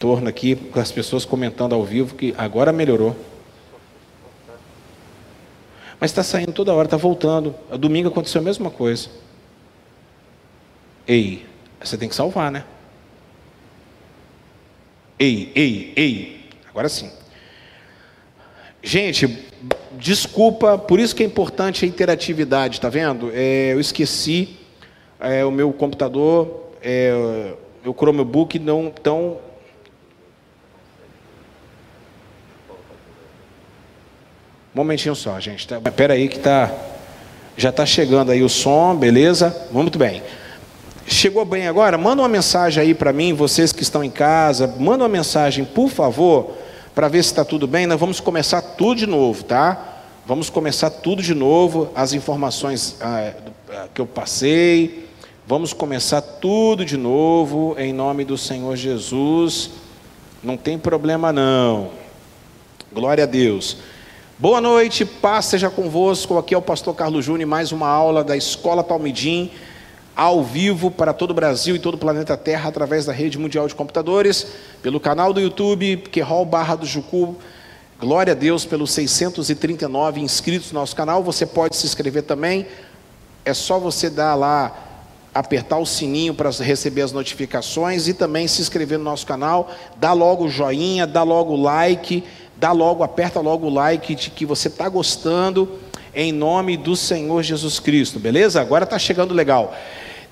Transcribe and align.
torno 0.00 0.30
aqui, 0.30 0.56
com 0.56 0.80
as 0.80 0.90
pessoas 0.90 1.26
comentando 1.26 1.74
ao 1.74 1.84
vivo 1.84 2.14
que 2.14 2.34
agora 2.38 2.72
melhorou. 2.72 3.14
Mas 6.00 6.10
está 6.10 6.22
saindo 6.22 6.52
toda 6.52 6.72
hora, 6.72 6.86
está 6.86 6.96
voltando. 6.96 7.54
Domingo 7.78 8.08
aconteceu 8.08 8.40
a 8.40 8.44
mesma 8.44 8.70
coisa. 8.70 9.10
Ei, 11.06 11.44
você 11.78 11.98
tem 11.98 12.08
que 12.08 12.14
salvar, 12.14 12.50
né? 12.50 12.64
Ei, 15.18 15.52
ei, 15.54 15.92
ei. 15.94 16.48
Agora 16.70 16.88
sim. 16.88 17.10
Gente, 18.82 19.46
desculpa, 19.98 20.78
por 20.78 20.98
isso 20.98 21.14
que 21.14 21.22
é 21.22 21.26
importante 21.26 21.84
a 21.84 21.88
interatividade, 21.88 22.80
tá 22.80 22.88
vendo? 22.88 23.30
É, 23.34 23.74
eu 23.74 23.80
esqueci 23.80 24.56
é, 25.20 25.44
o 25.44 25.50
meu 25.50 25.74
computador, 25.74 26.70
é, 26.80 27.52
meu 27.84 27.92
Chromebook 27.92 28.58
não 28.58 28.90
tão 28.90 29.49
Um 34.72 34.78
momentinho 34.78 35.16
só, 35.16 35.38
gente. 35.40 35.66
Tá, 35.66 35.80
Espera 35.84 36.14
aí 36.14 36.28
que 36.28 36.38
tá, 36.38 36.72
já 37.56 37.70
está 37.70 37.84
chegando 37.84 38.30
aí 38.30 38.40
o 38.40 38.48
som, 38.48 38.94
beleza? 38.94 39.66
Muito 39.72 39.98
bem. 39.98 40.22
Chegou 41.08 41.44
bem 41.44 41.66
agora? 41.66 41.98
Manda 41.98 42.22
uma 42.22 42.28
mensagem 42.28 42.80
aí 42.80 42.94
para 42.94 43.12
mim, 43.12 43.34
vocês 43.34 43.72
que 43.72 43.82
estão 43.82 44.04
em 44.04 44.10
casa. 44.10 44.72
Manda 44.78 45.02
uma 45.02 45.08
mensagem, 45.08 45.64
por 45.64 45.88
favor, 45.88 46.52
para 46.94 47.08
ver 47.08 47.24
se 47.24 47.30
está 47.30 47.44
tudo 47.44 47.66
bem. 47.66 47.84
Nós 47.84 47.98
vamos 47.98 48.20
começar 48.20 48.62
tudo 48.62 48.98
de 48.98 49.06
novo, 49.08 49.42
tá? 49.42 50.02
Vamos 50.24 50.48
começar 50.48 50.88
tudo 50.88 51.20
de 51.20 51.34
novo. 51.34 51.90
As 51.92 52.12
informações 52.12 52.94
ah, 53.00 53.32
ah 53.70 53.88
que 53.92 54.00
eu 54.00 54.06
passei. 54.06 55.08
Vamos 55.48 55.72
começar 55.72 56.20
tudo 56.20 56.84
de 56.84 56.96
novo, 56.96 57.74
em 57.76 57.92
nome 57.92 58.24
do 58.24 58.38
Senhor 58.38 58.76
Jesus. 58.76 59.70
Não 60.44 60.56
tem 60.56 60.78
problema 60.78 61.32
não. 61.32 61.90
Glória 62.92 63.24
a 63.24 63.26
Deus. 63.26 63.78
Boa 64.40 64.58
noite, 64.58 65.04
paz 65.04 65.44
seja 65.44 65.68
convosco. 65.68 66.38
Aqui 66.38 66.54
é 66.54 66.56
o 66.56 66.62
pastor 66.62 66.94
Carlos 66.94 67.26
Júnior, 67.26 67.46
mais 67.46 67.72
uma 67.72 67.86
aula 67.86 68.24
da 68.24 68.34
Escola 68.34 68.82
Palmidim, 68.82 69.50
ao 70.16 70.42
vivo 70.42 70.90
para 70.90 71.12
todo 71.12 71.32
o 71.32 71.34
Brasil 71.34 71.76
e 71.76 71.78
todo 71.78 71.96
o 71.96 71.98
planeta 71.98 72.38
Terra, 72.38 72.70
através 72.70 73.04
da 73.04 73.12
rede 73.12 73.38
mundial 73.38 73.68
de 73.68 73.74
computadores, 73.74 74.46
pelo 74.82 74.98
canal 74.98 75.34
do 75.34 75.42
YouTube, 75.42 75.98
Querol 76.10 76.46
Barra 76.46 76.74
do 76.74 76.86
Jucu. 76.86 77.36
Glória 78.00 78.32
a 78.32 78.34
Deus 78.34 78.64
pelos 78.64 78.92
639 78.92 80.22
inscritos 80.22 80.72
no 80.72 80.80
nosso 80.80 80.96
canal. 80.96 81.22
Você 81.22 81.44
pode 81.44 81.76
se 81.76 81.84
inscrever 81.84 82.22
também. 82.22 82.66
É 83.44 83.52
só 83.52 83.78
você 83.78 84.08
dar 84.08 84.34
lá, 84.36 84.74
apertar 85.34 85.76
o 85.76 85.84
sininho 85.84 86.32
para 86.32 86.48
receber 86.48 87.02
as 87.02 87.12
notificações 87.12 88.08
e 88.08 88.14
também 88.14 88.48
se 88.48 88.62
inscrever 88.62 88.96
no 88.96 89.04
nosso 89.04 89.26
canal. 89.26 89.70
Dá 89.96 90.14
logo 90.14 90.46
o 90.46 90.48
joinha, 90.48 91.06
dá 91.06 91.22
logo 91.22 91.52
o 91.52 91.60
like 91.60 92.24
dá 92.60 92.72
logo, 92.72 93.02
aperta 93.02 93.40
logo 93.40 93.66
o 93.66 93.70
like 93.70 94.14
de 94.14 94.30
que 94.30 94.44
você 94.44 94.68
está 94.68 94.86
gostando, 94.86 95.66
em 96.14 96.30
nome 96.30 96.76
do 96.76 96.94
Senhor 96.94 97.42
Jesus 97.42 97.80
Cristo, 97.80 98.18
beleza? 98.18 98.60
Agora 98.60 98.84
está 98.84 98.98
chegando 98.98 99.32
legal. 99.32 99.74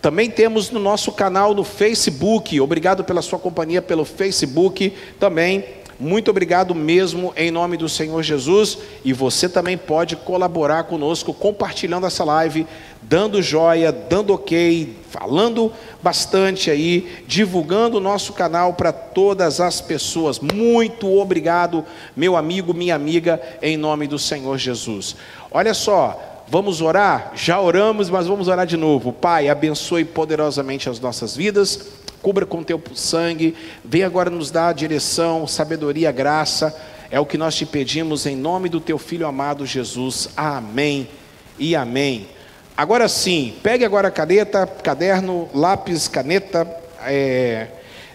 Também 0.03 0.31
temos 0.31 0.71
no 0.71 0.79
nosso 0.79 1.11
canal 1.11 1.55
no 1.55 1.65
Facebook, 1.65 2.61
obrigado 2.61 3.03
pela 3.03 3.23
sua 3.23 3.39
companhia 3.39 3.81
pelo 3.81 4.05
Facebook 4.05 4.93
também. 5.19 5.65
Muito 5.99 6.31
obrigado 6.31 6.75
mesmo 6.77 7.33
em 7.35 7.51
nome 7.51 7.77
do 7.77 7.89
Senhor 7.89 8.23
Jesus. 8.23 8.79
E 9.05 9.13
você 9.13 9.49
também 9.49 9.77
pode 9.77 10.15
colaborar 10.15 10.85
conosco 10.85 11.35
compartilhando 11.35 12.07
essa 12.07 12.23
live, 12.23 12.67
dando 13.03 13.43
joia, 13.43 13.91
dando 13.91 14.35
ok, 14.35 14.97
falando 15.09 15.73
bastante 16.03 16.71
aí, 16.71 17.23
divulgando 17.27 17.97
o 17.97 18.01
nosso 18.01 18.33
canal 18.33 18.75
para 18.75 18.93
todas 18.93 19.61
as 19.61 19.81
pessoas. 19.81 20.39
Muito 20.39 21.13
obrigado, 21.17 21.85
meu 22.17 22.37
amigo, 22.37 22.75
minha 22.75 22.95
amiga, 22.95 23.41
em 23.63 23.77
nome 23.77 24.07
do 24.07 24.19
Senhor 24.19 24.59
Jesus. 24.59 25.17
Olha 25.51 25.73
só, 25.75 26.45
vamos 26.49 26.81
orar? 26.81 27.33
Já 27.35 27.61
oramos, 27.61 28.11
mas 28.11 28.27
vamos 28.27 28.49
orar 28.49 28.67
de 28.67 28.77
novo. 28.77 29.13
Pai, 29.13 29.49
abençoe 29.49 30.05
poderosamente 30.05 30.89
as 30.89 31.01
nossas 31.01 31.37
vidas 31.37 31.99
cubra 32.23 32.45
com 32.45 32.63
teu 32.63 32.83
sangue, 32.95 33.55
vem 33.85 34.03
agora 34.03 34.29
nos 34.29 34.51
dar 34.51 34.75
direção, 34.75 35.47
sabedoria, 35.47 36.11
graça, 36.11 36.77
é 37.11 37.19
o 37.19 37.27
que 37.27 37.39
nós 37.39 37.55
te 37.55 37.65
pedimos 37.65 38.27
em 38.27 38.37
nome 38.37 38.69
do 38.69 38.81
teu 38.81 38.99
filho 38.99 39.27
amado 39.27 39.65
Jesus. 39.65 40.29
Amém 40.37 41.09
e 41.59 41.75
amém. 41.75 42.27
Agora 42.79 43.09
sim, 43.09 43.57
pegue 43.61 43.85
agora 43.85 44.09
caneta, 44.09 44.65
caderno, 44.65 45.49
lápis, 45.53 46.07
caneta, 46.07 46.65
é, 47.01 47.67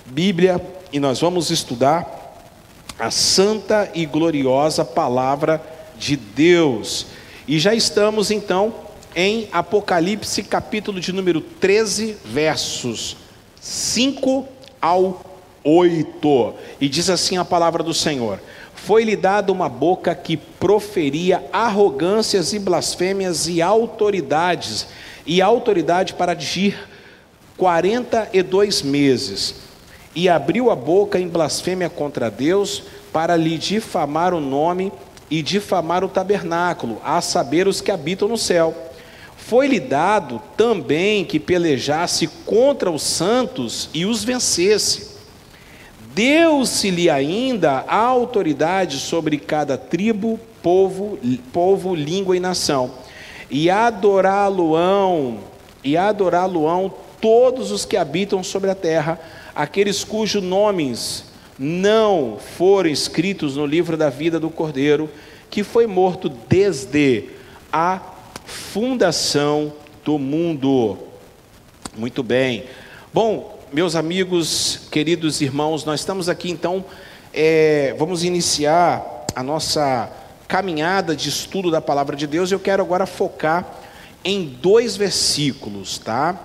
Bíblia, 0.06 0.66
e 0.90 1.01
nós 1.01 1.19
vamos 1.19 1.51
estudar 1.51 2.40
a 2.97 3.12
santa 3.12 3.91
e 3.94 4.06
gloriosa 4.06 4.85
palavra 4.85 5.62
de 5.97 6.16
Deus. 6.16 7.07
E 7.46 7.59
já 7.59 7.75
estamos 7.75 8.31
então 8.31 8.73
em 9.13 9.50
Apocalipse, 9.52 10.41
capítulo 10.44 11.02
de 11.02 11.12
número 11.12 11.41
13, 11.41 12.16
versos 12.23 13.18
5 13.59 14.47
ao 14.81 15.22
8. 15.62 16.53
E 16.79 16.88
diz 16.88 17.09
assim 17.09 17.35
a 17.35 17.44
palavra 17.44 17.84
do 17.84 17.94
Senhor: 17.94 18.40
Foi-lhe 18.86 19.16
dada 19.16 19.52
uma 19.52 19.70
boca 19.70 20.14
que 20.14 20.36
proferia 20.36 21.44
arrogâncias 21.54 22.54
e 22.54 22.60
blasfêmias 22.60 23.48
e 23.48 23.62
autoridades, 23.62 24.88
e 25.26 25.42
autoridade 25.42 26.14
para 26.14 26.34
agir 26.34 26.78
quarenta 27.58 28.28
e 28.34 28.44
dois 28.44 28.82
meses. 28.82 29.56
E 30.16 30.28
abriu 30.28 30.70
a 30.70 30.76
boca 30.76 31.20
em 31.20 31.28
blasfêmia 31.28 31.90
contra 31.90 32.30
Deus, 32.30 32.84
para 33.12 33.36
lhe 33.36 33.58
difamar 33.58 34.34
o 34.34 34.42
nome 34.42 34.92
e 35.30 35.42
difamar 35.42 36.04
o 36.04 36.10
tabernáculo, 36.10 37.00
a 37.04 37.22
saber 37.22 37.68
os 37.68 37.80
que 37.80 37.92
habitam 37.92 38.28
no 38.28 38.38
céu 38.38 38.76
foi-lhe 39.46 39.80
dado 39.80 40.42
também 40.56 41.26
que 41.26 41.38
pelejasse 41.38 42.28
contra 42.46 42.90
os 42.90 43.04
santos 43.04 43.90
e 43.94 44.06
os 44.06 44.24
vencesse. 44.24 45.12
Deu-se-lhe 46.13 47.09
ainda 47.09 47.84
a 47.88 47.97
autoridade 47.97 49.00
sobre 49.00 49.38
cada 49.38 49.78
tribo, 49.78 50.40
povo, 50.62 51.18
povo, 51.51 51.96
língua 51.96 52.38
e 52.38 52.40
nação. 52.40 52.91
E 53.50 53.69
adorá-lo-ão, 53.69 55.40
e 55.84 55.97
adorá-lo-ão 55.97 56.94
todos 57.19 57.72
os 57.72 57.85
que 57.85 57.97
habitam 57.97 58.44
sobre 58.44 58.69
a 58.69 58.75
terra, 58.75 59.19
aqueles 59.56 60.03
cujos 60.03 60.44
nomes 60.44 61.25
não 61.57 62.38
foram 62.57 62.90
escritos 62.90 63.56
no 63.56 63.66
livro 63.66 63.96
da 63.96 64.09
vida 64.09 64.40
do 64.40 64.50
Cordeiro, 64.50 65.09
que 65.50 65.63
foi 65.63 65.88
morto 65.88 66.29
desde 66.29 67.25
a 67.72 68.02
fundação 68.46 69.73
do 70.03 70.19
mundo. 70.19 70.97
Muito 71.96 72.23
bem. 72.23 72.66
Bom, 73.13 73.53
meus 73.73 73.95
amigos, 73.95 74.81
queridos 74.91 75.41
irmãos, 75.41 75.84
nós 75.84 76.01
estamos 76.01 76.29
aqui 76.29 76.51
então, 76.51 76.85
é, 77.34 77.95
vamos 77.97 78.23
iniciar 78.23 79.25
a 79.35 79.41
nossa 79.41 80.11
caminhada 80.47 81.16
de 81.16 81.28
estudo 81.28 81.72
da 81.72 81.81
palavra 81.81 82.16
de 82.16 82.28
Deus. 82.28 82.51
Eu 82.51 82.59
quero 82.59 82.84
agora 82.84 83.07
focar 83.07 83.66
em 84.23 84.45
dois 84.45 84.95
versículos, 84.95 85.97
tá? 85.97 86.39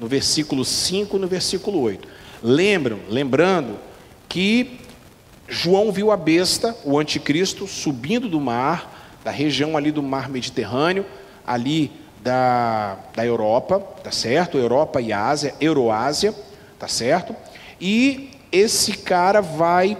No 0.00 0.08
versículo 0.08 0.64
5 0.64 1.18
e 1.18 1.20
no 1.20 1.28
versículo 1.28 1.82
8. 1.82 2.08
Lembram, 2.42 3.00
lembrando 3.10 3.78
que 4.26 4.80
João 5.46 5.92
viu 5.92 6.10
a 6.10 6.16
besta, 6.16 6.74
o 6.82 6.98
anticristo, 6.98 7.66
subindo 7.66 8.26
do 8.26 8.40
mar, 8.40 9.18
da 9.22 9.30
região 9.30 9.76
ali 9.76 9.92
do 9.92 10.02
mar 10.02 10.30
Mediterrâneo, 10.30 11.04
ali 11.46 11.92
da, 12.22 12.96
da 13.14 13.26
Europa, 13.26 13.80
tá 14.02 14.10
certo? 14.10 14.56
Europa 14.56 14.98
e 15.02 15.12
Ásia, 15.12 15.54
Euroásia, 15.60 16.34
tá 16.84 16.88
certo? 16.88 17.34
E 17.80 18.28
esse 18.52 18.92
cara 18.92 19.40
vai 19.40 19.96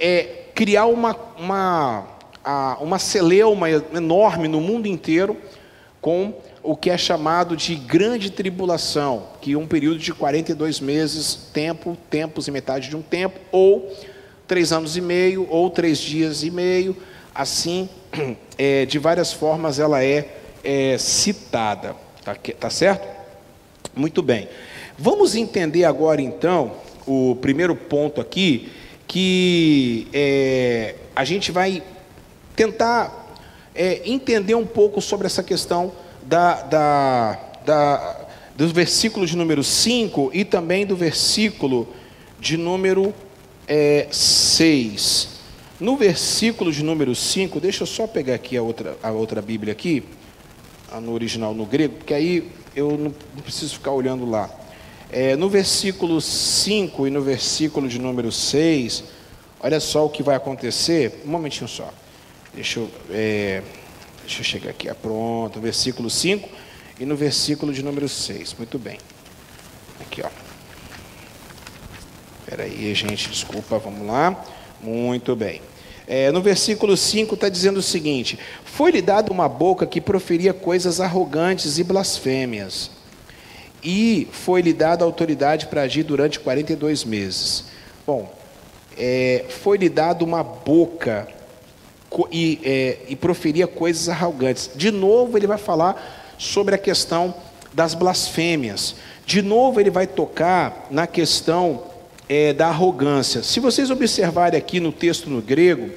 é, 0.00 0.44
criar 0.54 0.86
uma, 0.86 1.14
uma, 1.38 2.06
uma 2.80 2.98
celeuma 2.98 3.68
enorme 3.68 4.48
no 4.48 4.62
mundo 4.62 4.88
inteiro 4.88 5.36
com 6.00 6.32
o 6.62 6.74
que 6.74 6.88
é 6.88 6.96
chamado 6.96 7.54
de 7.54 7.74
grande 7.74 8.30
tribulação, 8.30 9.26
que 9.42 9.54
um 9.56 9.66
período 9.66 9.98
de 9.98 10.14
42 10.14 10.80
meses, 10.80 11.34
tempo, 11.52 11.98
tempos 12.08 12.48
e 12.48 12.50
metade 12.50 12.88
de 12.88 12.96
um 12.96 13.02
tempo, 13.02 13.38
ou 13.52 13.94
três 14.46 14.72
anos 14.72 14.96
e 14.96 15.02
meio, 15.02 15.46
ou 15.50 15.68
três 15.68 15.98
dias 15.98 16.42
e 16.42 16.50
meio, 16.50 16.96
assim 17.34 17.90
é, 18.56 18.86
de 18.86 18.98
várias 18.98 19.34
formas 19.34 19.78
ela 19.78 20.02
é, 20.02 20.34
é 20.64 20.96
citada, 20.96 21.94
tá, 22.24 22.34
tá 22.58 22.70
certo? 22.70 23.06
Muito 23.94 24.22
bem. 24.22 24.48
Vamos 25.00 25.36
entender 25.36 25.84
agora 25.84 26.20
então 26.20 26.72
o 27.06 27.36
primeiro 27.40 27.76
ponto 27.76 28.20
aqui, 28.20 28.68
que 29.06 30.08
é, 30.12 30.96
a 31.14 31.24
gente 31.24 31.52
vai 31.52 31.84
tentar 32.56 33.32
é, 33.76 34.02
entender 34.04 34.56
um 34.56 34.66
pouco 34.66 35.00
sobre 35.00 35.28
essa 35.28 35.40
questão 35.40 35.92
da, 36.22 36.62
da, 36.62 37.40
da, 37.64 38.26
do 38.56 38.66
versículo 38.70 39.24
de 39.24 39.36
número 39.36 39.62
5 39.62 40.32
e 40.34 40.44
também 40.44 40.84
do 40.84 40.96
versículo 40.96 41.86
de 42.40 42.56
número 42.56 43.14
é, 43.68 44.08
6. 44.10 45.28
No 45.78 45.96
versículo 45.96 46.72
de 46.72 46.82
número 46.82 47.14
5, 47.14 47.60
deixa 47.60 47.84
eu 47.84 47.86
só 47.86 48.08
pegar 48.08 48.34
aqui 48.34 48.56
a 48.56 48.62
outra, 48.64 48.98
a 49.00 49.12
outra 49.12 49.40
Bíblia 49.40 49.72
aqui, 49.72 50.02
no 51.00 51.12
original 51.12 51.54
no 51.54 51.64
grego, 51.64 51.98
porque 51.98 52.14
aí 52.14 52.50
eu 52.74 52.98
não 52.98 53.14
preciso 53.42 53.74
ficar 53.74 53.92
olhando 53.92 54.28
lá. 54.28 54.50
É, 55.10 55.36
no 55.36 55.48
versículo 55.48 56.20
5 56.20 57.06
e 57.06 57.10
no 57.10 57.22
versículo 57.22 57.88
de 57.88 57.98
número 57.98 58.30
6, 58.30 59.04
olha 59.60 59.80
só 59.80 60.04
o 60.04 60.10
que 60.10 60.22
vai 60.22 60.36
acontecer. 60.36 61.22
Um 61.24 61.30
momentinho 61.30 61.68
só. 61.68 61.92
Deixa 62.52 62.80
eu, 62.80 62.90
é, 63.10 63.62
deixa 64.20 64.40
eu 64.40 64.44
chegar 64.44 64.70
aqui. 64.70 64.88
Ah, 64.88 64.94
pronto, 64.94 65.60
versículo 65.60 66.10
5 66.10 66.48
e 67.00 67.06
no 67.06 67.16
versículo 67.16 67.72
de 67.72 67.82
número 67.82 68.08
6. 68.08 68.54
Muito 68.58 68.78
bem. 68.78 68.98
Aqui, 70.00 70.22
ó. 70.22 70.28
Espera 72.40 72.64
aí, 72.64 72.94
gente, 72.94 73.30
desculpa, 73.30 73.78
vamos 73.78 74.06
lá. 74.06 74.44
Muito 74.82 75.34
bem. 75.34 75.62
É, 76.06 76.30
no 76.32 76.40
versículo 76.40 76.96
5 76.96 77.34
está 77.34 77.48
dizendo 77.48 77.78
o 77.78 77.82
seguinte: 77.82 78.38
Foi-lhe 78.64 79.02
dada 79.02 79.32
uma 79.32 79.48
boca 79.48 79.86
que 79.86 80.00
proferia 80.00 80.54
coisas 80.54 81.00
arrogantes 81.00 81.78
e 81.78 81.84
blasfêmias, 81.84 82.90
e 83.82 84.28
foi-lhe 84.32 84.72
dada 84.72 85.04
autoridade 85.04 85.66
para 85.66 85.82
agir 85.82 86.02
durante 86.02 86.40
42 86.40 87.04
meses. 87.04 87.64
Bom, 88.06 88.32
é, 88.96 89.44
foi-lhe 89.48 89.88
dada 89.88 90.24
uma 90.24 90.42
boca 90.42 91.28
e, 92.30 92.60
é, 92.64 92.98
e 93.08 93.16
proferia 93.16 93.66
coisas 93.66 94.08
arrogantes. 94.08 94.70
De 94.74 94.90
novo, 94.90 95.36
ele 95.36 95.46
vai 95.46 95.58
falar 95.58 96.34
sobre 96.38 96.74
a 96.74 96.78
questão 96.78 97.34
das 97.72 97.94
blasfêmias. 97.94 98.96
De 99.24 99.42
novo, 99.42 99.80
ele 99.80 99.90
vai 99.90 100.06
tocar 100.06 100.86
na 100.90 101.06
questão 101.06 101.84
é, 102.28 102.52
da 102.52 102.68
arrogância. 102.68 103.42
Se 103.42 103.60
vocês 103.60 103.90
observarem 103.90 104.58
aqui 104.58 104.80
no 104.80 104.92
texto 104.92 105.30
no 105.30 105.40
grego, 105.40 105.90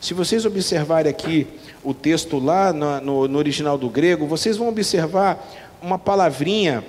se 0.00 0.14
vocês 0.14 0.44
observarem 0.44 1.10
aqui 1.10 1.46
o 1.82 1.92
texto 1.92 2.38
lá 2.38 2.72
no, 2.72 3.00
no, 3.00 3.28
no 3.28 3.38
original 3.38 3.76
do 3.76 3.88
grego, 3.88 4.26
vocês 4.26 4.56
vão 4.56 4.68
observar 4.68 5.44
uma 5.82 5.98
palavrinha, 5.98 6.84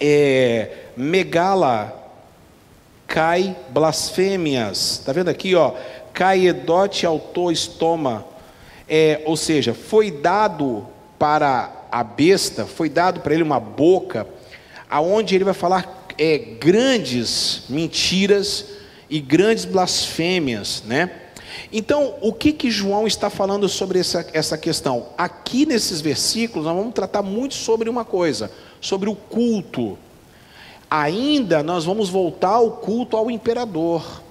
é, 0.00 0.70
megala, 0.96 1.96
cai 3.06 3.56
blasfêmias. 3.68 5.00
Está 5.00 5.12
vendo 5.12 5.28
aqui, 5.28 5.54
ó? 5.54 5.74
Cai 6.12 6.46
edote 6.46 7.04
auto 7.04 7.52
estoma. 7.52 8.24
É, 8.88 9.20
ou 9.24 9.36
seja, 9.36 9.74
foi 9.74 10.10
dado 10.10 10.86
para 11.18 11.70
a 11.92 12.02
besta, 12.02 12.66
foi 12.66 12.88
dado 12.88 13.20
para 13.20 13.34
ele 13.34 13.42
uma 13.42 13.60
boca, 13.60 14.26
aonde 14.88 15.34
ele 15.34 15.44
vai 15.44 15.54
falar 15.54 16.06
é, 16.18 16.38
grandes 16.38 17.64
mentiras 17.68 18.66
e 19.08 19.20
grandes 19.20 19.64
blasfêmias, 19.64 20.82
né? 20.86 21.10
Então, 21.72 22.14
o 22.20 22.32
que 22.32 22.52
que 22.52 22.70
João 22.70 23.06
está 23.06 23.30
falando 23.30 23.68
sobre 23.68 23.98
essa, 23.98 24.26
essa 24.32 24.58
questão? 24.58 25.06
Aqui 25.16 25.66
nesses 25.66 26.00
versículos, 26.00 26.66
nós 26.66 26.76
vamos 26.76 26.94
tratar 26.94 27.22
muito 27.22 27.54
sobre 27.54 27.88
uma 27.88 28.04
coisa, 28.04 28.50
sobre 28.80 29.08
o 29.08 29.14
culto. 29.14 29.98
Ainda 30.90 31.62
nós 31.62 31.84
vamos 31.84 32.08
voltar 32.08 32.50
ao 32.50 32.70
culto 32.72 33.16
ao 33.16 33.30
imperador. 33.30 34.22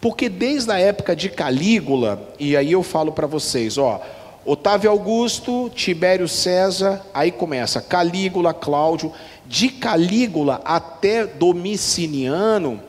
Porque 0.00 0.28
desde 0.28 0.70
a 0.70 0.78
época 0.78 1.16
de 1.16 1.28
Calígula, 1.28 2.28
e 2.38 2.56
aí 2.56 2.72
eu 2.72 2.82
falo 2.82 3.12
para 3.12 3.26
vocês, 3.26 3.78
ó, 3.78 4.00
Otávio 4.44 4.90
Augusto, 4.90 5.70
Tibério 5.74 6.28
César, 6.28 7.04
aí 7.12 7.32
começa 7.32 7.80
Calígula, 7.80 8.54
Cláudio, 8.54 9.12
de 9.46 9.68
Calígula 9.70 10.60
até 10.64 11.26
Domiciliano, 11.26 12.80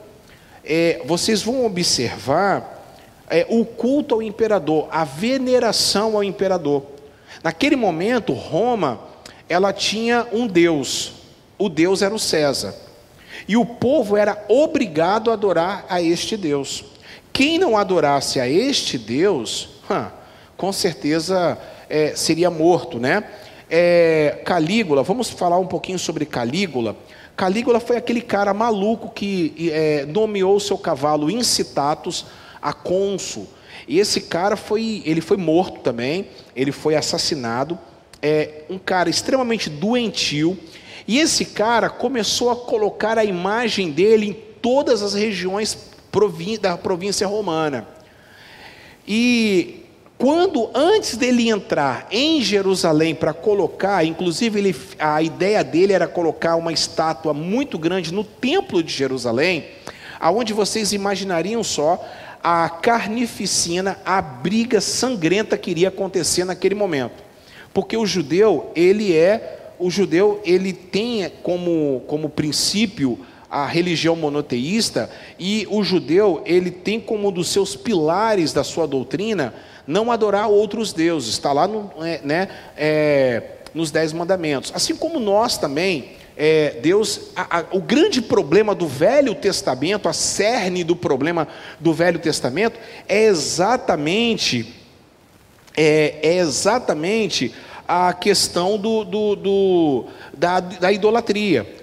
é, 0.64 1.02
vocês 1.06 1.42
vão 1.42 1.66
observar 1.66 2.77
é, 3.30 3.46
o 3.50 3.66
culto 3.66 4.16
ao 4.16 4.22
imperador, 4.22 4.88
a 4.92 5.04
veneração 5.04 6.16
ao 6.16 6.24
imperador. 6.24 6.84
Naquele 7.44 7.76
momento, 7.76 8.34
Roma, 8.34 9.00
ela 9.50 9.74
tinha 9.74 10.28
um 10.32 10.48
deus, 10.48 11.14
o 11.58 11.70
deus 11.70 12.02
era 12.02 12.14
o 12.14 12.20
César, 12.20 12.74
e 13.48 13.56
o 13.56 13.66
povo 13.66 14.18
era 14.18 14.46
obrigado 14.48 15.30
a 15.30 15.34
adorar 15.34 15.86
a 15.90 16.02
este 16.02 16.36
deus. 16.36 16.86
Quem 17.32 17.60
não 17.60 17.78
adorasse 17.78 18.40
a 18.40 18.48
este 18.48 18.98
deus, 18.98 19.70
hum, 19.90 20.06
com 20.56 20.74
certeza 20.74 21.58
é, 21.90 22.16
seria 22.16 22.50
morto, 22.50 22.98
né? 23.00 23.24
É, 23.70 24.42
Calígula, 24.46 25.04
vamos 25.04 25.30
falar 25.30 25.60
um 25.60 25.68
pouquinho 25.68 26.00
sobre 26.00 26.26
Calígula. 26.26 26.96
Calígula 27.36 27.80
foi 27.80 27.98
aquele 27.98 28.22
cara 28.22 28.54
maluco 28.54 29.10
que 29.10 29.70
é, 29.72 30.06
nomeou 30.06 30.60
seu 30.60 30.78
cavalo 30.78 31.30
Incitatus 31.30 32.26
a 32.62 32.74
cônsul. 32.74 33.48
E 33.88 34.00
esse 34.00 34.22
cara 34.22 34.56
foi, 34.56 35.02
ele 35.06 35.22
foi 35.22 35.38
morto 35.38 35.80
também, 35.82 36.28
ele 36.56 36.72
foi 36.72 36.96
assassinado. 36.96 37.78
É 38.22 38.64
um 38.70 38.78
cara 38.78 39.10
extremamente 39.10 39.70
doentio. 39.70 40.58
E 41.08 41.20
esse 41.20 41.46
cara 41.46 41.90
começou 41.90 42.50
a 42.50 42.56
colocar 42.56 43.18
a 43.18 43.24
imagem 43.24 43.92
dele 43.92 44.30
em 44.30 44.34
todas 44.34 45.02
as 45.02 45.14
regiões 45.14 45.78
da 46.60 46.76
província 46.76 47.28
romana. 47.28 47.88
E 49.08 49.86
quando 50.18 50.72
antes 50.74 51.16
dele 51.16 51.48
entrar 51.48 52.08
em 52.10 52.42
Jerusalém 52.42 53.14
para 53.14 53.34
colocar, 53.34 54.04
inclusive 54.04 54.60
ele, 54.60 54.76
a 54.98 55.22
ideia 55.22 55.64
dele 55.64 55.94
era 55.94 56.08
colocar 56.08 56.56
uma 56.56 56.74
estátua 56.74 57.34
muito 57.34 57.78
grande 57.78 58.12
no 58.12 58.24
templo 58.24 58.82
de 58.82 58.92
Jerusalém, 58.92 59.66
aonde 60.20 60.54
vocês 60.54 60.92
imaginariam 60.92 61.64
só 61.64 62.04
a 62.50 62.70
carnificina, 62.70 64.00
a 64.06 64.22
briga 64.22 64.80
sangrenta 64.80 65.58
que 65.58 65.70
iria 65.70 65.90
acontecer 65.90 66.46
naquele 66.46 66.76
momento. 66.76 67.22
Porque 67.74 67.98
o 67.98 68.06
judeu, 68.06 68.72
ele 68.74 69.14
é, 69.14 69.74
o 69.78 69.92
judeu, 69.92 70.40
ele 70.46 70.72
tem 70.72 71.30
como, 71.44 72.02
como 72.08 72.30
princípio 72.30 73.20
a 73.52 73.66
religião 73.66 74.16
monoteísta 74.16 75.10
e 75.38 75.68
o 75.70 75.84
judeu, 75.84 76.42
ele 76.46 76.72
tem 76.72 77.02
como 77.02 77.28
um 77.28 77.32
dos 77.34 77.50
seus 77.50 77.76
pilares 77.76 78.54
da 78.54 78.64
sua 78.64 78.88
doutrina 78.88 79.54
não 79.86 80.10
adorar 80.10 80.48
outros 80.48 80.94
deuses, 80.94 81.32
está 81.32 81.52
lá 81.52 81.68
no, 81.68 81.92
é, 82.02 82.22
né, 82.24 82.48
é, 82.78 83.44
nos 83.74 83.92
Dez 83.92 84.14
Mandamentos. 84.14 84.72
Assim 84.74 84.96
como 84.96 85.20
nós 85.20 85.58
também, 85.58 86.12
é, 86.38 86.78
Deus, 86.82 87.32
a, 87.36 87.60
a, 87.60 87.66
o 87.72 87.82
grande 87.82 88.22
problema 88.22 88.76
do 88.76 88.88
Velho 88.88 89.34
Testamento, 89.34 90.08
a 90.08 90.14
cerne 90.14 90.84
do 90.84 90.96
problema 90.96 91.48
do 91.80 91.94
Velho 91.94 92.20
Testamento, 92.20 92.80
é 93.08 93.24
exatamente, 93.24 94.74
é, 95.76 96.20
é 96.22 96.38
exatamente 96.38 97.54
a 97.88 98.14
questão 98.14 98.78
do, 98.78 99.04
do, 99.04 99.36
do 99.36 100.06
da, 100.34 100.60
da 100.60 100.92
idolatria 100.92 101.76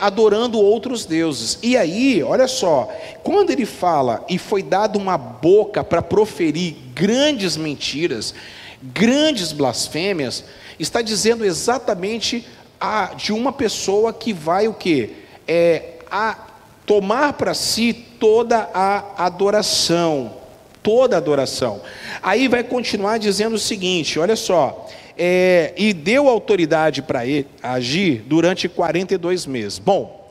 adorando 0.00 0.58
outros 0.58 1.04
deuses. 1.04 1.58
E 1.62 1.76
aí, 1.76 2.22
olha 2.22 2.48
só, 2.48 2.88
quando 3.22 3.50
ele 3.50 3.66
fala 3.66 4.24
e 4.28 4.38
foi 4.38 4.62
dado 4.62 4.98
uma 4.98 5.18
boca 5.18 5.84
para 5.84 6.02
proferir 6.02 6.76
grandes 6.94 7.56
mentiras, 7.56 8.34
grandes 8.82 9.52
blasfêmias, 9.52 10.44
está 10.78 11.02
dizendo 11.02 11.44
exatamente 11.44 12.46
a, 12.80 13.14
de 13.14 13.32
uma 13.32 13.52
pessoa 13.52 14.12
que 14.12 14.32
vai 14.32 14.68
o 14.68 14.74
que 14.74 15.14
é 15.46 15.94
a 16.10 16.36
tomar 16.84 17.32
para 17.32 17.52
si 17.54 17.92
toda 17.92 18.68
a 18.72 19.24
adoração, 19.26 20.34
toda 20.82 21.16
a 21.16 21.18
adoração. 21.18 21.80
Aí 22.22 22.48
vai 22.48 22.62
continuar 22.62 23.18
dizendo 23.18 23.54
o 23.54 23.58
seguinte, 23.58 24.18
olha 24.18 24.36
só, 24.36 24.88
é, 25.18 25.72
e 25.76 25.92
deu 25.92 26.28
autoridade 26.28 27.02
para 27.02 27.26
ele 27.26 27.46
agir 27.62 28.22
durante 28.26 28.68
42 28.68 29.46
meses. 29.46 29.78
Bom, 29.78 30.30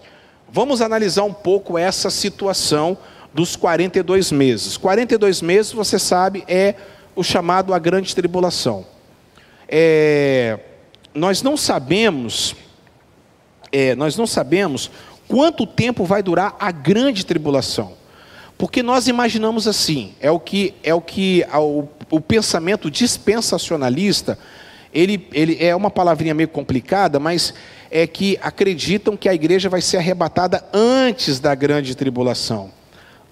vamos 0.49 0.81
analisar 0.81 1.23
um 1.23 1.33
pouco 1.33 1.77
essa 1.77 2.09
situação 2.09 2.97
dos 3.33 3.55
42 3.55 4.31
meses. 4.31 4.77
42 4.77 5.41
meses, 5.41 5.73
você 5.73 5.99
sabe, 5.99 6.43
é 6.47 6.75
o 7.15 7.23
chamado 7.23 7.73
a 7.73 7.79
grande 7.79 8.15
tribulação. 8.15 8.85
É, 9.67 10.59
nós 11.15 11.41
não 11.41 11.55
sabemos, 11.55 12.55
é, 13.71 13.95
nós 13.95 14.15
não 14.17 14.27
sabemos 14.27 14.91
quanto 15.27 15.65
tempo 15.65 16.05
vai 16.05 16.21
durar 16.21 16.55
a 16.59 16.71
grande 16.71 17.25
tribulação. 17.25 17.93
Porque 18.57 18.83
nós 18.83 19.07
imaginamos 19.07 19.67
assim, 19.67 20.13
é 20.19 20.29
o 20.29 20.39
que 20.39 20.73
é 20.83 20.93
o 20.93 21.01
que 21.01 21.43
o, 21.53 21.87
o 22.09 22.21
pensamento 22.21 22.89
dispensacionalista 22.91 24.37
ele, 24.95 25.27
ele 25.33 25.57
é 25.59 25.75
uma 25.75 25.91
palavrinha 25.91 26.33
meio 26.33 26.47
complicada, 26.47 27.19
mas 27.19 27.53
é 27.91 28.07
que 28.07 28.39
acreditam 28.41 29.17
que 29.17 29.27
a 29.27 29.33
igreja 29.33 29.67
vai 29.67 29.81
ser 29.81 29.97
arrebatada 29.97 30.63
antes 30.73 31.37
da 31.37 31.53
grande 31.53 31.93
tribulação. 31.95 32.71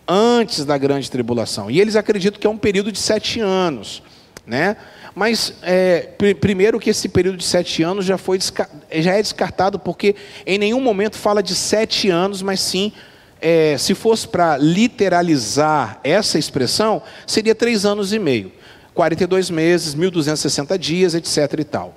Antes 0.05 0.65
da 0.65 0.77
grande 0.77 1.09
tribulação. 1.09 1.71
E 1.71 1.79
eles 1.79 1.95
acreditam 1.95 2.37
que 2.37 2.45
é 2.45 2.49
um 2.49 2.57
período 2.57 2.91
de 2.91 2.99
sete 2.99 3.39
anos. 3.39 4.03
Né? 4.45 4.75
Mas, 5.15 5.53
é, 5.61 6.09
pr 6.17 6.35
primeiro, 6.39 6.79
que 6.79 6.89
esse 6.89 7.07
período 7.07 7.37
de 7.37 7.43
sete 7.43 7.83
anos 7.83 8.05
já, 8.05 8.17
foi 8.17 8.39
já 8.39 9.13
é 9.13 9.21
descartado, 9.21 9.77
porque 9.77 10.15
em 10.45 10.57
nenhum 10.57 10.81
momento 10.81 11.17
fala 11.17 11.43
de 11.43 11.53
sete 11.53 12.09
anos, 12.09 12.41
mas 12.41 12.59
sim 12.59 12.91
é, 13.39 13.77
se 13.77 13.93
fosse 13.93 14.25
para 14.27 14.57
literalizar 14.57 15.99
essa 16.03 16.39
expressão, 16.39 17.01
seria 17.27 17.53
três 17.53 17.85
anos 17.85 18.13
e 18.13 18.17
meio. 18.17 18.51
42 18.93 19.49
meses, 19.49 19.95
1.260 19.95 20.77
dias, 20.77 21.13
etc. 21.13 21.59
e 21.59 21.63
tal. 21.63 21.95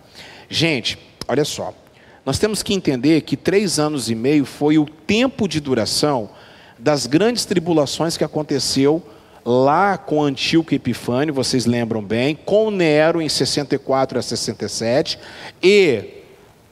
Gente, 0.48 0.98
olha 1.28 1.44
só. 1.44 1.72
Nós 2.24 2.38
temos 2.38 2.62
que 2.62 2.74
entender 2.74 3.20
que 3.20 3.36
três 3.36 3.78
anos 3.78 4.10
e 4.10 4.14
meio 4.14 4.44
foi 4.44 4.78
o 4.78 4.86
tempo 4.86 5.46
de 5.46 5.60
duração 5.60 6.30
das 6.78 7.06
grandes 7.06 7.44
tribulações 7.44 8.16
que 8.16 8.24
aconteceu 8.24 9.02
lá 9.46 9.96
com 9.96 10.24
Antíoco 10.24 10.74
Epifânio, 10.74 11.32
vocês 11.32 11.66
lembram 11.66 12.02
bem, 12.02 12.34
com 12.34 12.68
Nero 12.68 13.22
em 13.22 13.28
64 13.28 14.18
a 14.18 14.22
67 14.22 15.16
e, 15.62 16.04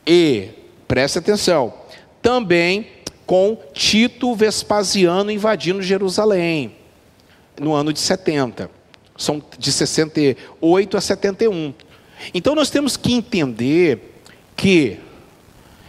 e 0.04 0.48
preste 0.88 1.20
atenção, 1.20 1.72
também 2.20 2.88
com 3.24 3.56
Tito 3.72 4.34
Vespasiano 4.34 5.30
invadindo 5.30 5.80
Jerusalém 5.80 6.74
no 7.60 7.72
ano 7.72 7.92
de 7.92 8.00
70. 8.00 8.68
São 9.16 9.40
de 9.56 9.70
68 9.70 10.96
a 10.96 11.00
71. 11.00 11.72
Então 12.34 12.56
nós 12.56 12.70
temos 12.70 12.96
que 12.96 13.12
entender 13.12 14.20
que 14.56 14.98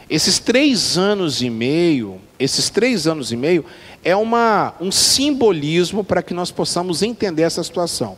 esses 0.08 0.38
três 0.38 1.00
anos 1.00 1.42
e 1.42 1.50
meio, 1.50 2.22
esses 2.38 2.70
três 2.70 3.08
anos 3.08 3.32
e 3.32 3.36
meio, 3.36 3.66
é 4.06 4.16
uma, 4.16 4.76
um 4.80 4.92
simbolismo 4.92 6.04
para 6.04 6.22
que 6.22 6.32
nós 6.32 6.52
possamos 6.52 7.02
entender 7.02 7.42
essa 7.42 7.64
situação. 7.64 8.16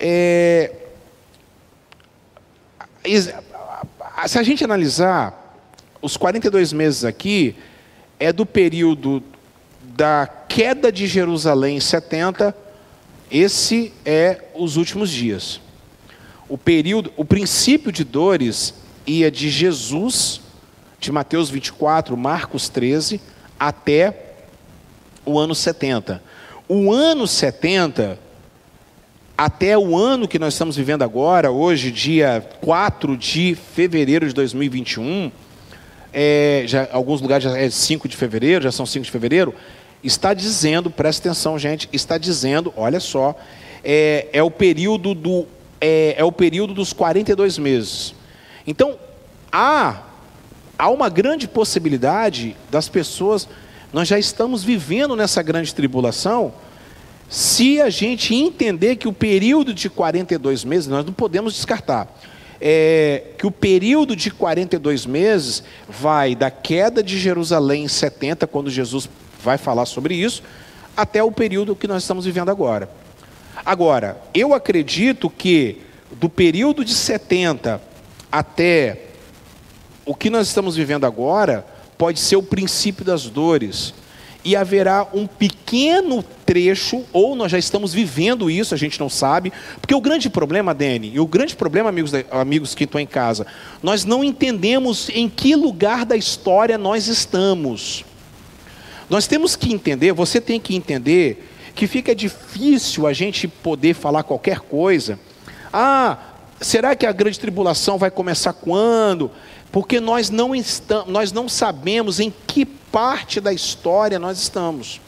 É, 0.00 0.72
se 4.26 4.36
a 4.36 4.42
gente 4.42 4.64
analisar, 4.64 5.62
os 6.02 6.16
42 6.16 6.72
meses 6.72 7.04
aqui 7.04 7.54
é 8.18 8.32
do 8.32 8.44
período 8.44 9.22
da 9.80 10.26
queda 10.26 10.90
de 10.90 11.06
Jerusalém 11.06 11.76
em 11.76 11.80
70, 11.80 12.52
esse 13.30 13.92
é 14.04 14.42
os 14.56 14.76
últimos 14.76 15.08
dias. 15.08 15.60
O 16.48 16.58
período, 16.58 17.12
o 17.16 17.24
princípio 17.24 17.92
de 17.92 18.02
dores 18.02 18.74
ia 19.06 19.30
de 19.30 19.48
Jesus, 19.50 20.40
de 20.98 21.12
Mateus 21.12 21.48
24, 21.48 22.16
Marcos 22.16 22.68
13, 22.68 23.20
até 23.58 24.23
o 25.24 25.38
ano 25.38 25.54
70. 25.54 26.22
O 26.68 26.92
ano 26.92 27.26
70, 27.26 28.18
até 29.36 29.76
o 29.76 29.96
ano 29.96 30.28
que 30.28 30.38
nós 30.38 30.54
estamos 30.54 30.76
vivendo 30.76 31.02
agora, 31.02 31.50
hoje, 31.50 31.90
dia 31.90 32.46
4 32.60 33.16
de 33.16 33.54
fevereiro 33.54 34.26
de 34.26 34.32
2021, 34.32 35.30
é, 36.12 36.64
já, 36.66 36.88
alguns 36.92 37.20
lugares 37.20 37.44
já 37.44 37.58
é 37.58 37.68
5 37.68 38.08
de 38.08 38.16
fevereiro, 38.16 38.64
já 38.64 38.72
são 38.72 38.86
5 38.86 39.04
de 39.04 39.10
fevereiro, 39.10 39.54
está 40.02 40.32
dizendo, 40.32 40.90
presta 40.90 41.28
atenção, 41.28 41.58
gente, 41.58 41.88
está 41.92 42.16
dizendo, 42.16 42.72
olha 42.76 43.00
só, 43.00 43.36
é, 43.82 44.28
é 44.32 44.42
o 44.42 44.50
período 44.50 45.14
do 45.14 45.46
é, 45.80 46.14
é 46.16 46.24
o 46.24 46.32
período 46.32 46.72
dos 46.72 46.92
42 46.92 47.58
meses. 47.58 48.14
Então, 48.66 48.96
há, 49.52 50.02
há 50.78 50.88
uma 50.88 51.10
grande 51.10 51.46
possibilidade 51.46 52.56
das 52.70 52.88
pessoas 52.88 53.46
nós 53.94 54.08
já 54.08 54.18
estamos 54.18 54.64
vivendo 54.64 55.14
nessa 55.14 55.40
grande 55.40 55.72
tribulação, 55.72 56.52
se 57.28 57.80
a 57.80 57.88
gente 57.88 58.34
entender 58.34 58.96
que 58.96 59.06
o 59.06 59.12
período 59.12 59.72
de 59.72 59.88
42 59.88 60.64
meses, 60.64 60.88
nós 60.88 61.06
não 61.06 61.12
podemos 61.12 61.54
descartar, 61.54 62.12
é, 62.60 63.22
que 63.38 63.46
o 63.46 63.52
período 63.52 64.16
de 64.16 64.32
42 64.32 65.06
meses 65.06 65.62
vai 65.88 66.34
da 66.34 66.50
queda 66.50 67.04
de 67.04 67.16
Jerusalém 67.20 67.84
em 67.84 67.88
70, 67.88 68.48
quando 68.48 68.68
Jesus 68.68 69.08
vai 69.40 69.56
falar 69.58 69.86
sobre 69.86 70.16
isso, 70.16 70.42
até 70.96 71.22
o 71.22 71.30
período 71.30 71.76
que 71.76 71.86
nós 71.86 72.02
estamos 72.02 72.24
vivendo 72.24 72.48
agora. 72.48 72.90
Agora, 73.64 74.20
eu 74.34 74.54
acredito 74.54 75.30
que 75.30 75.82
do 76.10 76.28
período 76.28 76.84
de 76.84 76.92
70 76.92 77.80
até 78.32 79.02
o 80.04 80.16
que 80.16 80.30
nós 80.30 80.48
estamos 80.48 80.74
vivendo 80.74 81.04
agora, 81.04 81.64
pode 81.96 82.20
ser 82.20 82.36
o 82.36 82.42
princípio 82.42 83.04
das 83.04 83.28
dores. 83.28 83.94
E 84.44 84.54
haverá 84.54 85.08
um 85.14 85.26
pequeno 85.26 86.22
trecho, 86.44 87.02
ou 87.12 87.34
nós 87.34 87.50
já 87.50 87.58
estamos 87.58 87.94
vivendo 87.94 88.50
isso, 88.50 88.74
a 88.74 88.76
gente 88.76 89.00
não 89.00 89.08
sabe, 89.08 89.50
porque 89.80 89.94
o 89.94 90.00
grande 90.00 90.28
problema, 90.28 90.74
Dani, 90.74 91.12
e 91.14 91.18
o 91.18 91.26
grande 91.26 91.56
problema, 91.56 91.88
amigos, 91.88 92.12
amigos 92.30 92.74
que 92.74 92.84
estão 92.84 93.00
em 93.00 93.06
casa, 93.06 93.46
nós 93.82 94.04
não 94.04 94.22
entendemos 94.22 95.08
em 95.08 95.30
que 95.30 95.56
lugar 95.56 96.04
da 96.04 96.14
história 96.14 96.76
nós 96.76 97.08
estamos. 97.08 98.04
Nós 99.08 99.26
temos 99.26 99.56
que 99.56 99.72
entender, 99.72 100.12
você 100.12 100.40
tem 100.40 100.60
que 100.60 100.76
entender, 100.76 101.50
que 101.74 101.86
fica 101.86 102.14
difícil 102.14 103.06
a 103.06 103.12
gente 103.12 103.48
poder 103.48 103.94
falar 103.94 104.22
qualquer 104.22 104.60
coisa. 104.60 105.18
Ah, 105.72 106.18
será 106.60 106.94
que 106.94 107.06
a 107.06 107.12
grande 107.12 107.38
tribulação 107.38 107.98
vai 107.98 108.10
começar 108.10 108.52
quando? 108.52 109.30
Porque 109.74 109.98
nós 109.98 110.30
não, 110.30 110.54
estamos, 110.54 111.08
nós 111.08 111.32
não 111.32 111.48
sabemos 111.48 112.20
em 112.20 112.32
que 112.46 112.64
parte 112.64 113.40
da 113.40 113.52
história 113.52 114.20
nós 114.20 114.38
estamos. 114.38 115.00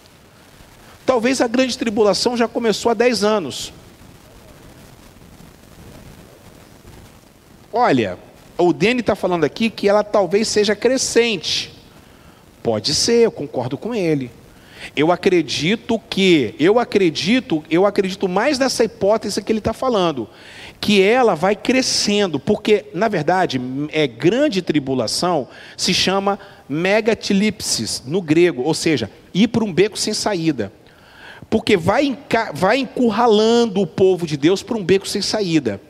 Talvez 1.07 1.41
a 1.41 1.47
grande 1.47 1.79
tribulação 1.79 2.37
já 2.37 2.49
começou 2.49 2.91
há 2.91 2.95
10 2.95 3.23
anos. 3.23 3.73
Olha, 7.73 8.19
o 8.59 8.73
Dene 8.73 9.03
está 9.03 9.15
falando 9.15 9.45
aqui 9.45 9.71
que 9.71 9.89
ela 9.89 10.03
talvez 10.03 10.49
seja 10.49 10.75
crescente. 10.75 11.73
Pode 12.61 12.93
ser, 12.93 13.27
eu 13.27 13.31
concordo 13.31 13.79
com 13.79 13.95
ele. 13.95 14.33
Eu 14.97 15.13
acredito 15.13 15.97
que, 16.11 16.57
eu 16.59 16.81
acredito, 16.81 17.63
eu 17.71 17.87
acredito 17.87 18.29
mais 18.29 18.59
nessa 18.59 18.83
hipótese 18.83 19.41
que 19.41 19.53
ele 19.53 19.61
está 19.61 19.73
falando 19.73 20.29
que 20.81 21.03
ela 21.03 21.35
vai 21.35 21.57
crescendo, 21.57 22.39
porque, 22.39 22.87
na 22.95 23.09
verdade, 23.09 23.61
é 23.93 24.07
grande 24.07 24.63
tribulação 24.63 25.49
se 25.77 25.93
chama 25.93 26.39
megatilipsis 26.69 28.03
no 28.07 28.21
grego, 28.21 28.63
ou 28.63 28.75
seja, 28.75 29.11
ir 29.33 29.49
para 29.49 29.65
um 29.65 29.73
beco 29.73 29.99
sem 29.99 30.15
saída. 30.15 30.73
Porque 31.49 31.77
vai, 31.77 32.19
vai 32.55 32.79
encurralando 32.79 33.81
o 33.81 33.87
povo 33.87 34.27
de 34.27 34.37
Deus 34.37 34.63
para 34.63 34.77
um 34.77 34.85
beco 34.85 35.07
sem 35.07 35.23
saída. 35.23 35.81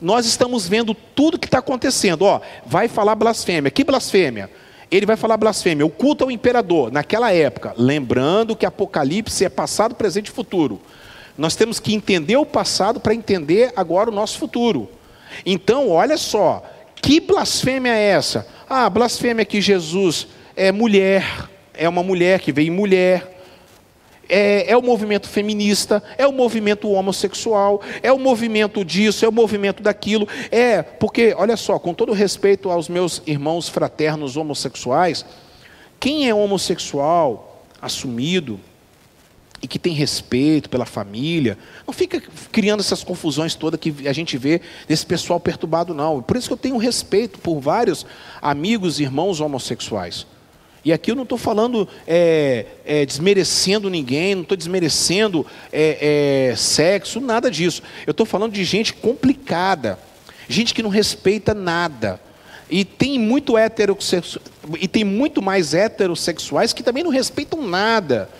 Nós 0.00 0.26
estamos 0.26 0.68
vendo 0.68 0.94
tudo 0.94 1.38
que 1.38 1.46
está 1.46 1.58
acontecendo. 1.58 2.22
Ó, 2.22 2.40
vai 2.64 2.88
falar 2.88 3.14
blasfêmia. 3.14 3.70
Que 3.70 3.84
blasfêmia? 3.84 4.50
Ele 4.90 5.06
vai 5.06 5.16
falar 5.16 5.36
blasfêmia. 5.36 5.84
O 5.84 5.90
culto 5.90 6.24
ao 6.24 6.30
imperador, 6.30 6.90
naquela 6.90 7.32
época. 7.32 7.74
Lembrando 7.76 8.56
que 8.56 8.64
Apocalipse 8.64 9.44
é 9.44 9.48
passado, 9.48 9.94
presente 9.94 10.28
e 10.28 10.32
futuro. 10.32 10.80
Nós 11.38 11.54
temos 11.54 11.78
que 11.78 11.94
entender 11.94 12.36
o 12.36 12.44
passado 12.44 12.98
para 12.98 13.14
entender 13.14 13.72
agora 13.76 14.10
o 14.10 14.12
nosso 14.12 14.36
futuro. 14.38 14.90
Então, 15.46 15.88
olha 15.88 16.16
só, 16.16 16.64
que 17.00 17.20
blasfêmia 17.20 17.94
é 17.94 18.08
essa? 18.08 18.44
Ah, 18.68 18.90
blasfêmia 18.90 19.44
que 19.44 19.60
Jesus 19.60 20.26
é 20.56 20.72
mulher, 20.72 21.48
é 21.72 21.88
uma 21.88 22.02
mulher 22.02 22.40
que 22.40 22.50
veio 22.50 22.72
mulher. 22.72 23.36
É, 24.28 24.72
é, 24.72 24.76
o 24.76 24.82
movimento 24.82 25.26
feminista, 25.28 26.02
é 26.18 26.26
o 26.26 26.32
movimento 26.32 26.90
homossexual, 26.90 27.80
é 28.02 28.12
o 28.12 28.18
movimento 28.18 28.84
disso, 28.84 29.24
é 29.24 29.28
o 29.28 29.32
movimento 29.32 29.80
daquilo. 29.80 30.28
É, 30.50 30.82
porque, 30.82 31.34
olha 31.38 31.56
só, 31.56 31.78
com 31.78 31.94
todo 31.94 32.12
respeito 32.12 32.68
aos 32.68 32.88
meus 32.88 33.22
irmãos 33.26 33.68
fraternos 33.68 34.36
homossexuais, 34.36 35.24
quem 36.00 36.28
é 36.28 36.34
homossexual 36.34 37.64
assumido, 37.80 38.60
e 39.60 39.66
que 39.66 39.78
tem 39.78 39.92
respeito 39.92 40.70
pela 40.70 40.86
família, 40.86 41.58
não 41.86 41.92
fica 41.92 42.22
criando 42.52 42.80
essas 42.80 43.02
confusões 43.02 43.54
todas 43.54 43.80
que 43.80 43.94
a 44.06 44.12
gente 44.12 44.38
vê 44.38 44.60
desse 44.86 45.04
pessoal 45.04 45.40
perturbado, 45.40 45.92
não. 45.92 46.22
Por 46.22 46.36
isso 46.36 46.48
que 46.48 46.52
eu 46.52 46.58
tenho 46.58 46.76
respeito 46.76 47.38
por 47.38 47.60
vários 47.60 48.06
amigos 48.40 49.00
irmãos 49.00 49.40
homossexuais. 49.40 50.26
E 50.84 50.92
aqui 50.92 51.10
eu 51.10 51.16
não 51.16 51.24
estou 51.24 51.36
falando 51.36 51.88
é, 52.06 52.64
é, 52.84 53.04
desmerecendo 53.04 53.90
ninguém, 53.90 54.36
não 54.36 54.42
estou 54.42 54.56
desmerecendo 54.56 55.44
é, 55.72 56.50
é, 56.50 56.56
sexo, 56.56 57.20
nada 57.20 57.50
disso. 57.50 57.82
Eu 58.06 58.12
estou 58.12 58.24
falando 58.24 58.52
de 58.52 58.64
gente 58.64 58.94
complicada, 58.94 59.98
gente 60.48 60.72
que 60.72 60.82
não 60.82 60.90
respeita 60.90 61.52
nada. 61.52 62.20
E 62.70 62.84
tem 62.84 63.18
muito 63.18 63.56
heterossexu... 63.58 64.40
e 64.80 64.86
tem 64.86 65.02
muito 65.02 65.42
mais 65.42 65.74
heterossexuais 65.74 66.72
que 66.72 66.82
também 66.82 67.02
não 67.02 67.10
respeitam 67.10 67.66
nada. 67.66 68.30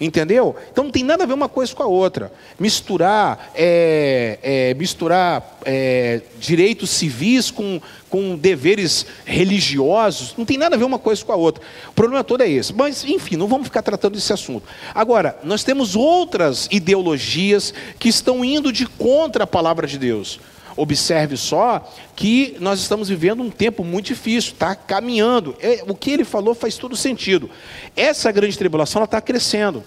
Entendeu? 0.00 0.56
Então 0.72 0.84
não 0.84 0.90
tem 0.90 1.04
nada 1.04 1.24
a 1.24 1.26
ver 1.26 1.34
uma 1.34 1.48
coisa 1.48 1.74
com 1.74 1.82
a 1.82 1.86
outra. 1.86 2.32
Misturar, 2.58 3.50
é, 3.54 4.38
é, 4.42 4.74
misturar 4.74 5.58
é, 5.62 6.22
direitos 6.38 6.88
civis 6.88 7.50
com, 7.50 7.78
com 8.08 8.34
deveres 8.34 9.04
religiosos, 9.26 10.34
não 10.38 10.46
tem 10.46 10.56
nada 10.56 10.74
a 10.74 10.78
ver 10.78 10.84
uma 10.84 10.98
coisa 10.98 11.22
com 11.22 11.32
a 11.32 11.36
outra. 11.36 11.62
O 11.88 11.92
problema 11.92 12.24
todo 12.24 12.42
é 12.42 12.48
esse. 12.48 12.72
Mas, 12.72 13.04
enfim, 13.04 13.36
não 13.36 13.46
vamos 13.46 13.66
ficar 13.66 13.82
tratando 13.82 14.14
desse 14.14 14.32
assunto. 14.32 14.66
Agora, 14.94 15.38
nós 15.44 15.62
temos 15.62 15.94
outras 15.94 16.66
ideologias 16.70 17.74
que 17.98 18.08
estão 18.08 18.42
indo 18.42 18.72
de 18.72 18.86
contra 18.86 19.44
a 19.44 19.46
palavra 19.46 19.86
de 19.86 19.98
Deus. 19.98 20.40
Observe 20.80 21.36
só 21.36 21.86
que 22.16 22.56
nós 22.58 22.80
estamos 22.80 23.08
vivendo 23.08 23.42
um 23.42 23.50
tempo 23.50 23.84
muito 23.84 24.06
difícil, 24.06 24.52
está 24.52 24.74
caminhando. 24.74 25.54
É, 25.60 25.84
o 25.86 25.94
que 25.94 26.10
ele 26.10 26.24
falou 26.24 26.54
faz 26.54 26.76
todo 26.76 26.96
sentido. 26.96 27.50
Essa 27.94 28.32
grande 28.32 28.56
tribulação 28.56 29.04
está 29.04 29.20
crescendo. 29.20 29.84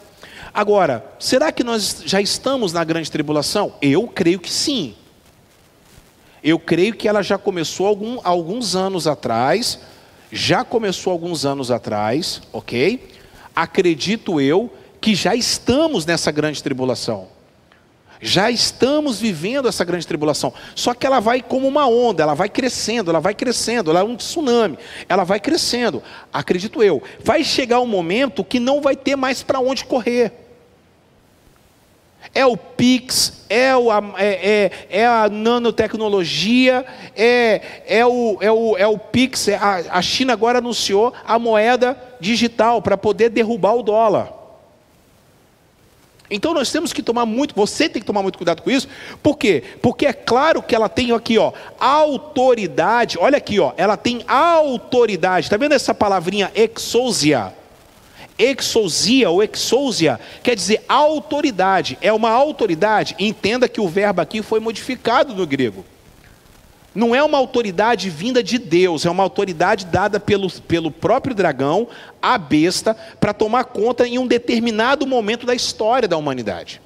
Agora, 0.54 1.04
será 1.18 1.52
que 1.52 1.64
nós 1.64 2.04
já 2.06 2.22
estamos 2.22 2.72
na 2.72 2.84
grande 2.84 3.10
tribulação? 3.10 3.74
Eu 3.82 4.08
creio 4.08 4.40
que 4.40 4.52
sim. 4.52 4.94
Eu 6.44 6.60
creio 6.60 6.94
que 6.94 7.08
ela 7.08 7.24
já 7.24 7.40
começou 7.40 7.88
algum, 7.88 8.20
alguns 8.24 8.76
anos 8.76 9.08
atrás, 9.08 9.80
já 10.32 10.64
começou 10.64 11.12
alguns 11.12 11.44
anos 11.44 11.72
atrás, 11.72 12.42
ok? 12.52 13.10
Acredito 13.56 14.40
eu 14.40 14.72
que 15.02 15.16
já 15.16 15.34
estamos 15.34 16.06
nessa 16.06 16.32
grande 16.32 16.62
tribulação. 16.62 17.33
Já 18.24 18.50
estamos 18.50 19.20
vivendo 19.20 19.68
essa 19.68 19.84
grande 19.84 20.08
tribulação. 20.08 20.53
Só 20.74 20.94
que 20.94 21.06
ela 21.06 21.20
vai 21.20 21.42
como 21.42 21.68
uma 21.68 21.88
onda, 21.88 22.24
ela 22.24 22.34
vai 22.34 22.50
crescendo, 22.50 23.12
ela 23.12 23.20
vai 23.20 23.36
crescendo, 23.36 23.92
ela 23.92 24.00
é 24.00 24.03
um 24.03 24.15
tsunami, 24.15 24.80
ela 25.08 25.24
vai 25.24 25.39
crescendo. 25.39 26.01
Acredito 26.32 26.82
eu. 26.82 27.03
Vai 27.24 27.44
chegar 27.44 27.80
um 27.82 27.86
momento 27.86 28.44
que 28.44 28.60
não 28.60 28.82
vai 28.82 28.96
ter 28.96 29.15
mais 29.15 29.44
para 29.44 29.60
onde 29.60 29.86
correr 29.86 30.44
é 32.34 32.46
o 32.46 32.58
Pix, 32.58 33.46
é, 33.50 33.75
o, 33.75 33.92
é, 34.18 34.25
é, 34.25 34.72
é 34.89 35.06
a 35.06 35.30
nanotecnologia, 35.30 36.86
é, 37.15 37.62
é, 37.86 38.06
o, 38.06 38.38
é, 38.42 38.51
o, 38.51 38.77
é 38.77 38.88
o 38.88 38.98
Pix. 38.98 39.48
É 39.48 39.56
a, 39.56 39.98
a 39.98 40.01
China 40.01 40.34
agora 40.34 40.58
anunciou 40.58 41.13
a 41.25 41.38
moeda 41.38 41.98
digital 42.20 42.82
para 42.82 42.98
poder 42.98 43.30
derrubar 43.30 43.75
o 43.75 43.84
dólar. 43.84 44.43
Então 46.34 46.54
nós 46.54 46.72
temos 46.72 46.92
que 46.92 47.04
tomar 47.04 47.25
muito, 47.25 47.54
você 47.56 47.88
tem 47.88 48.02
que 48.02 48.06
tomar 48.06 48.24
muito 48.24 48.38
cuidado 48.38 48.62
com 48.62 48.72
isso. 48.72 48.88
Por 49.22 49.38
quê? 49.38 49.63
Porque 49.82 50.06
é 50.08 50.13
claro 50.13 50.63
que 50.63 50.74
ela 50.74 50.90
tem 50.90 51.12
aqui, 51.12 51.38
ó, 51.38 51.54
autoridade. 51.80 53.18
Olha 53.20 53.38
aqui, 53.38 53.60
ó, 53.60 53.72
ela 53.78 53.96
tem 53.96 54.24
autoridade. 54.28 55.46
Está 55.46 55.58
vendo 55.58 55.74
essa 55.74 55.94
palavrinha 55.94 56.52
exousia? 56.56 57.54
Exousia 58.38 59.30
ou 59.30 59.44
exousia 59.44 60.20
quer 60.42 60.56
dizer 60.56 60.84
autoridade. 60.90 61.98
É 62.02 62.12
uma 62.12 62.32
autoridade. 62.32 63.16
Entenda 63.20 63.70
que 63.70 63.80
o 63.80 63.88
verbo 63.88 64.22
aqui 64.22 64.42
foi 64.42 64.60
modificado 64.60 65.36
no 65.36 65.46
grego. 65.46 65.86
Não 66.96 67.16
é 67.16 67.24
uma 67.24 67.38
autoridade 67.38 68.10
vinda 68.10 68.44
de 68.44 68.58
Deus, 68.58 69.06
é 69.06 69.10
uma 69.10 69.24
autoridade 69.24 69.86
dada 69.86 70.20
pelo, 70.20 70.50
pelo 70.50 70.92
próprio 70.92 71.34
dragão, 71.34 71.88
a 72.22 72.38
besta, 72.38 72.96
para 73.20 73.34
tomar 73.34 73.66
conta 73.66 74.08
em 74.08 74.20
um 74.20 74.28
determinado 74.28 75.08
momento 75.08 75.46
da 75.46 75.56
história 75.56 76.08
da 76.08 76.18
humanidade. 76.18 76.82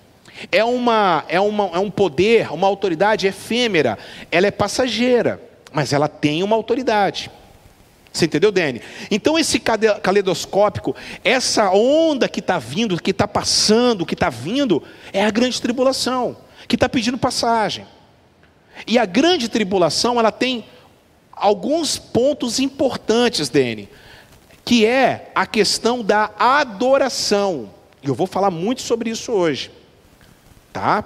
É, 0.51 0.63
uma, 0.63 1.25
é, 1.27 1.39
uma, 1.39 1.65
é 1.73 1.79
um 1.79 1.89
poder, 1.89 2.53
uma 2.53 2.67
autoridade 2.67 3.27
efêmera, 3.27 3.97
ela 4.31 4.47
é 4.47 4.51
passageira, 4.51 5.41
mas 5.73 5.91
ela 5.91 6.07
tem 6.07 6.41
uma 6.41 6.55
autoridade. 6.55 7.29
Você 8.13 8.25
entendeu, 8.25 8.51
Dani? 8.51 8.81
Então, 9.11 9.37
esse 9.37 9.59
caleidoscópico, 9.59 10.95
essa 11.23 11.69
onda 11.71 12.27
que 12.27 12.39
está 12.39 12.57
vindo, 12.57 13.01
que 13.01 13.11
está 13.11 13.27
passando, 13.27 14.05
que 14.05 14.13
está 14.13 14.29
vindo, 14.29 14.81
é 15.11 15.23
a 15.23 15.29
grande 15.29 15.61
tribulação, 15.61 16.37
que 16.67 16.75
está 16.75 16.87
pedindo 16.87 17.17
passagem. 17.17 17.85
E 18.85 18.99
a 18.99 19.05
grande 19.05 19.49
tribulação, 19.49 20.19
ela 20.19 20.31
tem 20.31 20.65
alguns 21.31 21.97
pontos 21.97 22.59
importantes, 22.59 23.49
Dani, 23.49 23.89
que 24.65 24.85
é 24.85 25.31
a 25.33 25.45
questão 25.45 26.03
da 26.03 26.31
adoração. 26.37 27.69
E 28.03 28.07
eu 28.07 28.15
vou 28.15 28.27
falar 28.27 28.51
muito 28.51 28.81
sobre 28.81 29.09
isso 29.09 29.31
hoje. 29.31 29.71
Tá? 30.73 31.03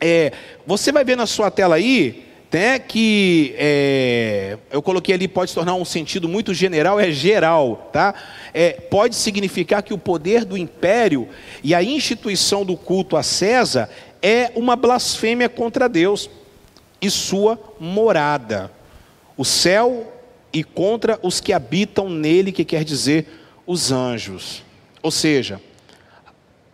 É, 0.00 0.32
você 0.66 0.92
vai 0.92 1.04
ver 1.04 1.16
na 1.16 1.26
sua 1.26 1.50
tela 1.50 1.76
aí 1.76 2.26
né, 2.56 2.78
que 2.78 3.54
é, 3.58 4.56
eu 4.70 4.80
coloquei 4.80 5.14
ali, 5.14 5.28
pode 5.28 5.50
se 5.50 5.54
tornar 5.54 5.74
um 5.74 5.84
sentido 5.84 6.26
muito 6.26 6.54
general, 6.54 6.98
é 6.98 7.10
geral, 7.10 7.90
tá? 7.92 8.14
É, 8.54 8.72
pode 8.72 9.14
significar 9.14 9.82
que 9.82 9.92
o 9.92 9.98
poder 9.98 10.42
do 10.42 10.56
império 10.56 11.28
e 11.62 11.74
a 11.74 11.82
instituição 11.82 12.64
do 12.64 12.74
culto 12.74 13.14
a 13.14 13.22
César 13.22 13.90
é 14.22 14.50
uma 14.56 14.74
blasfêmia 14.74 15.50
contra 15.50 15.86
Deus 15.86 16.30
e 17.00 17.10
sua 17.10 17.58
morada, 17.78 18.70
o 19.36 19.44
céu 19.44 20.12
e 20.52 20.64
contra 20.64 21.18
os 21.22 21.40
que 21.40 21.52
habitam 21.52 22.08
nele, 22.08 22.52
que 22.52 22.64
quer 22.64 22.84
dizer 22.84 23.26
os 23.66 23.92
anjos. 23.92 24.62
Ou 25.02 25.10
seja, 25.10 25.60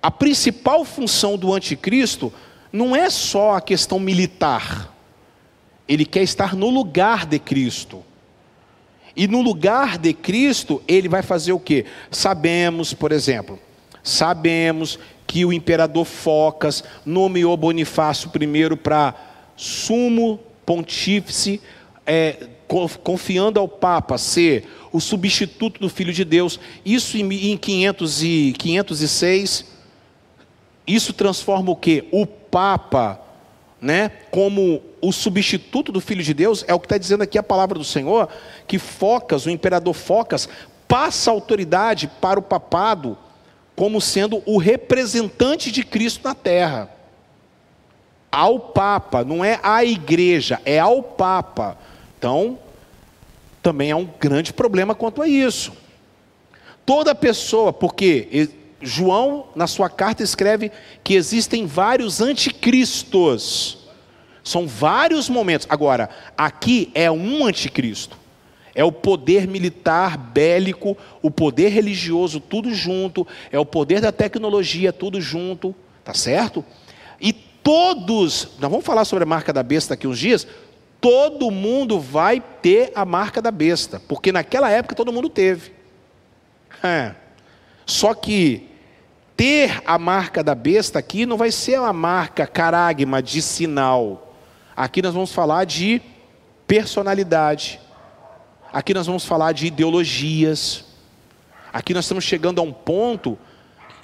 a 0.01 0.11
principal 0.11 0.85
função 0.85 1.37
do 1.37 1.53
anticristo 1.53 2.33
não 2.73 2.95
é 2.95 3.11
só 3.11 3.57
a 3.57 3.61
questão 3.61 3.99
militar 3.99 4.93
ele 5.89 6.05
quer 6.05 6.23
estar 6.23 6.55
no 6.55 6.71
lugar 6.71 7.27
de 7.27 7.39
Cristo. 7.39 8.03
E 9.15 9.29
no 9.29 9.43
lugar 9.43 9.99
de 9.99 10.15
Cristo, 10.15 10.83
ele 10.89 11.09
vai 11.09 11.23
fazer 11.23 11.53
o 11.53 11.61
que? 11.61 11.85
Sabemos, 12.11 12.95
por 12.95 13.13
exemplo, 13.13 13.59
sabemos 14.03 14.99
que 15.27 15.45
o 15.45 15.53
imperador 15.53 16.07
Focas 16.07 16.83
nomeou 17.05 17.57
Bonifácio 17.57 18.31
I 18.35 18.77
para 18.77 19.15
sumo 19.57 20.41
pontífice, 20.65 21.61
é, 22.07 22.49
confiando 23.03 23.61
ao 23.61 23.69
Papa 23.69 24.17
ser 24.19 24.67
o 24.93 25.01
substituto 25.01 25.81
do 25.81 25.89
Filho 25.89 26.13
de 26.13 26.25
Deus. 26.25 26.59
Isso 26.85 27.17
em 27.17 27.57
500 27.57 28.23
e, 28.23 28.55
506. 28.59 29.65
Isso 30.87 31.13
transforma 31.13 31.71
o 31.71 31.77
que? 31.77 32.05
O 32.11 32.27
Papa 32.27 33.23
né, 33.83 34.13
como 34.31 34.81
o 35.01 35.11
substituto 35.11 35.91
do 35.91 36.01
Filho 36.01 36.23
de 36.23 36.33
Deus, 36.33 36.65
é 36.69 36.73
o 36.73 36.79
que 36.79 36.87
está 36.87 36.97
dizendo 36.97 37.23
aqui 37.23 37.37
a 37.37 37.43
palavra 37.43 37.77
do 37.77 37.85
Senhor, 37.85 38.29
que 38.69 38.79
Focas, 38.79 39.45
o 39.45 39.51
imperador 39.51 39.93
Focas, 39.93 40.49
passa 40.87 41.31
a 41.31 41.35
autoridade 41.35 42.09
para 42.21 42.39
o 42.39 42.43
papado 42.43 43.19
como 43.75 44.01
sendo 44.01 44.41
o 44.47 44.57
representante 44.57 45.73
de 45.73 45.83
Cristo 45.83 46.21
na 46.23 46.35
terra. 46.35 46.89
Ao 48.33 48.59
Papa, 48.59 49.23
não 49.23 49.45
é 49.45 49.61
à 49.63 49.85
igreja, 49.85 50.59
é 50.65 50.79
ao 50.79 51.03
Papa. 51.03 51.77
Então, 52.19 52.59
também 53.63 53.93
há 53.93 53.97
um 53.97 54.09
grande 54.19 54.55
problema 54.55 54.95
quanto 54.95 55.21
a 55.21 55.29
isso. 55.29 55.73
Toda 56.87 57.15
pessoa, 57.15 57.75
porque 57.75 58.49
João, 58.81 59.47
na 59.55 59.67
sua 59.67 59.89
carta, 59.89 60.23
escreve 60.23 60.73
que 61.05 61.15
existem 61.15 61.67
vários 61.67 62.21
anticristos. 62.21 63.79
São 64.43 64.67
vários 64.67 65.29
momentos. 65.29 65.67
Agora, 65.71 66.11
aqui 66.37 66.91
é 66.95 67.11
um 67.11 67.47
anticristo. 67.47 68.19
É 68.75 68.83
o 68.83 68.91
poder 68.91 69.47
militar, 69.47 70.17
bélico, 70.17 70.97
o 71.21 71.31
poder 71.31 71.69
religioso, 71.69 72.41
tudo 72.41 72.75
junto. 72.75 73.27
É 73.53 73.59
o 73.59 73.67
poder 73.67 74.01
da 74.01 74.11
tecnologia, 74.11 74.93
tudo 74.93 75.21
junto. 75.21 75.75
Tá 76.03 76.15
certo? 76.15 76.65
E 77.21 77.33
todos, 77.63 78.49
nós 78.59 78.71
vamos 78.71 78.85
falar 78.85 79.05
sobre 79.05 79.25
a 79.25 79.27
marca 79.27 79.53
da 79.53 79.63
besta 79.63 79.95
daqui 79.95 80.07
uns 80.07 80.19
dias. 80.19 80.47
Todo 81.01 81.51
mundo 81.51 81.99
vai 81.99 82.41
ter 82.41 82.93
a 82.95 83.05
marca 83.05 83.43
da 83.43 83.51
besta, 83.51 84.01
porque 84.07 84.31
naquela 84.31 84.71
época 84.71 84.95
todo 84.95 85.13
mundo 85.13 85.29
teve. 85.29 85.73
É. 86.83 87.15
Só 87.85 88.15
que 88.15 88.69
ter 89.37 89.83
a 89.85 89.99
marca 89.99 90.43
da 90.43 90.55
besta 90.55 90.99
aqui 90.99 91.27
não 91.27 91.37
vai 91.37 91.51
ser 91.51 91.81
uma 91.81 91.93
marca 91.93 92.47
caragma 92.47 93.23
de 93.23 93.43
sinal. 93.43 94.35
Aqui 94.77 95.03
nós 95.03 95.15
vamos 95.15 95.33
falar 95.33 95.65
de 95.65 96.01
personalidade. 96.67 97.81
Aqui 98.73 98.95
nós 98.95 99.07
vamos 99.07 99.25
falar 99.25 99.53
de 99.53 99.67
ideologias. 99.67 100.85
Aqui 101.73 101.93
nós 101.95 102.05
estamos 102.05 102.25
chegando 102.25 102.61
a 102.61 102.63
um 102.63 102.73
ponto 102.73 103.39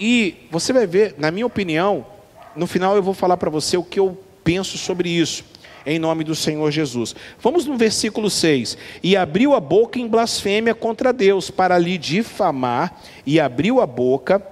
e 0.00 0.46
você 0.50 0.72
vai 0.72 0.86
ver, 0.86 1.14
na 1.18 1.30
minha 1.30 1.46
opinião, 1.46 2.06
no 2.58 2.66
final 2.66 2.96
eu 2.96 3.02
vou 3.02 3.14
falar 3.14 3.36
para 3.36 3.48
você 3.48 3.76
o 3.76 3.82
que 3.82 4.00
eu 4.00 4.18
penso 4.42 4.76
sobre 4.76 5.08
isso, 5.08 5.44
em 5.86 5.98
nome 5.98 6.24
do 6.24 6.34
Senhor 6.34 6.70
Jesus. 6.70 7.14
Vamos 7.40 7.64
no 7.64 7.76
versículo 7.76 8.28
6. 8.28 8.76
E 9.02 9.16
abriu 9.16 9.54
a 9.54 9.60
boca 9.60 9.98
em 9.98 10.08
blasfêmia 10.08 10.74
contra 10.74 11.12
Deus, 11.12 11.50
para 11.50 11.78
lhe 11.78 11.96
difamar, 11.96 13.00
e 13.24 13.38
abriu 13.38 13.80
a 13.80 13.86
boca 13.86 14.42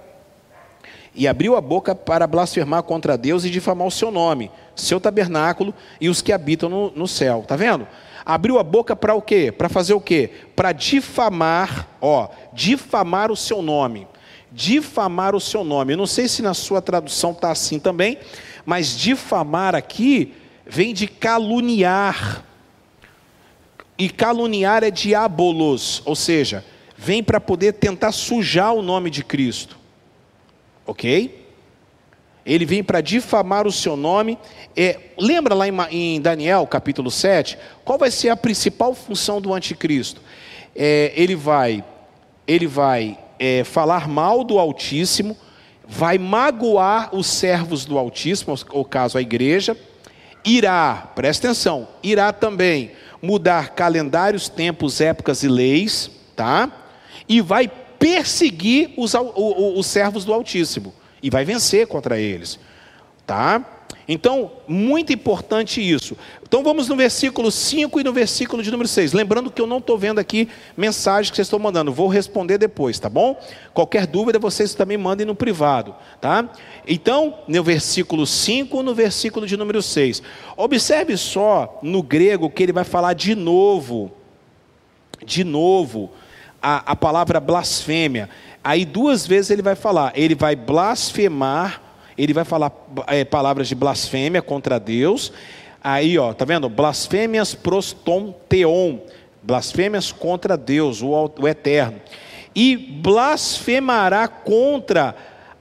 e 1.18 1.26
abriu 1.26 1.56
a 1.56 1.62
boca 1.62 1.94
para 1.94 2.26
blasfemar 2.26 2.82
contra 2.82 3.16
Deus 3.16 3.44
e 3.44 3.50
difamar 3.50 3.86
o 3.86 3.90
seu 3.90 4.10
nome, 4.10 4.50
seu 4.74 5.00
tabernáculo 5.00 5.72
e 5.98 6.10
os 6.10 6.20
que 6.20 6.30
habitam 6.30 6.68
no, 6.68 6.90
no 6.90 7.08
céu. 7.08 7.40
Está 7.40 7.56
vendo? 7.56 7.88
Abriu 8.24 8.58
a 8.58 8.62
boca 8.62 8.94
para 8.94 9.14
o 9.14 9.22
quê? 9.22 9.50
Para 9.50 9.70
fazer 9.70 9.94
o 9.94 10.00
quê? 10.00 10.30
Para 10.54 10.72
difamar, 10.72 11.88
ó, 12.02 12.28
difamar 12.52 13.32
o 13.32 13.36
seu 13.36 13.62
nome. 13.62 14.06
Difamar 14.56 15.36
o 15.36 15.40
seu 15.40 15.62
nome. 15.62 15.92
Eu 15.92 15.98
não 15.98 16.06
sei 16.06 16.26
se 16.26 16.40
na 16.40 16.54
sua 16.54 16.80
tradução 16.80 17.32
está 17.32 17.50
assim 17.50 17.78
também, 17.78 18.16
mas 18.64 18.96
difamar 18.96 19.74
aqui 19.74 20.32
vem 20.66 20.94
de 20.94 21.06
caluniar. 21.06 22.42
E 23.98 24.08
caluniar 24.08 24.82
é 24.82 24.90
diabolos, 24.90 26.00
ou 26.06 26.16
seja, 26.16 26.64
vem 26.96 27.22
para 27.22 27.38
poder 27.38 27.74
tentar 27.74 28.12
sujar 28.12 28.72
o 28.72 28.80
nome 28.80 29.10
de 29.10 29.22
Cristo. 29.22 29.76
Ok? 30.86 31.44
Ele 32.46 32.64
vem 32.64 32.82
para 32.82 33.02
difamar 33.02 33.66
o 33.66 33.72
seu 33.72 33.94
nome. 33.94 34.38
É, 34.74 35.00
lembra 35.18 35.54
lá 35.54 35.68
em, 35.68 35.74
em, 35.90 36.20
Daniel, 36.20 36.66
capítulo 36.66 37.10
7, 37.10 37.58
qual 37.84 37.98
vai 37.98 38.10
ser 38.10 38.30
a 38.30 38.36
principal 38.36 38.94
função 38.94 39.38
do 39.38 39.52
anticristo? 39.52 40.22
É, 40.74 41.12
ele 41.14 41.36
vai, 41.36 41.84
ele 42.46 42.66
vai 42.66 43.18
é, 43.38 43.64
falar 43.64 44.08
mal 44.08 44.44
do 44.44 44.58
Altíssimo, 44.58 45.36
vai 45.86 46.18
magoar 46.18 47.14
os 47.14 47.26
servos 47.26 47.84
do 47.84 47.98
Altíssimo, 47.98 48.54
ou 48.70 48.84
caso 48.84 49.16
a 49.16 49.22
igreja, 49.22 49.76
irá, 50.44 51.10
presta 51.14 51.48
atenção, 51.48 51.88
irá 52.02 52.32
também 52.32 52.92
mudar 53.20 53.70
calendários, 53.70 54.48
tempos, 54.48 55.00
épocas 55.00 55.42
e 55.42 55.48
leis, 55.48 56.10
tá? 56.34 56.70
E 57.28 57.40
vai 57.40 57.68
perseguir 57.98 58.92
os, 58.96 59.14
os, 59.14 59.78
os 59.78 59.86
servos 59.86 60.24
do 60.24 60.32
Altíssimo 60.32 60.92
e 61.22 61.30
vai 61.30 61.44
vencer 61.44 61.86
contra 61.86 62.18
eles, 62.20 62.58
tá? 63.26 63.75
Então, 64.08 64.52
muito 64.68 65.12
importante 65.12 65.80
isso. 65.80 66.16
Então 66.46 66.62
vamos 66.62 66.88
no 66.88 66.94
versículo 66.94 67.50
5 67.50 67.98
e 67.98 68.04
no 68.04 68.12
versículo 68.12 68.62
de 68.62 68.70
número 68.70 68.88
6. 68.88 69.12
Lembrando 69.12 69.50
que 69.50 69.60
eu 69.60 69.66
não 69.66 69.78
estou 69.78 69.98
vendo 69.98 70.20
aqui 70.20 70.48
mensagem 70.76 71.30
que 71.30 71.36
vocês 71.36 71.46
estão 71.46 71.58
mandando, 71.58 71.92
vou 71.92 72.06
responder 72.06 72.56
depois, 72.56 73.00
tá 73.00 73.10
bom? 73.10 73.36
Qualquer 73.74 74.06
dúvida 74.06 74.38
vocês 74.38 74.74
também 74.74 74.96
mandem 74.96 75.26
no 75.26 75.34
privado, 75.34 75.92
tá? 76.20 76.48
Então, 76.86 77.40
no 77.48 77.64
versículo 77.64 78.24
5 78.26 78.80
no 78.80 78.94
versículo 78.94 79.44
de 79.44 79.56
número 79.56 79.82
6. 79.82 80.22
Observe 80.56 81.16
só 81.16 81.80
no 81.82 82.00
grego 82.00 82.48
que 82.48 82.62
ele 82.62 82.72
vai 82.72 82.84
falar 82.84 83.12
de 83.12 83.34
novo, 83.34 84.12
de 85.24 85.42
novo, 85.42 86.12
a, 86.62 86.92
a 86.92 86.96
palavra 86.96 87.40
blasfêmia. 87.40 88.30
Aí 88.62 88.84
duas 88.84 89.26
vezes 89.26 89.50
ele 89.50 89.62
vai 89.62 89.74
falar, 89.74 90.12
ele 90.14 90.36
vai 90.36 90.54
blasfemar 90.54 91.85
ele 92.16 92.32
vai 92.32 92.44
falar 92.44 92.72
é, 93.06 93.24
palavras 93.24 93.68
de 93.68 93.74
blasfêmia 93.74 94.40
contra 94.40 94.80
Deus. 94.80 95.32
Aí, 95.82 96.18
ó, 96.18 96.32
tá 96.32 96.44
vendo? 96.44 96.68
Blasfêmias 96.68 97.54
prostonteon, 97.54 98.98
blasfêmias 99.42 100.10
contra 100.10 100.56
Deus, 100.56 101.02
o, 101.02 101.30
o 101.38 101.46
Eterno. 101.46 102.00
E 102.54 102.76
blasfemará 102.76 104.26
contra 104.26 105.14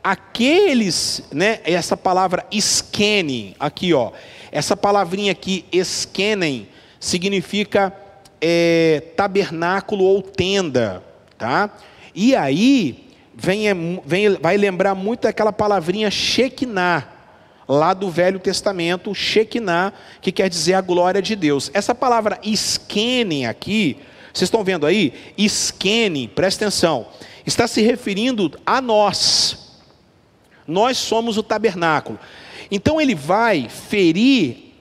aqueles, 0.03 1.23
né? 1.31 1.59
Essa 1.63 1.97
palavra 1.97 2.45
esquenem, 2.51 3.55
aqui, 3.59 3.93
ó. 3.93 4.11
Essa 4.51 4.77
palavrinha 4.77 5.31
aqui, 5.31 5.65
esquenem, 5.71 6.67
significa 6.99 7.93
é, 8.39 9.03
tabernáculo 9.15 10.05
ou 10.05 10.21
tenda, 10.21 11.03
tá? 11.37 11.69
E 12.13 12.35
aí, 12.35 13.04
vem, 13.35 14.01
vem, 14.05 14.37
vai 14.37 14.55
lembrar 14.55 14.95
muito 14.95 15.27
aquela 15.27 15.51
palavrinha 15.51 16.09
Shekinah, 16.09 17.07
lá 17.67 17.93
do 17.93 18.09
Velho 18.09 18.39
Testamento, 18.39 19.13
Shekinah, 19.13 19.93
que 20.21 20.31
quer 20.31 20.49
dizer 20.49 20.75
a 20.75 20.81
glória 20.81 21.21
de 21.21 21.35
Deus. 21.35 21.69
Essa 21.73 21.93
palavra 21.93 22.39
esquene 22.43 23.45
aqui, 23.45 23.97
vocês 24.33 24.47
estão 24.47 24.63
vendo 24.63 24.85
aí? 24.85 25.13
Esquene, 25.37 26.27
presta 26.27 26.65
atenção, 26.65 27.07
está 27.45 27.67
se 27.67 27.81
referindo 27.81 28.57
a 28.65 28.81
nós. 28.81 29.57
Nós 30.67 30.97
somos 30.97 31.37
o 31.37 31.43
tabernáculo. 31.43 32.19
Então 32.71 32.99
ele 32.99 33.13
vai 33.13 33.69
ferir 33.69 34.73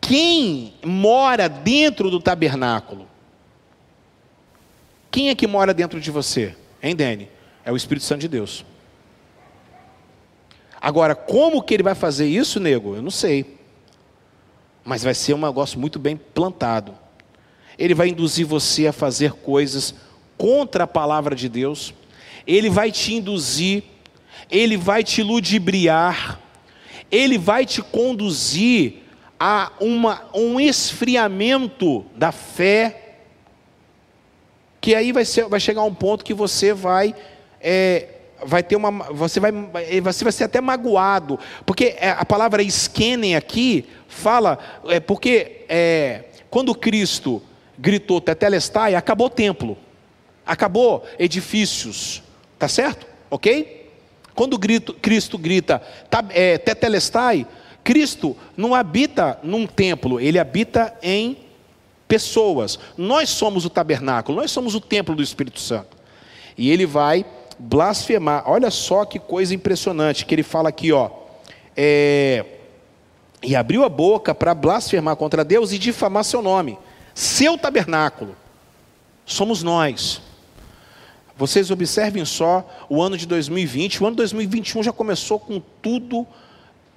quem 0.00 0.74
mora 0.84 1.48
dentro 1.48 2.10
do 2.10 2.20
tabernáculo. 2.20 3.08
Quem 5.10 5.30
é 5.30 5.34
que 5.34 5.46
mora 5.46 5.72
dentro 5.72 5.98
de 5.98 6.10
você? 6.10 6.54
Hein, 6.82 6.94
Dani? 6.94 7.35
É 7.66 7.72
o 7.72 7.76
Espírito 7.76 8.06
Santo 8.06 8.20
de 8.20 8.28
Deus. 8.28 8.64
Agora, 10.80 11.16
como 11.16 11.60
que 11.60 11.74
ele 11.74 11.82
vai 11.82 11.96
fazer 11.96 12.28
isso, 12.28 12.60
nego? 12.60 12.94
Eu 12.94 13.02
não 13.02 13.10
sei. 13.10 13.58
Mas 14.84 15.02
vai 15.02 15.12
ser 15.12 15.34
um 15.34 15.40
negócio 15.44 15.76
muito 15.76 15.98
bem 15.98 16.16
plantado. 16.16 16.96
Ele 17.76 17.92
vai 17.92 18.10
induzir 18.10 18.46
você 18.46 18.86
a 18.86 18.92
fazer 18.92 19.32
coisas 19.32 19.96
contra 20.38 20.84
a 20.84 20.86
palavra 20.86 21.34
de 21.34 21.48
Deus. 21.48 21.92
Ele 22.46 22.70
vai 22.70 22.92
te 22.92 23.14
induzir, 23.14 23.82
ele 24.48 24.76
vai 24.76 25.02
te 25.02 25.20
ludibriar, 25.20 26.38
ele 27.10 27.36
vai 27.36 27.66
te 27.66 27.82
conduzir 27.82 29.02
a 29.40 29.72
uma, 29.80 30.22
um 30.32 30.60
esfriamento 30.60 32.06
da 32.14 32.30
fé, 32.30 33.24
que 34.80 34.94
aí 34.94 35.10
vai, 35.10 35.24
ser, 35.24 35.48
vai 35.48 35.58
chegar 35.58 35.82
um 35.82 35.92
ponto 35.92 36.24
que 36.24 36.32
você 36.32 36.72
vai 36.72 37.12
é, 37.60 38.08
vai 38.44 38.62
ter 38.62 38.76
uma, 38.76 38.90
você 39.12 39.40
vai, 39.40 39.52
você 40.02 40.24
vai 40.24 40.32
ser 40.32 40.44
até 40.44 40.60
magoado, 40.60 41.38
porque 41.64 41.96
é, 41.98 42.10
a 42.10 42.24
palavra 42.24 42.62
esquenem 42.62 43.36
aqui 43.36 43.86
fala, 44.08 44.58
é, 44.88 45.00
porque 45.00 45.64
é, 45.68 46.24
quando 46.50 46.74
Cristo 46.74 47.42
gritou 47.78 48.20
tetelestai, 48.20 48.94
acabou 48.94 49.26
o 49.26 49.30
templo, 49.30 49.76
acabou 50.44 51.04
edifícios, 51.18 52.22
tá 52.58 52.68
certo? 52.68 53.06
Ok? 53.30 53.90
Quando 54.34 54.58
grito, 54.58 54.92
Cristo 54.94 55.38
grita 55.38 55.82
é, 56.30 56.58
tetelestai, 56.58 57.46
Cristo 57.82 58.36
não 58.56 58.74
habita 58.74 59.38
num 59.42 59.66
templo, 59.66 60.20
ele 60.20 60.38
habita 60.38 60.94
em 61.02 61.38
pessoas. 62.06 62.78
Nós 62.96 63.30
somos 63.30 63.64
o 63.64 63.70
tabernáculo, 63.70 64.40
nós 64.40 64.50
somos 64.50 64.74
o 64.74 64.80
templo 64.80 65.14
do 65.14 65.22
Espírito 65.22 65.60
Santo. 65.60 65.96
E 66.56 66.70
ele 66.70 66.86
vai 66.86 67.24
blasfemar. 67.58 68.42
Olha 68.46 68.70
só 68.70 69.04
que 69.04 69.18
coisa 69.18 69.54
impressionante 69.54 70.24
que 70.24 70.34
ele 70.34 70.42
fala 70.42 70.68
aqui, 70.68 70.92
ó. 70.92 71.10
É, 71.76 72.44
e 73.42 73.54
abriu 73.54 73.84
a 73.84 73.88
boca 73.88 74.34
para 74.34 74.54
blasfemar 74.54 75.16
contra 75.16 75.44
Deus 75.44 75.72
e 75.72 75.78
difamar 75.78 76.24
seu 76.24 76.42
nome, 76.42 76.78
seu 77.14 77.58
tabernáculo. 77.58 78.36
Somos 79.24 79.62
nós. 79.62 80.22
Vocês 81.36 81.70
observem 81.70 82.24
só 82.24 82.66
o 82.88 83.02
ano 83.02 83.16
de 83.16 83.26
2020, 83.26 84.02
o 84.02 84.06
ano 84.06 84.16
de 84.16 84.22
2021 84.22 84.82
já 84.82 84.92
começou 84.92 85.38
com 85.38 85.60
tudo, 85.82 86.26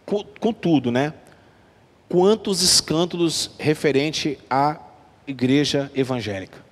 com, 0.06 0.24
com 0.40 0.54
tudo, 0.54 0.92
né? 0.92 1.14
Quantos 2.08 2.62
escândalos 2.62 3.52
referente 3.60 4.40
à 4.50 4.78
igreja 5.28 5.92
evangélica 5.94 6.69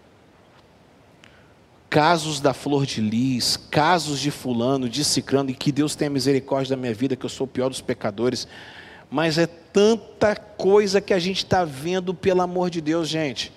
casos 1.90 2.40
da 2.40 2.54
flor 2.54 2.86
de 2.86 3.02
lis, 3.02 3.58
casos 3.58 4.20
de 4.20 4.32
fulano, 4.32 4.90
de 4.90 5.04
cicrano, 5.04 5.50
e 5.50 5.54
que 5.54 5.72
Deus 5.72 5.96
tenha 5.96 6.10
misericórdia 6.10 6.76
da 6.76 6.82
minha 6.82 6.94
vida, 6.94 7.16
que 7.16 7.26
eu 7.26 7.30
sou 7.30 7.46
o 7.46 7.50
pior 7.50 7.70
dos 7.70 7.82
pecadores. 7.82 8.48
Mas 9.10 9.38
é 9.38 9.48
tanta 9.48 10.36
coisa 10.36 11.00
que 11.00 11.14
a 11.14 11.20
gente 11.20 11.38
está 11.38 11.64
vendo, 11.64 12.14
pelo 12.14 12.42
amor 12.42 12.70
de 12.70 12.82
Deus, 12.82 13.08
gente. 13.08 13.54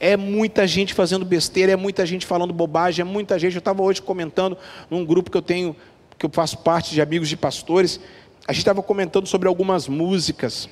É 0.00 0.16
muita 0.16 0.66
gente 0.66 0.94
fazendo 0.94 1.26
besteira, 1.26 1.72
é 1.72 1.76
muita 1.76 2.06
gente 2.06 2.24
falando 2.24 2.54
bobagem, 2.54 3.02
é 3.02 3.04
muita 3.04 3.38
gente. 3.38 3.54
Eu 3.54 3.58
estava 3.58 3.82
hoje 3.82 4.00
comentando 4.00 4.56
num 4.88 5.04
grupo 5.04 5.30
que 5.30 5.36
eu 5.36 5.42
tenho, 5.42 5.76
que 6.18 6.24
eu 6.24 6.30
faço 6.32 6.58
parte 6.58 6.94
de 6.94 7.02
amigos 7.02 7.28
de 7.28 7.36
pastores. 7.36 8.00
A 8.48 8.52
gente 8.52 8.62
estava 8.62 8.82
comentando 8.82 9.26
sobre 9.26 9.46
algumas 9.46 9.86
músicas 9.86 10.70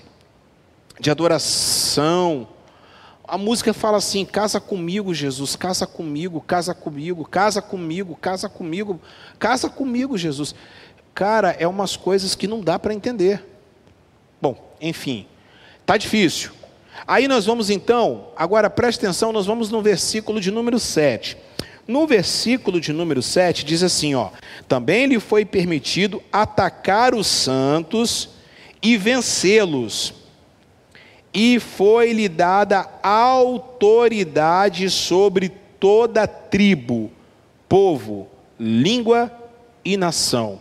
de 0.99 1.11
adoração, 1.11 2.49
a 3.33 3.39
música 3.39 3.73
fala 3.73 3.97
assim: 3.97 4.27
casa 4.27 4.61
comigo, 4.61 5.15
Jesus, 5.15 5.57
casa 5.57 5.87
comigo, 5.87 6.39
casa 6.39 6.75
comigo, 6.75 7.25
casa 7.25 7.63
comigo, 7.63 8.15
casa 8.15 8.47
comigo, 8.47 9.01
casa 9.39 9.71
comigo, 9.71 10.19
Jesus. 10.19 10.55
Cara, 11.15 11.57
é 11.59 11.67
umas 11.67 11.97
coisas 11.97 12.35
que 12.35 12.47
não 12.47 12.61
dá 12.61 12.79
para 12.79 12.93
entender. 12.93 13.43
Bom, 14.39 14.77
enfim, 14.79 15.27
tá 15.87 15.97
difícil. 15.97 16.51
Aí 17.07 17.27
nós 17.27 17.47
vamos 17.47 17.71
então, 17.71 18.29
agora 18.37 18.69
preste 18.69 18.99
atenção, 18.99 19.33
nós 19.33 19.47
vamos 19.47 19.71
no 19.71 19.81
versículo 19.81 20.39
de 20.39 20.51
número 20.51 20.79
7. 20.79 21.39
No 21.89 22.07
versículo 22.07 22.79
de 22.79 22.93
número 22.93 23.23
7 23.23 23.65
diz 23.65 23.83
assim, 23.83 24.15
ó: 24.15 24.29
Também 24.69 25.07
lhe 25.07 25.19
foi 25.19 25.47
permitido 25.47 26.23
atacar 26.31 27.15
os 27.15 27.29
santos 27.29 28.29
e 28.83 28.99
vencê-los 28.99 30.22
e 31.33 31.59
foi-lhe 31.59 32.29
dada 32.29 32.89
autoridade 33.03 34.91
sobre 34.91 35.49
toda 35.81 36.27
tribo, 36.27 37.11
povo, 37.69 38.29
língua 38.61 39.33
e 39.85 39.97
nação. 39.97 40.61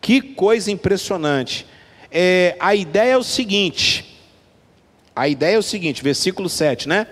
Que 0.00 0.20
coisa 0.20 0.70
impressionante. 0.70 1.66
É, 2.10 2.56
a 2.58 2.74
ideia 2.74 3.12
é 3.12 3.16
o 3.16 3.22
seguinte: 3.22 4.20
a 5.14 5.28
ideia 5.28 5.56
é 5.56 5.58
o 5.58 5.62
seguinte, 5.62 6.02
versículo 6.02 6.48
7, 6.48 6.88
né? 6.88 7.06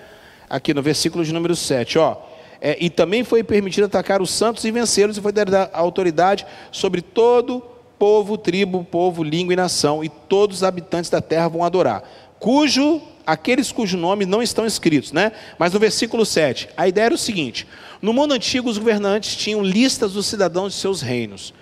Aqui 0.48 0.74
no 0.74 0.82
versículo 0.82 1.24
de 1.24 1.32
número 1.32 1.54
7, 1.54 1.98
ó. 1.98 2.16
É, 2.60 2.76
e 2.80 2.88
também 2.88 3.22
foi 3.22 3.44
permitido 3.44 3.84
atacar 3.84 4.22
os 4.22 4.30
santos 4.30 4.64
e 4.64 4.70
vencê-los, 4.70 5.18
e 5.18 5.20
foi 5.20 5.30
dada 5.30 5.70
autoridade 5.72 6.46
sobre 6.72 7.02
todo 7.02 7.62
povo, 7.98 8.36
tribo, 8.36 8.84
povo, 8.84 9.22
língua 9.22 9.52
e 9.52 9.56
nação, 9.56 10.04
e 10.04 10.08
todos 10.08 10.58
os 10.58 10.62
habitantes 10.62 11.10
da 11.10 11.20
terra 11.20 11.48
vão 11.48 11.64
adorar 11.64 12.02
cujo 12.38 13.02
aqueles 13.26 13.72
cujos 13.72 14.00
nomes 14.00 14.28
não 14.28 14.40
estão 14.40 14.64
escritos, 14.64 15.12
né? 15.12 15.32
Mas 15.58 15.72
no 15.72 15.80
versículo 15.80 16.24
7, 16.24 16.68
a 16.76 16.86
ideia 16.86 17.06
era 17.06 17.14
o 17.14 17.18
seguinte: 17.18 17.66
no 18.00 18.12
mundo 18.12 18.32
antigo 18.32 18.70
os 18.70 18.78
governantes 18.78 19.34
tinham 19.34 19.62
listas 19.62 20.12
dos 20.12 20.26
cidadãos 20.26 20.74
de 20.74 20.78
seus 20.78 21.02
reinos. 21.02 21.52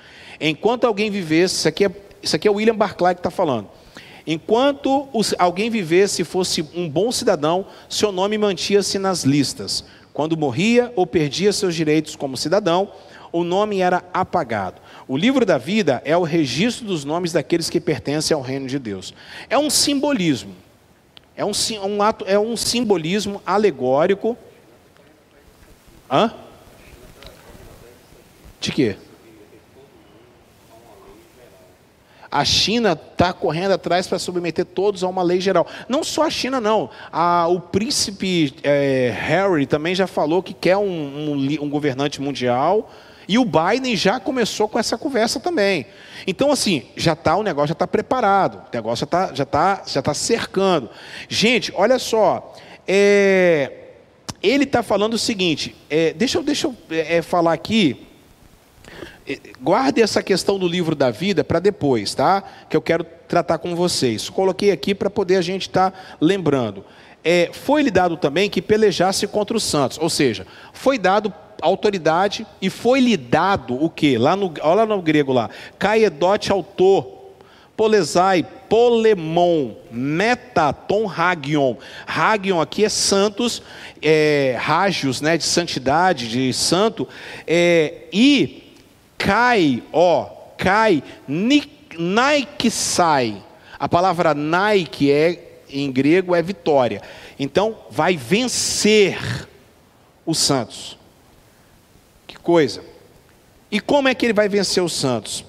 Enquanto 0.40 0.84
alguém 0.84 1.10
vivesse, 1.10 1.54
isso 1.54 1.68
aqui 1.68 1.84
é, 1.84 1.90
Isso 2.22 2.36
aqui 2.36 2.46
é 2.46 2.50
William 2.50 2.74
Barclay 2.74 3.14
que 3.14 3.20
está 3.20 3.30
falando. 3.30 3.68
Enquanto 4.26 5.06
alguém 5.38 5.68
vivesse 5.68 6.22
e 6.22 6.24
fosse 6.24 6.66
um 6.74 6.88
bom 6.88 7.12
cidadão, 7.12 7.66
seu 7.88 8.10
nome 8.10 8.38
mantinha-se 8.38 8.98
nas 8.98 9.24
listas. 9.24 9.84
Quando 10.14 10.36
morria 10.36 10.92
ou 10.96 11.06
perdia 11.06 11.52
seus 11.52 11.74
direitos 11.74 12.16
como 12.16 12.36
cidadão, 12.36 12.90
o 13.30 13.44
nome 13.44 13.80
era 13.80 14.02
apagado. 14.14 14.80
O 15.06 15.16
livro 15.16 15.44
da 15.44 15.58
vida 15.58 16.00
é 16.04 16.16
o 16.16 16.22
registro 16.22 16.86
dos 16.86 17.04
nomes 17.04 17.32
daqueles 17.32 17.68
que 17.68 17.80
pertencem 17.80 18.34
ao 18.34 18.40
reino 18.40 18.66
de 18.66 18.78
Deus. 18.78 19.12
É 19.50 19.58
um 19.58 19.68
simbolismo. 19.68 20.54
É 21.36 21.44
um, 21.44 21.52
um 21.84 22.02
ato, 22.02 22.24
é 22.26 22.38
um 22.38 22.56
simbolismo 22.56 23.42
alegórico. 23.44 24.36
Hã? 26.10 26.32
De 28.60 28.72
quê? 28.72 28.96
A 32.30 32.44
China 32.44 32.94
está 32.94 33.32
correndo 33.32 33.70
atrás 33.70 34.08
para 34.08 34.18
submeter 34.18 34.64
todos 34.64 35.04
a 35.04 35.08
uma 35.08 35.22
lei 35.22 35.40
geral. 35.40 35.68
Não 35.88 36.02
só 36.02 36.24
a 36.24 36.30
China, 36.30 36.60
não. 36.60 36.90
A, 37.12 37.46
o 37.46 37.60
príncipe 37.60 38.52
é, 38.64 39.14
Harry 39.16 39.66
também 39.66 39.94
já 39.94 40.08
falou 40.08 40.42
que 40.42 40.52
quer 40.52 40.76
um, 40.76 40.82
um, 40.82 41.62
um 41.62 41.70
governante 41.70 42.20
mundial. 42.20 42.90
E 43.26 43.38
o 43.38 43.44
Biden 43.44 43.96
já 43.96 44.20
começou 44.20 44.68
com 44.68 44.78
essa 44.78 44.98
conversa 44.98 45.40
também. 45.40 45.86
Então, 46.26 46.50
assim, 46.50 46.84
já 46.96 47.12
está 47.12 47.36
o 47.36 47.42
negócio 47.42 47.68
já 47.68 47.72
está 47.74 47.86
preparado, 47.86 48.56
o 48.56 48.76
negócio 48.76 49.00
já 49.00 49.04
está 49.04 49.34
já 49.34 49.44
tá, 49.44 49.82
já 49.86 50.02
tá 50.02 50.14
cercando. 50.14 50.90
Gente, 51.28 51.72
olha 51.76 51.98
só, 51.98 52.54
é, 52.86 53.72
ele 54.42 54.64
está 54.64 54.82
falando 54.82 55.14
o 55.14 55.18
seguinte, 55.18 55.74
é, 55.88 56.12
deixa 56.12 56.38
eu, 56.38 56.42
deixa 56.42 56.66
eu 56.66 56.76
é, 56.90 57.22
falar 57.22 57.52
aqui 57.52 58.06
Guarde 59.60 60.02
essa 60.02 60.22
questão 60.22 60.58
do 60.58 60.68
livro 60.68 60.94
da 60.94 61.10
vida 61.10 61.42
para 61.42 61.58
depois, 61.58 62.14
tá? 62.14 62.44
Que 62.68 62.76
eu 62.76 62.82
quero 62.82 63.04
tratar 63.26 63.56
com 63.56 63.74
vocês. 63.74 64.28
Coloquei 64.28 64.70
aqui 64.70 64.94
para 64.94 65.08
poder 65.08 65.36
a 65.36 65.40
gente 65.40 65.62
estar 65.62 65.90
tá 65.90 65.98
lembrando. 66.20 66.84
É, 67.24 67.48
foi 67.50 67.82
lhe 67.82 67.90
dado 67.90 68.18
também 68.18 68.50
que 68.50 68.60
pelejasse 68.60 69.26
contra 69.26 69.56
os 69.56 69.64
santos, 69.64 69.98
ou 69.98 70.10
seja, 70.10 70.46
foi 70.74 70.98
dado 70.98 71.32
autoridade 71.60 72.46
e 72.60 72.68
foi 72.70 73.00
lhe 73.00 73.16
dado 73.16 73.82
o 73.82 73.88
que? 73.88 74.18
Lá 74.18 74.36
no, 74.36 74.52
olha 74.60 74.86
no 74.86 75.00
grego 75.00 75.32
lá, 75.32 75.50
kaedot 75.78 76.50
autor, 76.50 77.06
polesai, 77.76 78.46
polemon, 78.68 79.72
metaton 79.90 81.08
hagion. 81.08 81.74
Hagion 82.06 82.60
aqui 82.60 82.84
é 82.84 82.88
santos, 82.88 83.62
é, 84.02 84.56
rágios, 84.58 85.20
né, 85.20 85.36
de 85.36 85.44
santidade, 85.44 86.28
de 86.28 86.52
santo, 86.52 87.08
é, 87.46 88.04
e 88.12 88.72
cai, 89.18 89.82
ó, 89.92 90.26
cai, 90.56 91.02
Nike 91.98 92.70
sai. 92.70 93.42
A 93.78 93.88
palavra 93.88 94.34
Nike 94.34 95.10
é 95.10 95.60
em 95.68 95.90
grego 95.90 96.34
é 96.34 96.42
vitória. 96.42 97.02
Então, 97.38 97.76
vai 97.90 98.16
vencer 98.16 99.48
os 100.24 100.38
santos. 100.38 100.96
Coisa. 102.44 102.84
E 103.70 103.80
como 103.80 104.06
é 104.06 104.14
que 104.14 104.26
ele 104.26 104.34
vai 104.34 104.50
vencer 104.50 104.82
os 104.82 104.92
santos? 104.92 105.46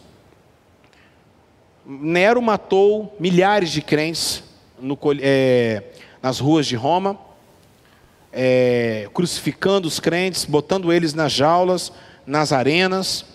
Nero 1.85 2.41
matou 2.41 3.13
milhares 3.19 3.69
de 3.69 3.81
crentes 3.81 4.41
no, 4.79 4.97
é, 5.19 5.83
nas 6.23 6.39
ruas 6.39 6.65
de 6.65 6.77
Roma, 6.77 7.19
é, 8.31 9.09
crucificando 9.13 9.89
os 9.89 9.99
crentes, 9.99 10.45
botando 10.45 10.91
eles 10.91 11.13
nas 11.13 11.33
jaulas, 11.33 11.91
nas 12.25 12.53
arenas. 12.53 13.25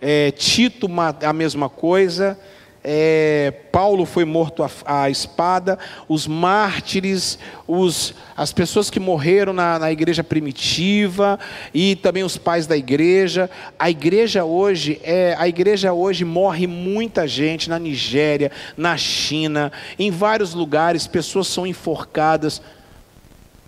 É, 0.00 0.30
Tito, 0.30 0.88
a 1.22 1.32
mesma 1.34 1.68
coisa. 1.68 2.38
É, 2.88 3.52
Paulo 3.72 4.06
foi 4.06 4.24
morto 4.24 4.64
à, 4.84 5.10
espada, 5.10 5.76
os 6.08 6.28
mártires, 6.28 7.36
os, 7.66 8.14
as 8.36 8.52
pessoas 8.52 8.88
que 8.88 9.00
morreram 9.00 9.52
na, 9.52 9.76
na, 9.76 9.90
igreja 9.90 10.22
primitiva 10.22 11.36
e 11.74 11.96
também 11.96 12.22
os 12.22 12.38
pais 12.38 12.68
da 12.68 12.76
igreja. 12.76 13.50
A 13.76 13.90
igreja 13.90 14.44
hoje 14.44 15.00
é, 15.02 15.34
a 15.36 15.48
igreja 15.48 15.92
hoje 15.92 16.24
morre 16.24 16.68
muita 16.68 17.26
gente 17.26 17.68
na 17.68 17.76
Nigéria, 17.76 18.52
na 18.76 18.96
China, 18.96 19.72
em 19.98 20.12
vários 20.12 20.54
lugares, 20.54 21.08
pessoas 21.08 21.48
são 21.48 21.66
enforcadas. 21.66 22.62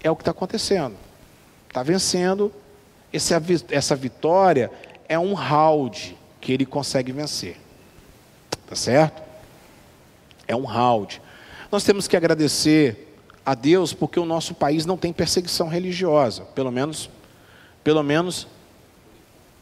É 0.00 0.08
o 0.08 0.14
que 0.14 0.22
está 0.22 0.30
acontecendo. 0.30 0.94
Está 1.66 1.82
vencendo. 1.82 2.52
Essa, 3.12 3.42
essa 3.68 3.96
vitória 3.96 4.70
é 5.08 5.18
um 5.18 5.34
round 5.34 6.16
que 6.40 6.52
ele 6.52 6.64
consegue 6.64 7.10
vencer. 7.10 7.56
Tá 8.68 8.76
certo? 8.76 9.22
É 10.46 10.54
um 10.54 10.64
round. 10.64 11.20
Nós 11.70 11.84
temos 11.84 12.06
que 12.06 12.16
agradecer 12.16 13.14
a 13.44 13.54
Deus 13.54 13.92
porque 13.92 14.20
o 14.20 14.26
nosso 14.26 14.54
país 14.54 14.84
não 14.84 14.96
tem 14.96 15.12
perseguição 15.12 15.68
religiosa, 15.68 16.42
pelo 16.54 16.70
menos 16.70 17.10
pelo 17.82 18.02
menos 18.02 18.46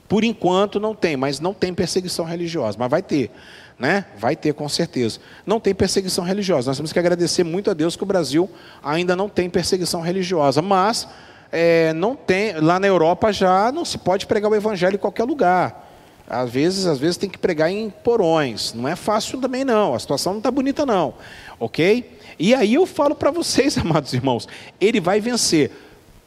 por 0.08 0.24
enquanto 0.24 0.80
não 0.80 0.94
tem, 0.94 1.16
mas 1.16 1.38
não 1.38 1.54
tem 1.54 1.72
perseguição 1.72 2.24
religiosa, 2.24 2.76
mas 2.78 2.90
vai 2.90 3.02
ter, 3.02 3.30
né? 3.78 4.06
Vai 4.18 4.34
ter 4.34 4.54
com 4.54 4.68
certeza. 4.68 5.20
Não 5.44 5.60
tem 5.60 5.74
perseguição 5.74 6.24
religiosa. 6.24 6.70
Nós 6.70 6.76
temos 6.76 6.92
que 6.92 6.98
agradecer 6.98 7.44
muito 7.44 7.70
a 7.70 7.74
Deus 7.74 7.96
que 7.96 8.02
o 8.02 8.06
Brasil 8.06 8.50
ainda 8.82 9.14
não 9.14 9.28
tem 9.28 9.50
perseguição 9.50 10.00
religiosa, 10.00 10.62
mas 10.62 11.08
é, 11.52 11.92
não 11.92 12.16
tem 12.16 12.58
lá 12.58 12.80
na 12.80 12.86
Europa 12.86 13.32
já 13.32 13.70
não 13.70 13.84
se 13.84 13.98
pode 13.98 14.26
pregar 14.26 14.50
o 14.50 14.54
evangelho 14.54 14.94
em 14.94 14.98
qualquer 14.98 15.24
lugar. 15.24 15.85
Às 16.28 16.50
vezes, 16.50 16.86
às 16.86 16.98
vezes 16.98 17.16
tem 17.16 17.30
que 17.30 17.38
pregar 17.38 17.70
em 17.70 17.88
porões. 17.88 18.72
Não 18.72 18.88
é 18.88 18.96
fácil 18.96 19.40
também 19.40 19.64
não. 19.64 19.94
A 19.94 19.98
situação 19.98 20.32
não 20.32 20.38
está 20.38 20.50
bonita 20.50 20.84
não, 20.84 21.14
ok? 21.58 22.18
E 22.38 22.54
aí 22.54 22.74
eu 22.74 22.86
falo 22.86 23.14
para 23.14 23.30
vocês, 23.30 23.78
amados 23.78 24.12
irmãos, 24.12 24.48
ele 24.80 25.00
vai 25.00 25.20
vencer. 25.20 25.70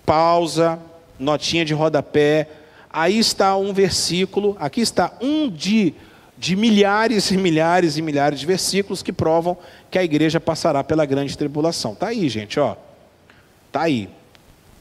Pausa, 0.06 0.80
notinha 1.20 1.66
de 1.66 1.74
rodapé. 1.74 2.48
Aí 2.92 3.20
está 3.20 3.56
um 3.58 3.74
versículo. 3.74 4.56
Aqui 4.60 4.82
está 4.82 5.14
um 5.22 5.50
de 5.50 5.94
de 6.40 6.56
milhares 6.56 7.32
e 7.32 7.38
milhares 7.38 7.98
e 7.98 8.02
milhares 8.02 8.40
de 8.40 8.46
versículos 8.46 9.04
que 9.04 9.12
provam 9.12 9.58
que 9.92 10.00
a 10.00 10.04
igreja 10.06 10.40
passará 10.40 10.82
pela 10.82 11.06
grande 11.06 11.38
tribulação. 11.38 11.94
Tá 11.94 12.08
aí, 12.08 12.30
gente, 12.30 12.58
ó. 12.58 12.78
Tá 13.70 13.82
aí. 13.82 14.10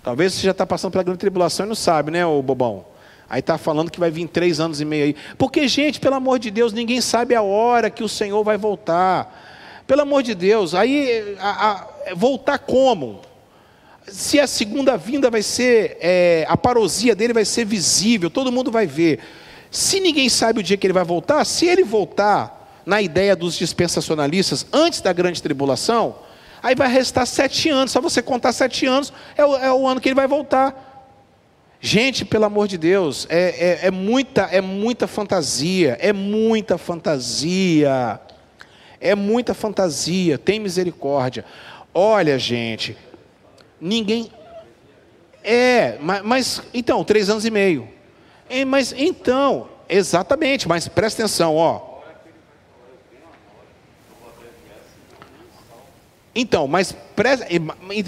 Talvez 0.05 0.35
você 0.35 0.43
já 0.43 0.53
está 0.53 0.65
passando 0.65 0.93
pela 0.93 1.03
grande 1.03 1.19
tribulação 1.19 1.67
e 1.67 1.69
não 1.69 1.75
sabe, 1.75 2.13
né, 2.13 2.25
ô 2.25 2.41
bobão? 2.41 2.85
Aí 3.31 3.41
está 3.41 3.59
falando 3.59 3.91
que 3.91 4.01
vai 4.01 4.11
vir 4.11 4.27
três 4.27 4.59
anos 4.59 4.81
e 4.81 4.85
meio 4.85 5.05
aí. 5.05 5.17
Porque, 5.37 5.69
gente, 5.69 6.01
pelo 6.01 6.15
amor 6.15 6.39
de 6.39 6.51
Deus, 6.51 6.73
ninguém 6.73 7.01
sabe 7.01 7.35
a 7.35 7.43
hora 7.43 7.91
que 7.91 8.03
o 8.03 8.09
Senhor 8.09 8.43
vai 8.43 8.57
voltar. 8.57 9.83
Pelo 9.87 10.03
amor 10.03 10.23
de 10.23 10.35
Deus, 10.35 10.75
aí 10.75 11.37
a, 11.39 11.71
a, 11.71 12.15
voltar 12.15 12.59
como? 12.59 13.21
Se 14.07 14.41
a 14.41 14.47
segunda 14.47 14.97
vinda 14.97 15.31
vai 15.31 15.43
ser, 15.43 15.99
é, 16.01 16.47
a 16.49 16.57
parosia 16.57 17.15
dele 17.15 17.33
vai 17.33 17.45
ser 17.45 17.65
visível, 17.65 18.31
todo 18.31 18.53
mundo 18.53 18.71
vai 18.71 18.87
ver. 18.87 19.21
Se 19.71 20.01
ninguém 20.01 20.29
sabe 20.29 20.61
o 20.61 20.63
dia 20.63 20.77
que 20.77 20.87
ele 20.87 20.95
vai 20.95 21.05
voltar, 21.05 21.45
se 21.45 21.67
ele 21.67 21.85
voltar 21.85 22.83
na 22.87 23.03
ideia 23.03 23.37
dos 23.37 23.55
dispensacionalistas 23.55 24.67
antes 24.73 25.03
da 25.03 25.13
grande 25.13 25.43
tribulação, 25.43 26.17
aí 26.63 26.75
vai 26.75 26.89
restar 26.89 27.27
sete 27.27 27.69
anos. 27.69 27.93
Só 27.93 28.01
você 28.01 28.23
contar 28.23 28.53
sete 28.53 28.87
anos, 28.87 29.13
é 29.37 29.45
o, 29.45 29.57
é 29.57 29.73
o 29.73 29.87
ano 29.87 30.01
que 30.01 30.09
ele 30.09 30.15
vai 30.15 30.27
voltar. 30.27 30.88
Gente, 31.81 32.25
pelo 32.25 32.45
amor 32.45 32.67
de 32.67 32.77
Deus, 32.77 33.27
é, 33.31 33.79
é, 33.83 33.87
é, 33.87 33.91
muita, 33.91 34.43
é 34.51 34.61
muita 34.61 35.07
fantasia, 35.07 35.97
é 36.01 36.13
muita 36.13 36.77
fantasia, 36.77 38.21
é 39.01 39.15
muita 39.15 39.55
fantasia, 39.55 40.37
tem 40.37 40.59
misericórdia. 40.59 41.45
Olha, 41.95 42.37
gente, 42.37 42.97
ninguém. 43.81 44.31
É, 45.45 45.99
mas, 46.01 46.23
mas 46.23 46.63
então, 46.75 47.05
três 47.05 47.31
anos 47.31 47.45
e 47.45 47.51
meio. 47.51 47.89
É, 48.51 48.65
mas 48.65 48.93
então, 48.97 49.69
exatamente, 49.89 50.67
mas 50.67 50.89
presta 50.89 51.23
atenção, 51.23 51.55
ó. 51.55 51.89
Então, 56.35 56.67
mas 56.67 56.95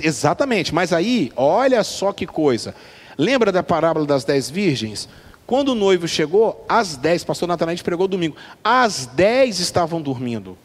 exatamente, 0.03 0.75
mas 0.75 0.93
aí, 0.93 1.33
olha 1.37 1.83
só 1.85 2.13
que 2.13 2.27
coisa. 2.27 2.75
Lembra 3.21 3.53
da 3.53 3.63
parábola 3.63 4.07
das 4.07 4.25
dez 4.25 4.49
virgens? 4.49 5.07
Quando 5.47 5.73
o 5.73 5.75
noivo 5.75 6.09
chegou, 6.09 6.65
as 6.67 6.97
dez, 6.97 7.23
pastor 7.23 7.47
Natanael 7.47 7.77
pregou 7.85 8.09
domingo, 8.09 8.35
as 8.65 9.05
dez 9.05 9.61
estavam 9.61 10.01
dormindo. 10.01 10.57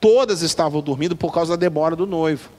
Todas 0.00 0.42
estavam 0.42 0.80
dormindo 0.80 1.16
por 1.16 1.34
causa 1.34 1.56
da 1.56 1.60
demora 1.60 1.96
do 1.96 2.06
noivo. 2.06 2.50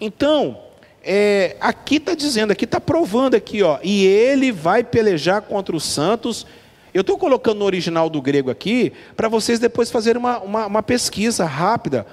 Então, 0.00 0.58
é, 1.04 1.54
aqui 1.60 1.96
está 1.96 2.14
dizendo, 2.14 2.52
aqui 2.52 2.64
está 2.64 2.80
provando 2.80 3.34
aqui, 3.34 3.62
ó, 3.62 3.78
e 3.82 4.06
ele 4.06 4.50
vai 4.50 4.82
pelejar 4.82 5.42
contra 5.42 5.76
os 5.76 5.84
santos. 5.84 6.46
Eu 6.94 7.02
estou 7.02 7.18
colocando 7.18 7.58
no 7.58 7.66
original 7.66 8.08
do 8.08 8.22
grego 8.22 8.50
aqui, 8.50 8.90
para 9.14 9.28
vocês 9.28 9.58
depois 9.58 9.90
fazerem 9.90 10.18
uma, 10.18 10.38
uma, 10.38 10.66
uma, 10.66 10.82
pesquisa 10.82 11.44
rápida, 11.44 12.06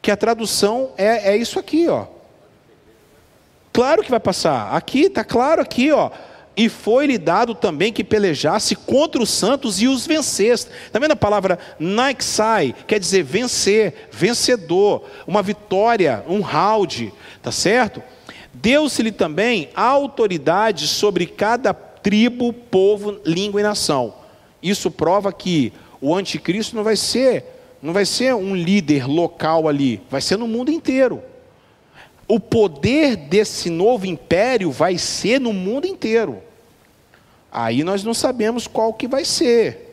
que 0.00 0.12
a 0.12 0.16
tradução 0.16 0.92
é, 0.96 1.32
é 1.32 1.36
isso 1.36 1.58
aqui, 1.58 1.88
ó. 1.88 2.13
Claro 3.74 4.04
que 4.04 4.10
vai 4.10 4.20
passar. 4.20 4.72
Aqui, 4.72 5.06
está 5.06 5.24
claro 5.24 5.60
aqui, 5.60 5.90
ó. 5.90 6.08
e 6.56 6.68
foi-lhe 6.68 7.18
dado 7.18 7.56
também 7.56 7.92
que 7.92 8.04
pelejasse 8.04 8.76
contra 8.76 9.20
os 9.20 9.28
santos 9.28 9.82
e 9.82 9.88
os 9.88 10.06
vencesse. 10.06 10.68
Está 10.86 11.00
vendo 11.00 11.10
a 11.10 11.16
palavra 11.16 11.58
Naixai? 11.76 12.72
Quer 12.86 13.00
dizer 13.00 13.24
vencer, 13.24 14.08
vencedor, 14.12 15.02
uma 15.26 15.42
vitória, 15.42 16.24
um 16.28 16.40
round, 16.40 17.12
tá 17.42 17.50
certo? 17.50 18.00
Deu-se-lhe 18.52 19.10
também 19.10 19.68
autoridade 19.74 20.86
sobre 20.86 21.26
cada 21.26 21.74
tribo, 21.74 22.52
povo, 22.52 23.18
língua 23.26 23.58
e 23.58 23.64
nação. 23.64 24.14
Isso 24.62 24.88
prova 24.88 25.32
que 25.32 25.72
o 26.00 26.14
anticristo 26.14 26.76
não 26.76 26.84
vai 26.84 26.94
ser, 26.94 27.44
não 27.82 27.92
vai 27.92 28.04
ser 28.04 28.36
um 28.36 28.54
líder 28.54 29.04
local 29.08 29.66
ali, 29.66 30.00
vai 30.08 30.20
ser 30.20 30.36
no 30.36 30.46
mundo 30.46 30.70
inteiro. 30.70 31.33
O 32.26 32.40
poder 32.40 33.16
desse 33.16 33.68
novo 33.68 34.06
império 34.06 34.70
vai 34.70 34.96
ser 34.98 35.40
no 35.40 35.52
mundo 35.52 35.86
inteiro. 35.86 36.42
Aí 37.52 37.84
nós 37.84 38.02
não 38.02 38.14
sabemos 38.14 38.66
qual 38.66 38.92
que 38.92 39.06
vai 39.06 39.24
ser. 39.24 39.92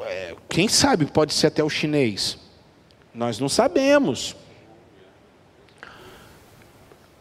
É, 0.00 0.36
quem 0.48 0.68
sabe 0.68 1.06
pode 1.06 1.32
ser 1.32 1.48
até 1.48 1.64
o 1.64 1.70
chinês. 1.70 2.38
Nós 3.14 3.38
não 3.38 3.48
sabemos. 3.48 4.36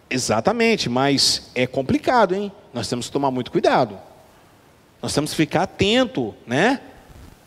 Exatamente, 0.09 0.89
mas 0.89 1.49
é 1.55 1.65
complicado, 1.65 2.35
hein? 2.35 2.51
Nós 2.73 2.87
temos 2.87 3.07
que 3.07 3.11
tomar 3.11 3.31
muito 3.31 3.51
cuidado. 3.51 3.99
Nós 5.01 5.13
temos 5.13 5.31
que 5.31 5.37
ficar 5.37 5.63
atento, 5.63 6.35
né? 6.45 6.79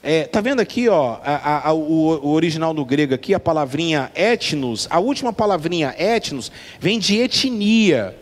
É, 0.09 0.23
tá 0.23 0.41
vendo 0.41 0.61
aqui, 0.61 0.89
ó, 0.89 1.19
a, 1.21 1.69
a, 1.69 1.73
o, 1.73 2.25
o, 2.25 2.29
original 2.29 2.73
do 2.73 2.85
grego 2.85 3.13
aqui, 3.13 3.35
a 3.35 3.41
palavrinha 3.41 4.13
etnos, 4.15 4.87
a 4.89 5.01
última 5.01 5.33
palavrinha 5.33 5.97
etnos 5.99 6.53
vem 6.79 6.97
de 6.97 7.17
etnia, 7.19 8.17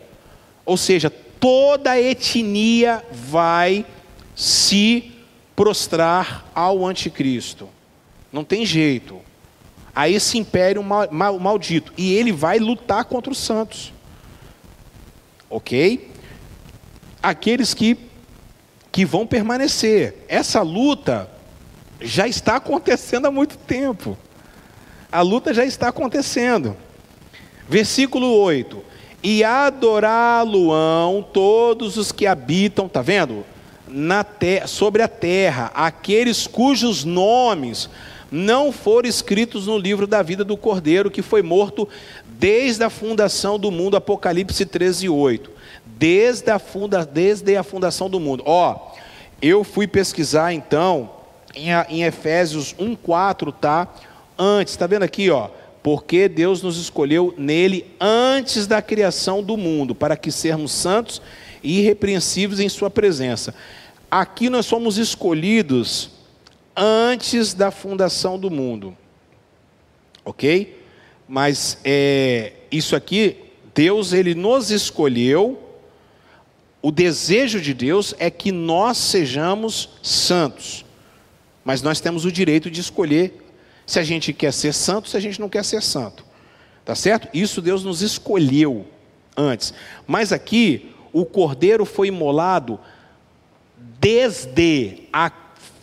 ou 0.65 0.77
seja, 0.77 1.11
toda 1.11 2.01
etnia 2.01 3.03
vai 3.11 3.85
se 4.35 5.13
prostrar 5.55 6.49
ao 6.55 6.83
anticristo. 6.83 7.69
Não 8.33 8.43
tem 8.43 8.65
jeito. 8.65 9.21
A 9.93 10.09
esse 10.09 10.39
império 10.39 10.81
mal, 10.81 11.07
mal, 11.11 11.37
maldito. 11.37 11.93
E 11.95 12.15
ele 12.15 12.31
vai 12.31 12.57
lutar 12.57 13.05
contra 13.05 13.31
os 13.31 13.37
santos. 13.37 13.93
Ok? 15.47 16.09
Aqueles 17.21 17.75
que, 17.75 17.95
que 18.91 19.05
vão 19.05 19.27
permanecer. 19.27 20.25
Essa 20.27 20.63
luta 20.63 21.34
já 22.01 22.27
está 22.27 22.57
acontecendo 22.57 23.25
há 23.25 23.31
muito 23.31 23.57
tempo. 23.57 24.17
A 25.11 25.21
luta 25.21 25.53
já 25.53 25.65
está 25.65 25.87
acontecendo. 25.89 26.75
Versículo 27.67 28.27
8: 28.27 28.83
E 29.23 29.43
adorá-lo-ão 29.43 31.25
todos 31.33 31.97
os 31.97 32.11
que 32.11 32.27
habitam, 32.27 32.85
está 32.87 33.01
vendo? 33.01 33.45
Na 33.87 34.23
te 34.23 34.67
sobre 34.67 35.01
a 35.01 35.07
terra, 35.07 35.71
aqueles 35.73 36.47
cujos 36.47 37.03
nomes 37.03 37.89
não 38.31 38.71
foram 38.71 39.07
escritos 39.07 39.67
no 39.67 39.77
livro 39.77 40.05
da 40.07 40.21
vida 40.21 40.43
do 40.43 40.57
Cordeiro, 40.57 41.11
que 41.11 41.21
foi 41.21 41.41
morto 41.41 41.87
desde 42.25 42.83
a 42.83 42.89
fundação 42.89 43.57
do 43.57 43.71
mundo, 43.71 43.95
Apocalipse 43.95 44.65
13, 44.65 45.07
8. 45.07 45.51
Desde 45.85 46.51
a, 46.51 46.59
funda, 46.59 47.05
desde 47.05 47.55
a 47.55 47.63
fundação 47.63 48.09
do 48.09 48.19
mundo. 48.19 48.43
Ó, 48.45 48.91
eu 49.41 49.63
fui 49.63 49.87
pesquisar 49.87 50.51
então 50.51 51.14
em, 51.55 52.03
Efésios 52.03 52.73
1,4, 52.75 53.53
tá? 53.53 53.87
Antes, 54.37 54.73
está 54.73 54.85
vendo 54.85 55.03
aqui, 55.03 55.29
ó? 55.29 55.49
Porque 55.81 56.27
Deus 56.27 56.61
nos 56.61 56.77
escolheu 56.77 57.33
nele 57.37 57.85
antes 57.99 58.67
da 58.67 58.81
criação 58.81 59.41
do 59.41 59.55
mundo, 59.55 59.95
para 59.95 60.17
que 60.17 60.31
sermos 60.31 60.71
santos 60.71 61.21
e 61.63 61.79
irrepreensíveis 61.79 62.59
em 62.59 62.69
Sua 62.69 62.89
presença. 62.89 63.53
Aqui 64.09 64.49
nós 64.49 64.65
somos 64.65 64.97
escolhidos 64.97 66.11
antes 66.75 67.53
da 67.53 67.71
fundação 67.71 68.37
do 68.37 68.51
mundo, 68.51 68.95
ok? 70.23 70.83
Mas 71.27 71.77
é, 71.83 72.53
isso 72.71 72.95
aqui, 72.95 73.37
Deus 73.73 74.13
ele 74.13 74.35
nos 74.35 74.71
escolheu. 74.71 75.61
O 76.81 76.91
desejo 76.91 77.59
de 77.59 77.73
Deus 77.73 78.13
é 78.19 78.29
que 78.29 78.51
nós 78.51 78.97
sejamos 78.97 79.89
santos. 80.03 80.84
Mas 81.65 81.81
nós 81.81 81.99
temos 81.99 82.23
o 82.23 82.31
direito 82.31 82.69
de 82.69 82.79
escolher 82.79 83.43
se 83.87 83.99
a 83.99 84.03
gente 84.03 84.31
quer 84.31 84.53
ser 84.53 84.71
santo, 84.71 85.09
se 85.09 85.17
a 85.17 85.19
gente 85.19 85.41
não 85.41 85.49
quer 85.49 85.65
ser 85.65 85.81
santo. 85.81 86.23
Tá 86.85 86.93
certo? 86.93 87.27
Isso 87.33 87.61
Deus 87.61 87.83
nos 87.83 88.03
escolheu 88.03 88.85
antes. 89.35 89.73
Mas 90.05 90.31
aqui, 90.31 90.91
o 91.11 91.25
cordeiro 91.25 91.83
foi 91.83 92.09
imolado 92.09 92.79
desde 93.99 95.07
a, 95.11 95.31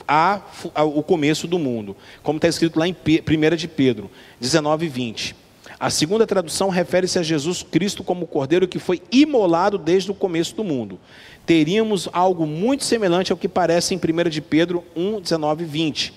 a, 0.06 0.40
a, 0.72 0.84
o 0.84 1.02
começo 1.02 1.48
do 1.48 1.58
mundo. 1.58 1.96
Como 2.22 2.36
está 2.36 2.46
escrito 2.46 2.78
lá 2.78 2.86
em 2.86 2.94
1 2.94 3.56
de 3.56 3.66
Pedro 3.66 4.08
19, 4.38 4.88
20. 4.88 5.34
A 5.80 5.90
segunda 5.90 6.24
tradução 6.24 6.68
refere-se 6.68 7.18
a 7.18 7.22
Jesus 7.24 7.64
Cristo 7.64 8.04
como 8.04 8.26
cordeiro 8.28 8.68
que 8.68 8.78
foi 8.78 9.02
imolado 9.10 9.76
desde 9.76 10.12
o 10.12 10.14
começo 10.14 10.54
do 10.54 10.62
mundo 10.62 11.00
teríamos 11.46 12.08
algo 12.12 12.46
muito 12.46 12.84
semelhante 12.84 13.32
ao 13.32 13.38
que 13.38 13.48
parece 13.48 13.94
em 13.94 13.98
1 13.98 14.28
de 14.28 14.40
Pedro 14.40 14.84
1, 14.94 15.20
19 15.20 15.64
e 15.64 15.66
20. 15.66 16.14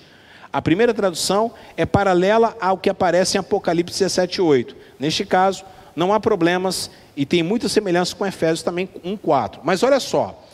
A 0.52 0.62
primeira 0.62 0.94
tradução 0.94 1.52
é 1.76 1.84
paralela 1.84 2.56
ao 2.60 2.78
que 2.78 2.88
aparece 2.88 3.36
em 3.36 3.40
Apocalipse 3.40 3.98
17, 3.98 4.40
8. 4.40 4.76
Neste 4.98 5.24
caso, 5.26 5.64
não 5.94 6.12
há 6.12 6.20
problemas 6.20 6.90
e 7.16 7.26
tem 7.26 7.42
muita 7.42 7.68
semelhança 7.68 8.14
com 8.14 8.26
Efésios 8.26 8.62
também 8.62 8.88
1, 9.04 9.16
4. 9.16 9.60
Mas 9.64 9.82
olha 9.82 10.00
só, 10.00 10.46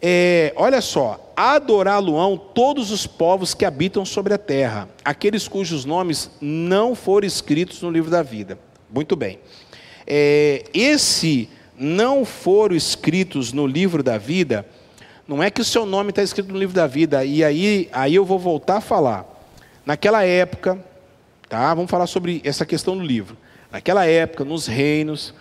é, 0.00 0.52
olha 0.56 0.80
só, 0.80 1.32
adorá-lo-ão 1.36 2.36
todos 2.36 2.90
os 2.90 3.06
povos 3.06 3.54
que 3.54 3.64
habitam 3.64 4.04
sobre 4.04 4.34
a 4.34 4.38
terra, 4.38 4.88
aqueles 5.04 5.48
cujos 5.48 5.84
nomes 5.84 6.30
não 6.40 6.94
foram 6.94 7.26
escritos 7.26 7.80
no 7.82 7.90
livro 7.90 8.10
da 8.10 8.22
vida. 8.22 8.58
Muito 8.90 9.16
bem. 9.16 9.38
É, 10.06 10.64
esse 10.72 11.48
não 11.78 12.24
foram 12.24 12.74
escritos 12.74 13.52
no 13.52 13.66
livro 13.66 14.02
da 14.02 14.18
vida, 14.18 14.66
não 15.26 15.42
é 15.42 15.50
que 15.50 15.60
o 15.60 15.64
seu 15.64 15.84
nome 15.84 16.10
está 16.10 16.22
escrito 16.22 16.52
no 16.52 16.58
livro 16.58 16.74
da 16.74 16.86
vida, 16.86 17.24
e 17.24 17.42
aí, 17.42 17.88
aí 17.92 18.14
eu 18.14 18.24
vou 18.24 18.38
voltar 18.38 18.76
a 18.76 18.80
falar. 18.80 19.26
Naquela 19.84 20.24
época, 20.24 20.78
tá? 21.48 21.74
vamos 21.74 21.90
falar 21.90 22.06
sobre 22.06 22.40
essa 22.44 22.64
questão 22.64 22.96
do 22.96 23.02
livro. 23.02 23.36
Naquela 23.70 24.06
época, 24.06 24.44
nos 24.44 24.66
reinos, 24.66 25.34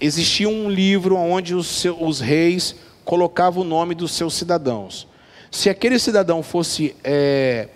existia 0.00 0.48
um 0.48 0.70
livro 0.70 1.16
onde 1.16 1.54
os, 1.54 1.66
seus, 1.66 1.96
os 2.00 2.20
reis 2.20 2.76
colocavam 3.04 3.62
o 3.62 3.66
nome 3.66 3.94
dos 3.94 4.12
seus 4.12 4.34
cidadãos. 4.34 5.06
Se 5.50 5.70
aquele 5.70 5.98
cidadão 5.98 6.42
fosse 6.42 6.94
é, 7.02 7.68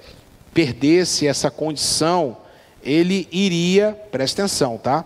perdesse 0.53 1.27
essa 1.27 1.51
condição, 1.51 2.37
ele 2.83 3.29
iria, 3.31 3.93
presta 4.11 4.43
atenção, 4.43 4.77
tá? 4.77 5.05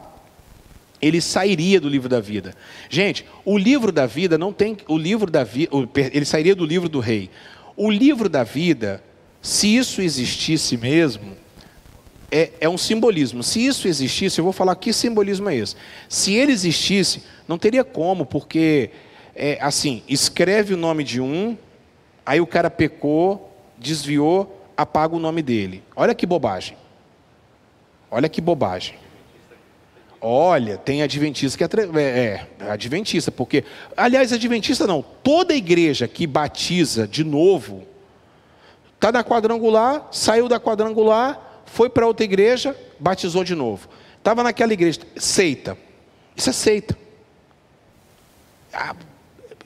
Ele 1.00 1.20
sairia 1.20 1.80
do 1.80 1.88
livro 1.88 2.08
da 2.08 2.20
vida. 2.20 2.54
Gente, 2.88 3.24
o 3.44 3.58
livro 3.58 3.92
da 3.92 4.06
vida 4.06 4.38
não 4.38 4.52
tem. 4.52 4.76
O 4.88 4.96
livro 4.96 5.30
da 5.30 5.44
vida. 5.44 5.70
Ele 6.12 6.24
sairia 6.24 6.54
do 6.54 6.64
livro 6.64 6.88
do 6.88 7.00
rei. 7.00 7.30
O 7.76 7.90
livro 7.90 8.28
da 8.28 8.42
vida, 8.42 9.02
se 9.42 9.76
isso 9.76 10.00
existisse 10.00 10.76
mesmo, 10.76 11.36
é, 12.30 12.50
é 12.60 12.68
um 12.68 12.78
simbolismo. 12.78 13.42
Se 13.42 13.64
isso 13.64 13.86
existisse, 13.86 14.38
eu 14.38 14.44
vou 14.44 14.52
falar 14.52 14.74
que 14.76 14.92
simbolismo 14.92 15.48
é 15.50 15.56
esse. 15.56 15.76
Se 16.08 16.34
ele 16.34 16.52
existisse, 16.52 17.22
não 17.46 17.58
teria 17.58 17.84
como, 17.84 18.24
porque, 18.24 18.90
é, 19.34 19.58
assim, 19.60 20.02
escreve 20.08 20.72
o 20.72 20.76
nome 20.76 21.04
de 21.04 21.20
um, 21.20 21.56
aí 22.24 22.40
o 22.40 22.46
cara 22.46 22.70
pecou, 22.70 23.54
desviou, 23.78 24.66
apaga 24.76 25.14
o 25.14 25.18
nome 25.18 25.42
dele. 25.42 25.82
Olha 25.94 26.14
que 26.14 26.26
bobagem. 26.26 26.76
Olha 28.10 28.28
que 28.28 28.40
bobagem. 28.40 29.05
Olha, 30.28 30.76
tem 30.76 31.04
adventista 31.04 31.56
que 31.56 31.76
é, 31.76 32.00
é, 32.02 32.46
é 32.58 32.70
adventista, 32.72 33.30
porque, 33.30 33.62
aliás, 33.96 34.32
adventista 34.32 34.84
não, 34.84 35.00
toda 35.00 35.54
igreja 35.54 36.08
que 36.08 36.26
batiza 36.26 37.06
de 37.06 37.22
novo, 37.22 37.86
está 38.96 39.12
na 39.12 39.22
quadrangular, 39.22 40.08
saiu 40.10 40.48
da 40.48 40.58
quadrangular, 40.58 41.62
foi 41.64 41.88
para 41.88 42.08
outra 42.08 42.24
igreja, 42.24 42.76
batizou 42.98 43.44
de 43.44 43.54
novo. 43.54 43.88
Estava 44.18 44.42
naquela 44.42 44.72
igreja, 44.72 44.98
seita. 45.16 45.78
Isso 46.34 46.50
é 46.50 46.52
seita. 46.52 46.98
Ah, 48.72 48.96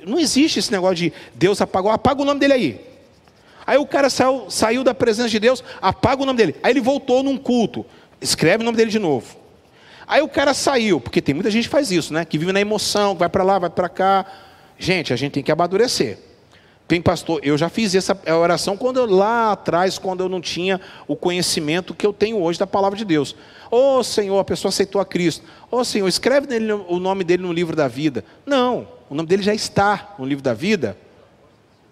não 0.07 0.19
existe 0.19 0.59
esse 0.59 0.71
negócio 0.71 0.97
de 0.97 1.13
Deus 1.35 1.59
apagou, 1.63 1.91
apaga 1.91 2.21
o 2.21 2.25
nome 2.27 2.39
dele 2.39 2.53
aí. 2.53 2.87
Aí 3.67 3.79
o 3.79 3.87
cara 3.87 4.11
saiu, 4.11 4.51
saiu 4.51 4.85
da 4.85 4.93
presença 4.93 5.31
de 5.31 5.41
Deus, 5.41 5.65
apaga 5.81 6.23
o 6.23 6.27
nome 6.27 6.37
dele. 6.37 6.57
Aí 6.63 6.71
ele 6.71 6.83
voltou 6.83 7.23
num 7.23 7.39
culto, 7.39 7.87
escreve 8.21 8.63
o 8.63 8.67
nome 8.67 8.77
dele 8.77 8.91
de 8.91 8.99
novo. 8.99 9.41
Aí 10.11 10.21
o 10.23 10.29
cara 10.29 10.53
saiu, 10.53 11.01
porque 11.01 11.23
tem 11.23 11.33
muita 11.33 11.53
gente 11.53 11.67
que 11.67 11.71
faz 11.71 11.93
isso, 11.93 12.13
né? 12.13 12.25
Que 12.25 12.37
vive 12.37 12.51
na 12.51 12.61
emoção, 12.61 13.15
vai 13.15 13.29
para 13.29 13.45
lá, 13.45 13.61
vai 13.61 13.71
para 13.71 13.89
cá. 13.89 14.27
Gente, 14.77 15.13
a 15.13 15.17
gente 15.17 15.35
tem 15.35 15.43
que 15.43 15.53
amadurecer. 15.53 16.19
Tem 16.89 17.01
pastor, 17.01 17.39
eu 17.45 17.57
já 17.57 17.69
fiz 17.69 17.95
essa 17.95 18.21
oração 18.37 18.77
quando 18.77 18.97
eu, 18.97 19.07
lá 19.07 19.53
atrás, 19.53 19.99
quando 19.99 20.25
eu 20.25 20.29
não 20.29 20.41
tinha 20.41 20.81
o 21.07 21.15
conhecimento 21.15 21.95
que 21.95 22.05
eu 22.05 22.13
tenho 22.13 22.43
hoje 22.43 22.59
da 22.59 22.67
palavra 22.67 22.99
de 22.99 23.05
Deus. 23.05 23.37
Ô 23.71 23.99
oh, 23.99 24.03
Senhor, 24.03 24.37
a 24.41 24.45
pessoa 24.45 24.71
aceitou 24.71 25.01
a 25.01 25.07
Cristo. 25.07 25.47
Ô 25.71 25.77
oh, 25.77 25.85
Senhor, 25.85 26.09
escreve 26.09 26.49
nele, 26.49 26.73
o 26.73 26.99
nome 26.99 27.23
dele 27.23 27.45
no 27.45 27.53
livro 27.53 27.77
da 27.77 27.87
vida. 27.87 28.25
Não, 28.45 28.89
o 29.09 29.15
nome 29.15 29.29
dele 29.29 29.45
já 29.45 29.55
está 29.55 30.17
no 30.19 30.27
livro 30.27 30.43
da 30.43 30.55
vida, 30.55 30.99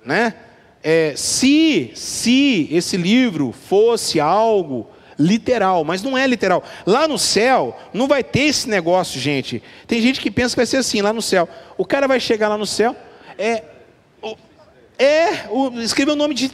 né? 0.04 0.34
É, 0.82 1.12
se, 1.14 1.92
se 1.94 2.68
esse 2.72 2.96
livro 2.96 3.52
fosse 3.52 4.18
algo 4.18 4.90
literal, 5.18 5.84
mas 5.84 6.02
não 6.02 6.16
é 6.16 6.26
literal. 6.26 6.62
Lá 6.86 7.08
no 7.08 7.18
céu, 7.18 7.76
não 7.92 8.06
vai 8.06 8.22
ter 8.22 8.42
esse 8.42 8.68
negócio, 8.68 9.20
gente. 9.20 9.62
Tem 9.86 10.00
gente 10.00 10.20
que 10.20 10.30
pensa 10.30 10.54
que 10.54 10.60
vai 10.60 10.66
ser 10.66 10.76
assim, 10.76 11.02
lá 11.02 11.12
no 11.12 11.20
céu. 11.20 11.48
O 11.76 11.84
cara 11.84 12.06
vai 12.06 12.20
chegar 12.20 12.48
lá 12.48 12.56
no 12.56 12.66
céu, 12.66 12.94
é. 13.36 13.64
É, 15.00 15.46
escreveu 15.84 16.14
o 16.14 16.16
nome 16.16 16.34
de. 16.34 16.50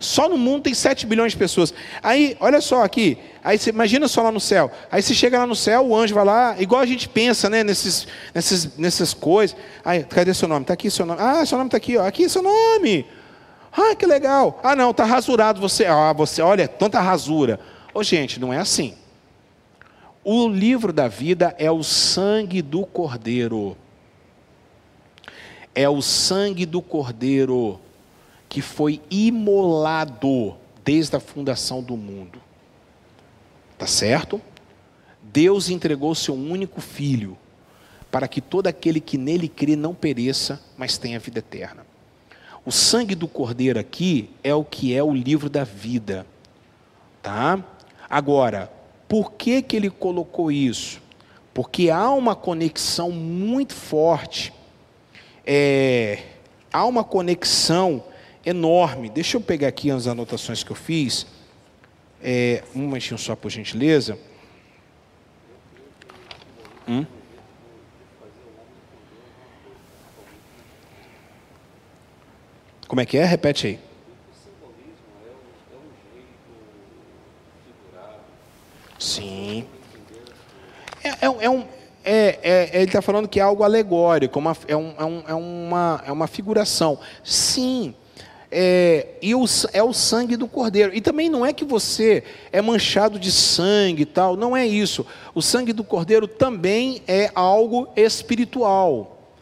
Só 0.00 0.28
no 0.28 0.36
mundo 0.36 0.64
tem 0.64 0.74
7 0.74 1.06
bilhões 1.06 1.32
de 1.32 1.38
pessoas. 1.38 1.72
Aí, 2.02 2.36
olha 2.40 2.60
só 2.60 2.82
aqui. 2.82 3.16
Aí 3.44 3.56
você 3.56 3.70
imagina 3.70 4.08
só 4.08 4.22
lá 4.22 4.32
no 4.32 4.40
céu. 4.40 4.72
Aí 4.90 5.00
você 5.00 5.14
chega 5.14 5.38
lá 5.38 5.46
no 5.46 5.54
céu, 5.54 5.86
o 5.86 5.96
anjo 5.96 6.12
vai 6.12 6.24
lá, 6.24 6.56
igual 6.58 6.80
a 6.80 6.86
gente 6.86 7.08
pensa, 7.08 7.48
né? 7.48 7.62
Nesses, 7.62 8.08
nesses, 8.34 8.76
nessas 8.76 9.14
coisas. 9.14 9.56
Aí, 9.84 10.02
cadê 10.02 10.34
seu 10.34 10.48
nome? 10.48 10.62
Está 10.62 10.74
aqui 10.74 10.90
seu 10.90 11.06
nome. 11.06 11.20
Ah, 11.22 11.46
seu 11.46 11.56
nome 11.56 11.68
está 11.68 11.76
aqui, 11.76 11.96
ó. 11.96 12.04
Aqui 12.04 12.24
é 12.24 12.28
seu 12.28 12.42
nome. 12.42 13.06
Ah, 13.70 13.94
que 13.94 14.04
legal. 14.04 14.58
Ah, 14.64 14.74
não, 14.74 14.90
está 14.90 15.04
rasurado 15.04 15.60
você. 15.60 15.86
Ah, 15.86 16.12
você, 16.12 16.42
olha, 16.42 16.66
tanta 16.66 16.98
rasura. 16.98 17.60
Ô, 17.96 18.02
gente, 18.02 18.38
não 18.38 18.52
é 18.52 18.58
assim. 18.58 18.94
O 20.22 20.48
livro 20.48 20.92
da 20.92 21.08
vida 21.08 21.56
é 21.58 21.70
o 21.70 21.82
sangue 21.82 22.60
do 22.60 22.84
Cordeiro. 22.84 23.74
É 25.74 25.88
o 25.88 26.02
sangue 26.02 26.66
do 26.66 26.82
Cordeiro 26.82 27.80
que 28.50 28.60
foi 28.60 29.00
imolado 29.10 30.56
desde 30.84 31.16
a 31.16 31.20
fundação 31.20 31.82
do 31.82 31.96
mundo. 31.96 32.38
Tá 33.78 33.86
certo? 33.86 34.42
Deus 35.22 35.70
entregou 35.70 36.14
seu 36.14 36.34
único 36.34 36.82
filho 36.82 37.34
para 38.10 38.28
que 38.28 38.42
todo 38.42 38.66
aquele 38.66 39.00
que 39.00 39.16
nele 39.16 39.48
crê 39.48 39.74
não 39.74 39.94
pereça, 39.94 40.62
mas 40.76 40.98
tenha 40.98 41.18
vida 41.18 41.38
eterna. 41.38 41.86
O 42.62 42.70
sangue 42.70 43.14
do 43.14 43.26
cordeiro 43.26 43.80
aqui 43.80 44.28
é 44.44 44.54
o 44.54 44.62
que 44.62 44.94
é 44.94 45.02
o 45.02 45.14
livro 45.14 45.48
da 45.48 45.64
vida. 45.64 46.26
Tá? 47.22 47.64
Agora, 48.08 48.70
por 49.08 49.32
que 49.32 49.62
que 49.62 49.76
ele 49.76 49.90
colocou 49.90 50.50
isso? 50.50 51.00
Porque 51.52 51.90
há 51.90 52.10
uma 52.10 52.36
conexão 52.36 53.10
muito 53.10 53.74
forte. 53.74 54.52
É, 55.44 56.22
há 56.72 56.84
uma 56.84 57.02
conexão 57.02 58.04
enorme. 58.44 59.08
Deixa 59.08 59.36
eu 59.36 59.40
pegar 59.40 59.68
aqui 59.68 59.90
as 59.90 60.06
anotações 60.06 60.62
que 60.62 60.70
eu 60.70 60.76
fiz. 60.76 61.26
É, 62.22 62.62
um 62.74 62.80
momentinho 62.80 63.18
só, 63.18 63.34
por 63.34 63.50
gentileza. 63.50 64.18
Hum? 66.88 67.04
Como 72.86 73.00
é 73.00 73.06
que 73.06 73.18
é? 73.18 73.24
Repete 73.24 73.66
aí. 73.66 73.85
Sim. 78.98 79.66
É, 81.02 81.08
é, 81.08 81.36
é 81.40 81.50
um, 81.50 81.64
é, 82.04 82.38
é, 82.42 82.70
ele 82.74 82.84
está 82.84 83.02
falando 83.02 83.26
que 83.26 83.40
é 83.40 83.42
algo 83.42 83.64
alegórico, 83.64 84.38
uma, 84.38 84.56
é, 84.68 84.76
um, 84.76 84.94
é, 84.96 85.04
um, 85.04 85.22
é, 85.26 85.34
uma, 85.34 86.04
é 86.06 86.12
uma 86.12 86.26
figuração. 86.28 86.98
Sim. 87.24 87.94
É, 88.48 89.08
e 89.20 89.34
o, 89.34 89.44
é 89.72 89.82
o 89.82 89.92
sangue 89.92 90.36
do 90.36 90.46
cordeiro. 90.46 90.94
E 90.94 91.00
também 91.00 91.28
não 91.28 91.44
é 91.44 91.52
que 91.52 91.64
você 91.64 92.22
é 92.52 92.62
manchado 92.62 93.18
de 93.18 93.32
sangue 93.32 94.02
e 94.02 94.06
tal, 94.06 94.36
não 94.36 94.56
é 94.56 94.64
isso. 94.64 95.04
O 95.34 95.42
sangue 95.42 95.72
do 95.72 95.82
cordeiro 95.82 96.28
também 96.28 97.02
é 97.08 97.30
algo 97.34 97.88
espiritual. 97.96 99.34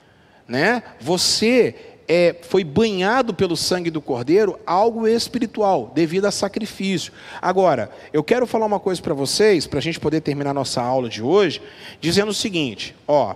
Né? 0.48 0.82
Você 1.00 1.74
é, 2.06 2.36
foi 2.42 2.62
banhado 2.64 3.32
pelo 3.32 3.56
sangue 3.56 3.90
do 3.90 4.00
cordeiro, 4.00 4.58
algo 4.66 5.06
espiritual, 5.06 5.90
devido 5.94 6.26
a 6.26 6.30
sacrifício. 6.30 7.12
Agora, 7.40 7.90
eu 8.12 8.22
quero 8.22 8.46
falar 8.46 8.66
uma 8.66 8.80
coisa 8.80 9.00
para 9.00 9.14
vocês, 9.14 9.66
para 9.66 9.78
a 9.78 9.82
gente 9.82 9.98
poder 9.98 10.20
terminar 10.20 10.52
nossa 10.52 10.82
aula 10.82 11.08
de 11.08 11.22
hoje, 11.22 11.62
dizendo 12.00 12.30
o 12.30 12.34
seguinte: 12.34 12.94
ó, 13.08 13.34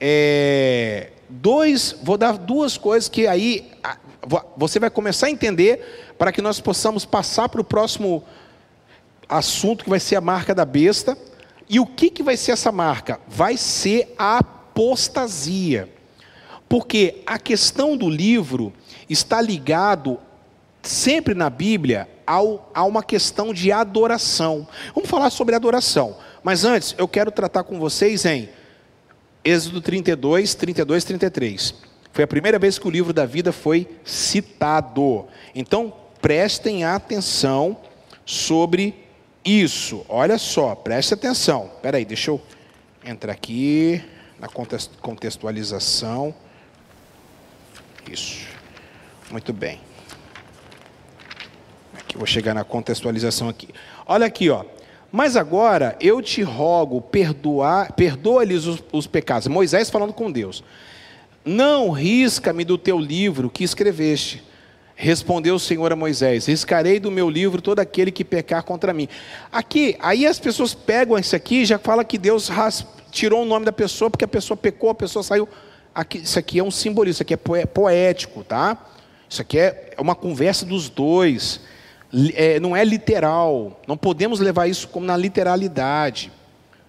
é, 0.00 1.10
dois, 1.28 1.96
vou 2.02 2.16
dar 2.16 2.36
duas 2.36 2.76
coisas 2.76 3.08
que 3.08 3.26
aí 3.26 3.70
você 4.56 4.78
vai 4.78 4.90
começar 4.90 5.28
a 5.28 5.30
entender 5.30 6.14
para 6.18 6.32
que 6.32 6.42
nós 6.42 6.60
possamos 6.60 7.04
passar 7.04 7.48
para 7.48 7.60
o 7.60 7.64
próximo 7.64 8.22
assunto 9.28 9.84
que 9.84 9.90
vai 9.90 10.00
ser 10.00 10.16
a 10.16 10.20
marca 10.20 10.54
da 10.54 10.64
besta. 10.64 11.16
E 11.68 11.78
o 11.78 11.86
que, 11.86 12.10
que 12.10 12.22
vai 12.22 12.36
ser 12.36 12.52
essa 12.52 12.72
marca? 12.72 13.20
Vai 13.28 13.56
ser 13.56 14.14
a 14.18 14.38
apostasia. 14.38 15.97
Porque 16.68 17.22
a 17.26 17.38
questão 17.38 17.96
do 17.96 18.08
livro 18.08 18.72
está 19.08 19.40
ligado 19.40 20.18
sempre 20.82 21.34
na 21.34 21.48
Bíblia 21.48 22.08
ao, 22.26 22.70
a 22.74 22.84
uma 22.84 23.02
questão 23.02 23.54
de 23.54 23.72
adoração. 23.72 24.68
Vamos 24.94 25.08
falar 25.08 25.30
sobre 25.30 25.54
adoração. 25.54 26.16
Mas 26.42 26.64
antes, 26.64 26.94
eu 26.98 27.08
quero 27.08 27.30
tratar 27.30 27.64
com 27.64 27.78
vocês 27.78 28.24
em 28.24 28.48
Êxodo 29.44 29.80
32, 29.80 30.54
32, 30.54 31.04
33. 31.04 31.74
Foi 32.12 32.24
a 32.24 32.26
primeira 32.26 32.58
vez 32.58 32.78
que 32.78 32.86
o 32.86 32.90
livro 32.90 33.12
da 33.12 33.24
vida 33.24 33.52
foi 33.52 33.88
citado. 34.04 35.26
Então, 35.54 35.92
prestem 36.20 36.84
atenção 36.84 37.78
sobre 38.26 38.94
isso. 39.44 40.04
Olha 40.08 40.36
só, 40.36 40.74
preste 40.74 41.14
atenção. 41.14 41.70
Espera 41.76 41.96
aí, 41.96 42.04
deixa 42.04 42.30
eu 42.30 42.40
entrar 43.04 43.32
aqui 43.32 44.02
na 44.38 44.48
contextualização. 45.00 46.34
Isso. 48.10 48.46
Muito 49.30 49.52
bem. 49.52 49.80
Aqui 51.98 52.16
vou 52.16 52.26
chegar 52.26 52.54
na 52.54 52.64
contextualização 52.64 53.48
aqui. 53.48 53.68
Olha 54.06 54.26
aqui, 54.26 54.48
ó. 54.48 54.64
Mas 55.10 55.36
agora 55.36 55.96
eu 56.00 56.20
te 56.20 56.42
rogo, 56.42 57.00
perdoar, 57.00 57.92
perdoa-lhes 57.92 58.66
os, 58.66 58.82
os 58.92 59.06
pecados. 59.06 59.48
Moisés 59.48 59.90
falando 59.90 60.12
com 60.12 60.30
Deus. 60.30 60.62
Não 61.44 61.90
risca-me 61.90 62.64
do 62.64 62.76
teu 62.76 62.98
livro 62.98 63.48
que 63.48 63.64
escreveste. 63.64 64.42
Respondeu 64.94 65.54
o 65.54 65.60
Senhor 65.60 65.92
a 65.92 65.96
Moisés: 65.96 66.46
Riscarei 66.46 66.98
do 66.98 67.10
meu 67.10 67.30
livro 67.30 67.62
todo 67.62 67.78
aquele 67.78 68.10
que 68.10 68.24
pecar 68.24 68.64
contra 68.64 68.92
mim. 68.92 69.08
Aqui, 69.50 69.96
aí 70.00 70.26
as 70.26 70.38
pessoas 70.38 70.74
pegam 70.74 71.16
isso 71.16 71.36
aqui 71.36 71.62
e 71.62 71.64
já 71.64 71.78
fala 71.78 72.04
que 72.04 72.18
Deus 72.18 72.50
tirou 73.10 73.42
o 73.42 73.46
nome 73.46 73.64
da 73.64 73.72
pessoa 73.72 74.10
porque 74.10 74.24
a 74.24 74.28
pessoa 74.28 74.56
pecou, 74.56 74.90
a 74.90 74.94
pessoa 74.94 75.22
saiu 75.22 75.48
aqui, 75.94 76.18
isso 76.18 76.38
aqui 76.38 76.58
é 76.58 76.64
um 76.64 76.70
simbolismo, 76.70 77.12
isso 77.12 77.22
aqui 77.22 77.34
é 77.34 77.66
poético, 77.66 78.44
tá? 78.44 78.76
Isso 79.28 79.42
aqui 79.42 79.58
é 79.58 79.94
uma 79.98 80.14
conversa 80.14 80.64
dos 80.64 80.88
dois, 80.88 81.60
é, 82.34 82.58
não 82.58 82.74
é 82.74 82.84
literal, 82.84 83.80
não 83.86 83.96
podemos 83.96 84.40
levar 84.40 84.66
isso 84.66 84.88
como 84.88 85.04
na 85.04 85.16
literalidade, 85.16 86.32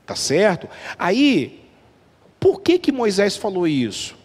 tá 0.05 0.15
certo? 0.15 0.69
Aí, 0.97 1.65
por 2.39 2.61
que 2.61 2.79
que 2.79 2.91
Moisés 2.91 3.35
falou 3.35 3.67
isso? 3.67 4.17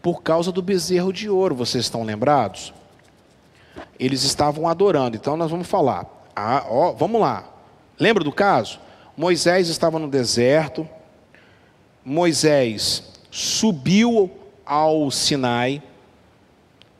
Por 0.00 0.22
causa 0.22 0.50
do 0.50 0.62
bezerro 0.62 1.12
de 1.12 1.28
ouro, 1.28 1.54
vocês 1.54 1.84
estão 1.84 2.02
lembrados? 2.02 2.72
Eles 3.98 4.22
estavam 4.22 4.66
adorando, 4.66 5.16
então 5.16 5.36
nós 5.36 5.50
vamos 5.50 5.66
falar. 5.66 6.06
Ah, 6.34 6.64
ó, 6.68 6.92
vamos 6.92 7.20
lá. 7.20 7.44
Lembra 7.98 8.24
do 8.24 8.32
caso? 8.32 8.80
Moisés 9.16 9.68
estava 9.68 9.98
no 9.98 10.08
deserto. 10.08 10.88
Moisés 12.04 13.02
subiu 13.30 14.30
ao 14.64 15.10
Sinai, 15.10 15.82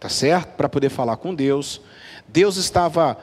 tá 0.00 0.08
certo? 0.08 0.56
Para 0.56 0.68
poder 0.68 0.90
falar 0.90 1.16
com 1.16 1.34
Deus. 1.34 1.80
Deus 2.26 2.56
estava 2.56 3.16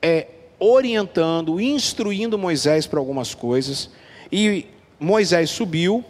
é, 0.00 0.28
orientando, 0.58 1.60
instruindo 1.60 2.38
Moisés 2.38 2.86
para 2.86 2.98
algumas 2.98 3.34
coisas. 3.34 3.90
E 4.30 4.66
Moisés 4.98 5.50
subiu, 5.50 6.04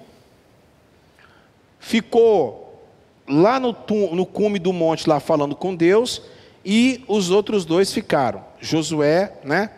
ficou 1.79 2.83
lá 3.29 3.59
no, 3.59 3.75
no 4.13 4.27
cume 4.27 4.59
do 4.59 4.73
monte, 4.73 5.09
lá 5.09 5.21
falando 5.21 5.57
com 5.57 5.75
Deus, 5.75 6.23
e 6.65 7.05
os 7.09 7.31
outros 7.31 7.65
dois 7.65 7.93
ficaram. 7.93 8.45
Josué, 8.61 9.39
né? 9.45 9.71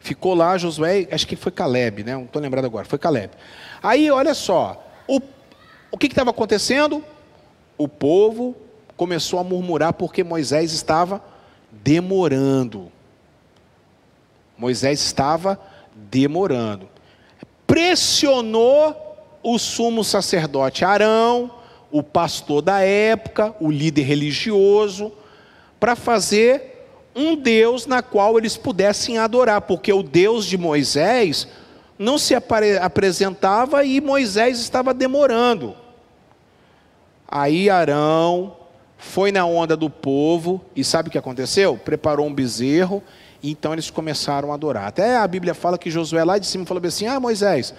Ficou 0.00 0.34
lá, 0.34 0.58
Josué, 0.58 1.06
acho 1.12 1.26
que 1.26 1.36
foi 1.36 1.52
Caleb, 1.52 2.02
né? 2.02 2.14
Não 2.14 2.24
estou 2.24 2.42
lembrado 2.42 2.64
agora, 2.64 2.84
foi 2.84 2.98
Caleb. 2.98 3.32
Aí, 3.82 4.10
olha 4.10 4.34
só, 4.34 4.82
o, 5.16 5.22
o 5.90 5.98
que 5.98 6.06
estava 6.06 6.30
acontecendo? 6.30 7.04
O 7.76 7.86
povo 7.86 8.56
começou 8.96 9.38
a 9.38 9.44
murmurar 9.44 9.92
porque 9.92 10.24
Moisés 10.24 10.72
estava 10.72 11.22
demorando. 11.70 12.90
Moisés 14.56 15.00
estava 15.00 15.60
demorando. 15.94 16.88
Pressionou 17.66 19.16
o 19.42 19.58
sumo 19.58 20.04
sacerdote 20.04 20.84
Arão, 20.84 21.50
o 21.90 22.02
pastor 22.02 22.62
da 22.62 22.80
época, 22.80 23.54
o 23.60 23.70
líder 23.70 24.02
religioso, 24.02 25.12
para 25.80 25.96
fazer 25.96 26.86
um 27.14 27.36
Deus 27.36 27.86
na 27.86 28.02
qual 28.02 28.38
eles 28.38 28.56
pudessem 28.56 29.18
adorar, 29.18 29.62
porque 29.62 29.92
o 29.92 30.02
Deus 30.02 30.46
de 30.46 30.56
Moisés 30.56 31.48
não 32.02 32.18
se 32.18 32.34
apresentava 32.34 33.84
e 33.84 34.00
Moisés 34.00 34.58
estava 34.58 34.92
demorando. 34.92 35.76
Aí 37.28 37.70
Arão 37.70 38.56
foi 38.98 39.30
na 39.30 39.46
onda 39.46 39.76
do 39.76 39.88
povo 39.88 40.60
e 40.74 40.82
sabe 40.82 41.08
o 41.08 41.12
que 41.12 41.18
aconteceu? 41.18 41.76
Preparou 41.76 42.26
um 42.26 42.34
bezerro 42.34 43.02
e 43.42 43.50
então 43.52 43.72
eles 43.72 43.88
começaram 43.88 44.50
a 44.50 44.54
adorar. 44.54 44.88
Até 44.88 45.16
a 45.16 45.26
Bíblia 45.26 45.54
fala 45.54 45.78
que 45.78 45.90
Josué 45.90 46.24
lá 46.24 46.38
de 46.38 46.46
cima 46.46 46.66
falou 46.66 46.82
assim: 46.84 47.06
Ah, 47.06 47.20
Moisés, 47.20 47.72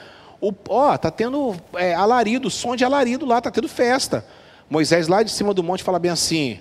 ó, 0.69 0.97
tá 0.97 1.11
tendo 1.11 1.55
é, 1.75 1.93
alarido, 1.93 2.49
som 2.49 2.75
de 2.75 2.85
alarido 2.85 3.25
lá, 3.25 3.41
tá 3.41 3.51
tendo 3.51 3.67
festa. 3.67 4.25
Moisés 4.69 5.07
lá 5.07 5.21
de 5.21 5.31
cima 5.31 5.53
do 5.53 5.61
monte 5.61 5.83
fala 5.83 5.99
bem 5.99 6.11
assim: 6.11 6.59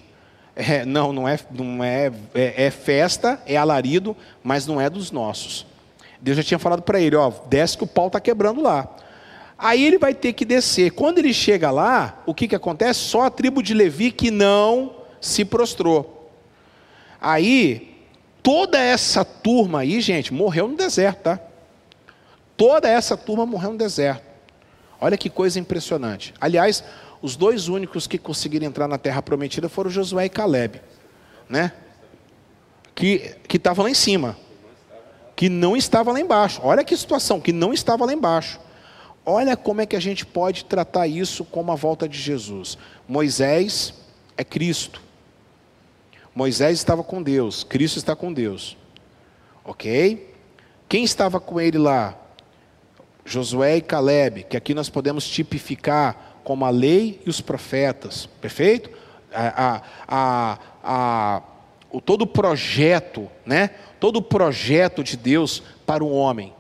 é, 0.57 0.85
não, 0.85 1.13
não, 1.13 1.29
é, 1.29 1.39
não 1.51 1.83
é, 1.83 2.13
é, 2.35 2.67
é, 2.67 2.71
festa, 2.71 3.41
é 3.47 3.57
alarido, 3.57 4.17
mas 4.43 4.67
não 4.67 4.81
é 4.81 4.91
dos 4.91 5.11
nossos. 5.11 5.72
Deus 6.23 6.37
já 6.37 6.43
tinha 6.43 6.59
falado 6.59 6.83
para 6.83 7.01
ele: 7.01 7.17
ó, 7.17 7.31
desce 7.49 7.77
que 7.77 7.85
o 7.85 7.87
pau 7.87 8.07
está 8.07 8.21
quebrando 8.21 8.63
lá. 8.63 8.89
Aí 9.59 9.85
ele 9.85 9.99
vai 9.99 10.15
ter 10.15 10.33
que 10.33 10.45
descer. 10.45 10.93
Quando 10.93 11.19
ele 11.19 11.35
chega 11.35 11.71
lá, 11.71 12.23
o 12.25 12.33
que, 12.33 12.49
que 12.49 12.55
acontece? 12.55 13.01
Só 13.01 13.23
a 13.23 13.31
tribo 13.31 13.63
de 13.63 13.75
Levi 13.75 14.11
que 14.11 14.31
não 14.31 14.97
se 15.21 15.45
prostrou. 15.45 16.31
Aí, 17.21 17.97
toda 18.43 18.79
essa 18.79 19.25
turma 19.25 19.81
aí, 19.81 20.01
gente, 20.01 20.33
morreu 20.33 20.67
no 20.67 20.77
deserto, 20.77 21.23
tá? 21.23 21.41
Toda 22.57 22.89
essa 22.89 23.17
turma 23.17 23.47
morreu 23.47 23.73
no 23.73 23.79
deserto. 23.79 24.23
Olha 25.01 25.17
que 25.17 25.31
coisa 25.31 25.59
impressionante. 25.59 26.35
Aliás, 26.41 26.83
os 27.21 27.37
dois 27.37 27.69
únicos 27.69 28.07
que 28.07 28.19
conseguiram 28.19 28.67
entrar 28.67 28.89
na 28.89 28.99
terra 28.99 29.23
prometida 29.23 29.69
foram 29.69 29.91
Josué 29.91 30.27
e 30.27 30.29
Caleb, 30.29 30.81
né? 31.49 31.73
Que 32.95 33.37
que 33.47 33.57
estavam 33.57 33.85
lá 33.85 33.91
em 33.91 33.95
cima, 33.95 34.37
que 35.43 35.49
não 35.49 35.77
estava 35.77 36.13
lá 36.13 36.21
embaixo. 36.21 36.61
Olha 36.63 36.85
que 36.85 36.97
situação, 36.97 37.41
que 37.41 37.53
não 37.53 37.73
estava 37.73 38.07
lá 38.07 38.13
embaixo. 38.13 38.61
Olha 39.27 39.57
como 39.57 39.81
é 39.81 39.87
que 39.87 39.97
a 39.97 40.01
gente 40.01 40.25
pode 40.25 40.65
tratar 40.65 41.09
isso 41.09 41.45
como 41.45 41.73
a 41.73 41.75
volta 41.75 42.09
de 42.09 42.17
Jesus. 42.17 42.79
Moisés 43.09 43.93
é 44.37 44.45
Cristo. 44.45 45.03
Moisés 46.33 46.79
estava 46.79 47.03
com 47.03 47.21
Deus, 47.21 47.65
Cristo 47.65 47.97
está 47.97 48.15
com 48.15 48.33
Deus. 48.33 48.77
Ok? 49.65 50.33
Quem 50.89 51.03
estava 51.03 51.41
com 51.41 51.61
ele 51.61 51.77
lá? 51.77 52.17
Josué 53.25 53.79
e 53.79 53.81
Caleb, 53.81 54.45
que 54.45 54.57
aqui 54.57 54.73
nós 54.75 54.89
podemos 54.89 55.27
tipificar 55.27 56.39
como 56.45 56.65
a 56.65 56.71
lei 56.71 57.21
e 57.27 57.29
os 57.29 57.41
profetas, 57.41 58.27
perfeito? 58.41 58.91
A, 59.35 59.65
a, 59.67 59.83
a, 60.07 60.59
a, 60.85 61.43
o, 61.93 62.01
todo 62.01 62.23
o 62.23 62.27
projeto, 62.27 63.31
né? 63.45 63.71
Todo 64.01 64.17
o 64.17 64.23
projeto 64.23 65.05
de 65.05 65.17
Deus 65.17 65.63
para 65.87 66.03
o 66.03 66.11
homem. 66.11 66.53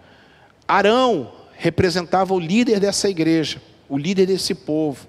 Arão 0.69 1.33
representava 1.57 2.35
o 2.35 2.39
líder 2.39 2.79
dessa 2.79 3.09
igreja, 3.09 3.61
o 3.89 3.97
líder 3.97 4.27
desse 4.27 4.55
povo. 4.55 5.07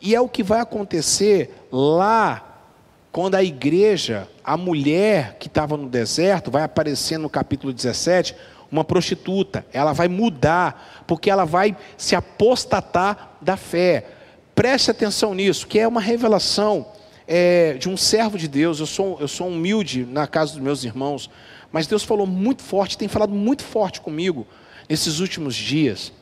E 0.00 0.14
é 0.14 0.20
o 0.20 0.28
que 0.28 0.42
vai 0.42 0.60
acontecer 0.60 1.54
lá, 1.70 2.64
quando 3.12 3.34
a 3.36 3.42
igreja, 3.42 4.28
a 4.44 4.56
mulher 4.56 5.36
que 5.38 5.46
estava 5.46 5.76
no 5.76 5.88
deserto, 5.88 6.50
vai 6.50 6.62
aparecer 6.62 7.18
no 7.18 7.30
capítulo 7.30 7.72
17, 7.72 8.34
uma 8.70 8.84
prostituta. 8.84 9.64
Ela 9.72 9.92
vai 9.92 10.08
mudar, 10.08 11.04
porque 11.06 11.30
ela 11.30 11.44
vai 11.44 11.76
se 11.96 12.16
apostatar 12.16 13.36
da 13.40 13.56
fé. 13.56 14.06
Preste 14.54 14.90
atenção 14.90 15.34
nisso, 15.34 15.66
que 15.66 15.78
é 15.78 15.86
uma 15.86 16.00
revelação 16.00 16.86
é, 17.32 17.74
de 17.74 17.88
um 17.88 17.96
servo 17.96 18.36
de 18.36 18.48
Deus. 18.48 18.80
Eu 18.80 18.86
sou, 18.86 19.16
eu 19.20 19.28
sou 19.28 19.46
humilde 19.46 20.04
na 20.04 20.26
casa 20.26 20.52
dos 20.52 20.60
meus 20.60 20.82
irmãos, 20.82 21.30
mas 21.70 21.86
Deus 21.86 22.02
falou 22.02 22.26
muito 22.26 22.60
forte, 22.60 22.98
tem 22.98 23.06
falado 23.06 23.32
muito 23.32 23.62
forte 23.62 24.00
comigo 24.00 24.44
nesses 24.88 25.20
últimos 25.20 25.54
dias. 25.54 26.12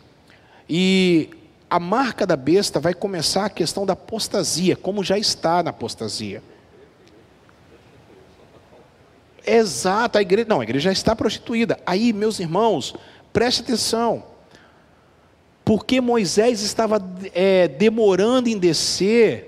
E 0.69 1.31
a 1.71 1.81
marca 1.81 2.27
da 2.27 2.37
besta 2.37 2.79
vai 2.79 2.93
começar 2.93 3.47
a 3.47 3.51
questão 3.51 3.87
da 3.87 3.95
apostasia, 3.95 4.77
como 4.77 5.03
já 5.03 5.17
está 5.17 5.63
na 5.63 5.71
apostasia. 5.71 6.43
Exato, 9.47 10.19
a 10.19 10.21
igreja. 10.21 10.47
Não, 10.47 10.61
a 10.61 10.63
igreja 10.63 10.91
já 10.91 10.93
está 10.93 11.17
prostituída. 11.17 11.81
Aí, 11.87 12.13
meus 12.13 12.39
irmãos, 12.39 12.95
preste 13.33 13.63
atenção. 13.63 14.25
Porque 15.65 16.03
Moisés 16.03 16.61
estava 16.61 17.03
é, 17.35 17.67
demorando 17.67 18.51
em 18.51 18.59
descer, 18.59 19.48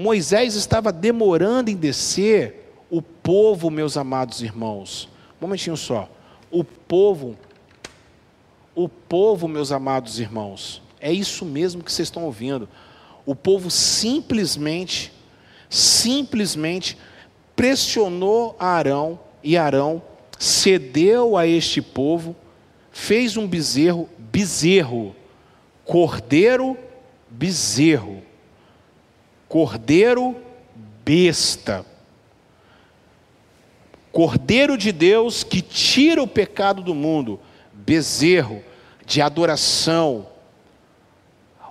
Moisés 0.00 0.54
estava 0.54 0.90
demorando 0.90 1.70
em 1.70 1.76
descer, 1.76 2.72
o 2.88 3.02
povo, 3.02 3.70
meus 3.70 3.98
amados 3.98 4.40
irmãos, 4.40 5.10
um 5.38 5.44
momentinho 5.44 5.76
só, 5.76 6.08
o 6.50 6.64
povo, 6.64 7.36
o 8.74 8.88
povo, 8.88 9.46
meus 9.46 9.70
amados 9.70 10.18
irmãos, 10.18 10.82
é 10.98 11.12
isso 11.12 11.44
mesmo 11.44 11.84
que 11.84 11.92
vocês 11.92 12.06
estão 12.08 12.24
ouvindo, 12.24 12.66
o 13.26 13.36
povo 13.36 13.70
simplesmente, 13.70 15.12
simplesmente 15.68 16.96
pressionou 17.54 18.56
Arão 18.58 19.20
e 19.44 19.54
Arão 19.58 20.02
cedeu 20.38 21.36
a 21.36 21.46
este 21.46 21.82
povo, 21.82 22.34
fez 22.90 23.36
um 23.36 23.46
bezerro, 23.46 24.08
bezerro, 24.18 25.14
cordeiro, 25.84 26.74
bezerro, 27.28 28.22
cordeiro, 29.50 30.36
besta. 31.04 31.84
Cordeiro 34.12 34.78
de 34.78 34.92
Deus 34.92 35.42
que 35.42 35.60
tira 35.60 36.22
o 36.22 36.28
pecado 36.28 36.82
do 36.82 36.94
mundo, 36.94 37.40
bezerro 37.72 38.62
de 39.04 39.20
adoração. 39.20 40.28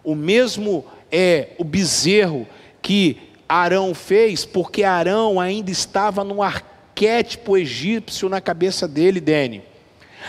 O 0.03 0.13
mesmo 0.13 0.85
é 1.09 1.51
o 1.57 1.63
bezerro 1.63 2.45
que 2.81 3.17
Arão 3.47 3.95
fez 3.95 4.43
porque 4.43 4.83
Arão 4.83 5.39
ainda 5.39 5.71
estava 5.71 6.21
no 6.25 6.43
arquétipo 6.43 7.57
egípcio 7.57 8.27
na 8.27 8.41
cabeça 8.41 8.89
dele, 8.89 9.21
Dene. 9.21 9.63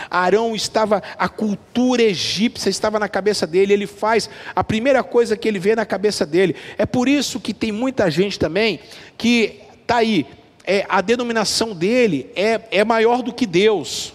Arão 0.09 0.55
estava, 0.55 1.01
a 1.17 1.29
cultura 1.29 2.01
egípcia 2.01 2.69
estava 2.69 2.99
na 2.99 3.07
cabeça 3.07 3.45
dele, 3.45 3.73
ele 3.73 3.87
faz 3.87 4.29
a 4.55 4.63
primeira 4.63 5.03
coisa 5.03 5.37
que 5.37 5.47
ele 5.47 5.59
vê 5.59 5.75
na 5.75 5.85
cabeça 5.85 6.25
dele. 6.25 6.55
É 6.77 6.85
por 6.85 7.07
isso 7.07 7.39
que 7.39 7.53
tem 7.53 7.71
muita 7.71 8.09
gente 8.09 8.39
também 8.39 8.79
que 9.17 9.59
está 9.81 9.97
aí, 9.97 10.25
é, 10.63 10.85
a 10.87 11.01
denominação 11.01 11.73
dele 11.75 12.29
é, 12.35 12.61
é 12.71 12.83
maior 12.83 13.21
do 13.21 13.33
que 13.33 13.45
Deus. 13.45 14.13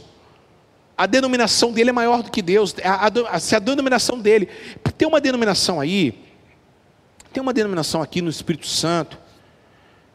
A 0.96 1.06
denominação 1.06 1.72
dele 1.72 1.90
é 1.90 1.92
maior 1.92 2.22
do 2.22 2.30
que 2.30 2.40
Deus. 2.40 2.74
A, 2.82 3.10
a, 3.30 3.38
se 3.38 3.54
a 3.54 3.58
denominação 3.58 4.18
dele. 4.18 4.48
Tem 4.96 5.06
uma 5.06 5.20
denominação 5.20 5.78
aí 5.78 6.26
tem 7.36 7.42
uma 7.42 7.52
denominação 7.52 8.00
aqui 8.00 8.22
no 8.22 8.30
Espírito 8.30 8.66
Santo, 8.66 9.18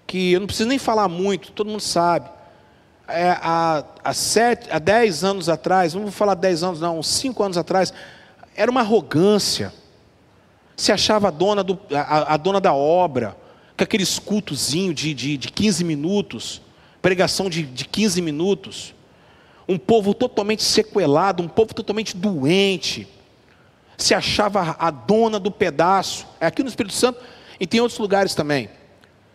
que 0.07 0.31
eu 0.31 0.39
não 0.39 0.47
preciso 0.47 0.67
nem 0.67 0.79
falar 0.79 1.07
muito, 1.07 1.51
todo 1.51 1.69
mundo 1.69 1.79
sabe. 1.79 2.27
É, 3.11 3.37
há, 3.41 3.83
há, 4.03 4.13
sete, 4.13 4.69
há 4.71 4.79
dez 4.79 5.23
anos 5.23 5.49
atrás, 5.49 5.93
vou 5.93 6.11
falar 6.11 6.35
dez 6.35 6.63
anos, 6.63 6.79
não, 6.79 6.99
uns 6.99 7.07
cinco 7.07 7.43
anos 7.43 7.57
atrás, 7.57 7.93
era 8.55 8.69
uma 8.69 8.81
arrogância. 8.81 9.73
Se 10.75 10.91
achava 10.91 11.27
a 11.27 11.31
dona, 11.31 11.63
do, 11.63 11.79
a, 11.93 12.33
a 12.33 12.37
dona 12.37 12.59
da 12.59 12.73
obra, 12.73 13.35
com 13.77 13.83
aqueles 13.83 14.19
cultozinho 14.19 14.93
de, 14.93 15.13
de, 15.13 15.37
de 15.37 15.51
15 15.51 15.83
minutos, 15.83 16.61
pregação 17.01 17.49
de, 17.49 17.63
de 17.63 17.85
15 17.85 18.21
minutos. 18.21 18.93
Um 19.67 19.77
povo 19.77 20.13
totalmente 20.13 20.63
sequelado, 20.63 21.43
um 21.43 21.47
povo 21.47 21.73
totalmente 21.73 22.15
doente 22.17 23.07
se 24.01 24.13
achava 24.13 24.75
a 24.79 24.91
dona 24.91 25.39
do 25.39 25.51
pedaço. 25.51 26.25
É 26.39 26.47
aqui 26.47 26.63
no 26.63 26.69
Espírito 26.69 26.95
Santo 26.95 27.19
e 27.59 27.67
tem 27.67 27.79
outros 27.79 27.99
lugares 27.99 28.33
também. 28.33 28.69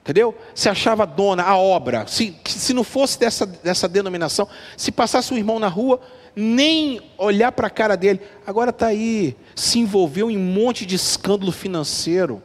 Entendeu? 0.07 0.37
Se 0.55 0.69
achava 0.69 1.05
dona, 1.05 1.43
a 1.43 1.59
obra. 1.59 2.07
Se, 2.07 2.33
se 2.45 2.73
não 2.73 2.85
fosse 2.85 3.19
dessa, 3.19 3.45
dessa 3.45 3.89
denominação, 3.89 4.49
se 4.77 4.93
passasse 4.93 5.35
um 5.35 5.37
irmão 5.37 5.59
na 5.59 5.67
rua, 5.67 6.01
nem 6.37 7.01
olhar 7.19 7.51
para 7.51 7.67
a 7.67 7.71
cara 7.71 7.97
dele. 7.97 8.21
Agora 8.47 8.71
está 8.71 8.87
aí, 8.87 9.37
se 9.57 9.81
envolveu 9.81 10.31
em 10.31 10.39
um 10.39 10.41
monte 10.41 10.87
de 10.87 10.95
escândalo 10.95 11.51
financeiro. 11.51 12.41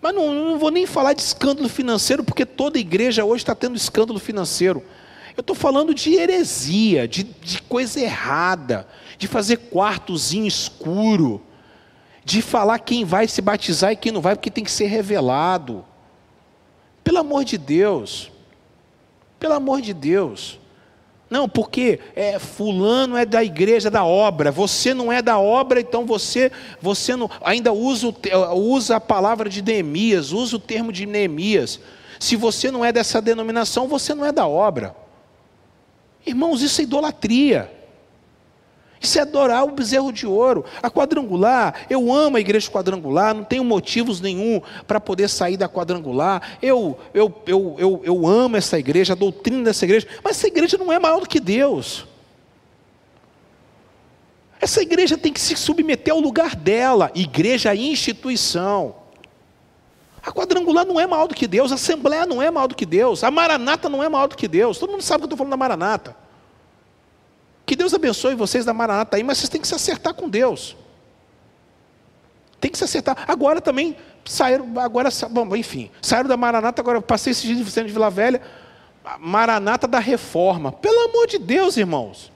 Mas 0.00 0.14
não, 0.14 0.32
não 0.32 0.58
vou 0.58 0.70
nem 0.70 0.86
falar 0.86 1.12
de 1.12 1.20
escândalo 1.20 1.68
financeiro, 1.68 2.24
porque 2.24 2.46
toda 2.46 2.78
igreja 2.78 3.22
hoje 3.22 3.42
está 3.42 3.54
tendo 3.54 3.76
escândalo 3.76 4.18
financeiro. 4.18 4.82
Eu 5.36 5.42
estou 5.42 5.54
falando 5.54 5.92
de 5.92 6.14
heresia, 6.14 7.06
de, 7.06 7.24
de 7.24 7.60
coisa 7.60 8.00
errada, 8.00 8.88
de 9.18 9.28
fazer 9.28 9.58
quartozinho 9.58 10.46
escuro, 10.46 11.42
de 12.24 12.40
falar 12.40 12.78
quem 12.78 13.04
vai 13.04 13.28
se 13.28 13.42
batizar 13.42 13.92
e 13.92 13.96
quem 13.96 14.10
não 14.10 14.20
vai, 14.20 14.34
porque 14.34 14.50
tem 14.50 14.64
que 14.64 14.70
ser 14.70 14.86
revelado. 14.86 15.84
Pelo 17.02 17.18
amor 17.18 17.44
de 17.44 17.58
Deus, 17.58 18.32
pelo 19.38 19.54
amor 19.54 19.82
de 19.82 19.92
Deus. 19.92 20.58
Não, 21.28 21.48
porque 21.48 22.00
é, 22.14 22.38
fulano 22.38 23.16
é 23.16 23.26
da 23.26 23.42
igreja 23.42 23.90
da 23.90 24.04
obra, 24.04 24.50
você 24.50 24.94
não 24.94 25.12
é 25.12 25.20
da 25.20 25.38
obra, 25.38 25.80
então 25.80 26.06
você, 26.06 26.52
você 26.80 27.16
não, 27.16 27.30
ainda 27.42 27.72
usa, 27.72 28.14
usa 28.54 28.96
a 28.96 29.00
palavra 29.00 29.48
de 29.48 29.60
Neemias, 29.60 30.32
usa 30.32 30.56
o 30.56 30.60
termo 30.60 30.92
de 30.92 31.06
Neemias. 31.06 31.80
Se 32.20 32.36
você 32.36 32.70
não 32.70 32.84
é 32.84 32.92
dessa 32.92 33.20
denominação, 33.20 33.88
você 33.88 34.14
não 34.14 34.24
é 34.24 34.32
da 34.32 34.46
obra. 34.46 34.94
Irmãos, 36.24 36.62
isso 36.62 36.80
é 36.80 36.84
idolatria. 36.84 37.70
Isso 39.04 39.18
é 39.18 39.22
adorar 39.22 39.64
o 39.64 39.70
bezerro 39.70 40.10
de 40.10 40.26
ouro. 40.26 40.64
A 40.82 40.90
quadrangular, 40.90 41.86
eu 41.90 42.10
amo 42.10 42.38
a 42.38 42.40
igreja 42.40 42.70
quadrangular, 42.70 43.34
não 43.34 43.44
tenho 43.44 43.62
motivos 43.62 44.18
nenhum 44.18 44.62
para 44.86 44.98
poder 44.98 45.28
sair 45.28 45.58
da 45.58 45.68
quadrangular. 45.68 46.56
Eu, 46.62 46.98
eu, 47.12 47.42
eu, 47.46 47.76
eu, 47.78 48.00
eu 48.02 48.26
amo 48.26 48.56
essa 48.56 48.78
igreja, 48.78 49.12
a 49.12 49.16
doutrina 49.16 49.62
dessa 49.64 49.84
igreja, 49.84 50.08
mas 50.22 50.38
essa 50.38 50.46
igreja 50.46 50.78
não 50.78 50.90
é 50.90 50.98
maior 50.98 51.20
do 51.20 51.28
que 51.28 51.38
Deus. 51.38 52.06
Essa 54.58 54.80
igreja 54.80 55.18
tem 55.18 55.30
que 55.30 55.40
se 55.40 55.54
submeter 55.54 56.14
ao 56.14 56.20
lugar 56.20 56.56
dela, 56.56 57.10
igreja 57.14 57.74
e 57.74 57.86
instituição. 57.90 58.94
A 60.22 60.32
quadrangular 60.32 60.86
não 60.86 60.98
é 60.98 61.06
maior 61.06 61.26
do 61.26 61.34
que 61.34 61.46
Deus, 61.46 61.70
a 61.72 61.74
assembleia 61.74 62.24
não 62.24 62.40
é 62.40 62.50
maior 62.50 62.68
do 62.68 62.74
que 62.74 62.86
Deus, 62.86 63.22
a 63.22 63.30
maranata 63.30 63.90
não 63.90 64.02
é 64.02 64.08
maior 64.08 64.28
do 64.28 64.36
que 64.36 64.48
Deus. 64.48 64.78
Todo 64.78 64.92
mundo 64.92 65.02
sabe 65.02 65.18
que 65.18 65.24
eu 65.24 65.26
estou 65.26 65.36
falando 65.36 65.50
da 65.50 65.58
maranata. 65.58 66.23
Que 67.66 67.74
Deus 67.74 67.94
abençoe 67.94 68.34
vocês 68.34 68.64
da 68.64 68.74
Maranata 68.74 69.16
aí, 69.16 69.22
mas 69.22 69.38
vocês 69.38 69.48
têm 69.48 69.60
que 69.60 69.68
se 69.68 69.74
acertar 69.74 70.14
com 70.14 70.28
Deus. 70.28 70.76
Tem 72.60 72.70
que 72.70 72.78
se 72.78 72.84
acertar. 72.84 73.24
Agora 73.26 73.60
também 73.60 73.96
saíram, 74.24 74.78
agora, 74.80 75.08
bom, 75.30 75.54
enfim, 75.56 75.90
saíram 76.00 76.28
da 76.28 76.36
Maranata, 76.36 76.80
agora 76.80 77.00
passei 77.00 77.30
esses 77.30 77.44
dias 77.44 77.74
de 77.74 77.92
Vila 77.92 78.10
Velha, 78.10 78.40
Maranata 79.18 79.86
da 79.86 79.98
reforma. 79.98 80.72
Pelo 80.72 81.08
amor 81.08 81.26
de 81.26 81.38
Deus, 81.38 81.76
irmãos. 81.76 82.32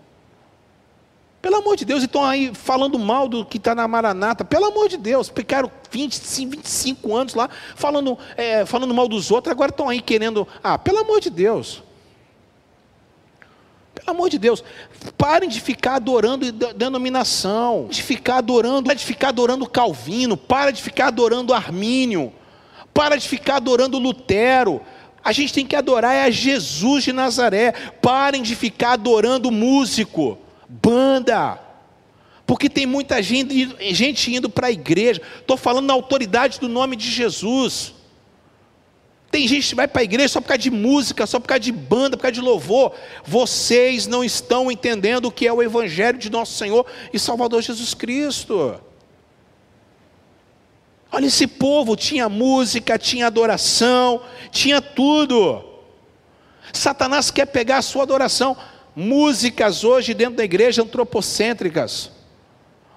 Pelo 1.41 1.57
amor 1.57 1.77
de 1.77 1.85
Deus, 1.85 2.03
estão 2.03 2.25
aí 2.25 2.53
falando 2.53 2.99
mal 2.99 3.29
do 3.29 3.45
que 3.45 3.59
está 3.59 3.75
na 3.75 3.87
Maranata. 3.87 4.45
Pelo 4.45 4.67
amor 4.67 4.89
de 4.89 4.97
Deus, 4.97 5.29
ficaram 5.29 5.71
20, 5.91 6.47
25 6.47 7.17
anos 7.17 7.35
lá 7.35 7.49
falando, 7.77 8.19
é, 8.37 8.67
falando 8.67 8.93
mal 8.93 9.07
dos 9.09 9.31
outros, 9.31 9.53
agora 9.53 9.71
estão 9.71 9.89
aí 9.89 10.01
querendo. 10.01 10.49
Ah, 10.63 10.77
pelo 10.77 10.99
amor 10.99 11.21
de 11.21 11.31
Deus. 11.31 11.83
Amor 14.11 14.31
de 14.31 14.39
Deus, 14.39 14.65
parem 15.17 15.49
de 15.49 15.61
ficar 15.61 15.97
adorando 15.97 16.51
denominação, 16.51 17.87
de 17.91 18.03
ficar 18.03 18.39
adorando, 18.39 18.95
de 18.95 19.05
ficar 19.05 19.29
adorando 19.29 19.69
Calvino, 19.69 20.37
para 20.37 20.71
de 20.71 20.83
ficar 20.83 21.09
adorando 21.09 21.53
Armínio, 21.53 22.33
para 22.95 23.17
de 23.17 23.29
ficar 23.29 23.57
adorando 23.57 23.99
Lutero. 23.99 24.81
A 25.23 25.33
gente 25.33 25.53
tem 25.53 25.67
que 25.67 25.77
adorar 25.77 26.15
é 26.15 26.23
a 26.25 26.31
Jesus 26.31 27.05
de 27.05 27.13
Nazaré. 27.13 27.73
Parem 28.01 28.43
de 28.43 28.57
ficar 28.57 28.93
adorando 28.93 29.51
músico, 29.51 30.39
banda. 30.69 31.61
Porque 32.47 32.71
tem 32.71 32.87
muita 32.87 33.23
gente, 33.23 33.77
gente 33.95 34.35
indo 34.35 34.49
para 34.49 34.69
a 34.69 34.71
igreja. 34.71 35.21
Estou 35.39 35.59
falando 35.59 35.87
na 35.87 35.93
autoridade 35.93 36.59
do 36.59 36.67
nome 36.67 36.97
de 36.97 37.11
Jesus. 37.11 37.95
Tem 39.31 39.47
gente 39.47 39.69
que 39.69 39.75
vai 39.75 39.87
para 39.87 40.01
a 40.01 40.05
igreja 40.05 40.29
só 40.29 40.41
por 40.41 40.49
causa 40.49 40.63
de 40.63 40.71
música, 40.71 41.27
só 41.27 41.39
por 41.39 41.47
causa 41.47 41.61
de 41.61 41.73
banda, 41.73 42.17
por 42.17 42.23
causa 42.23 42.33
de 42.33 42.41
louvor. 42.41 42.95
Vocês 43.25 44.07
não 44.07 44.25
estão 44.25 44.71
entendendo 44.73 45.27
o 45.27 45.33
que 45.33 45.47
é 45.47 45.53
o 45.53 45.63
Evangelho 45.63 46.19
de 46.19 46.31
nosso 46.31 46.55
Senhor 46.55 46.87
e 47.13 47.19
Salvador 47.19 47.61
Jesus 47.61 47.93
Cristo. 47.93 48.81
Olha, 51.13 51.27
esse 51.27 51.47
povo 51.47 51.95
tinha 51.95 52.29
música, 52.29 52.99
tinha 52.99 53.27
adoração, 53.27 54.23
tinha 54.51 54.81
tudo. 54.81 55.63
Satanás 56.73 57.31
quer 57.31 57.47
pegar 57.47 57.79
a 57.79 57.83
sua 57.83 58.05
adoração. 58.05 58.57
Músicas 58.97 59.85
hoje 59.85 60.15
dentro 60.15 60.37
da 60.37 60.45
igreja 60.45 60.83
antropocêntricas. 60.83 62.11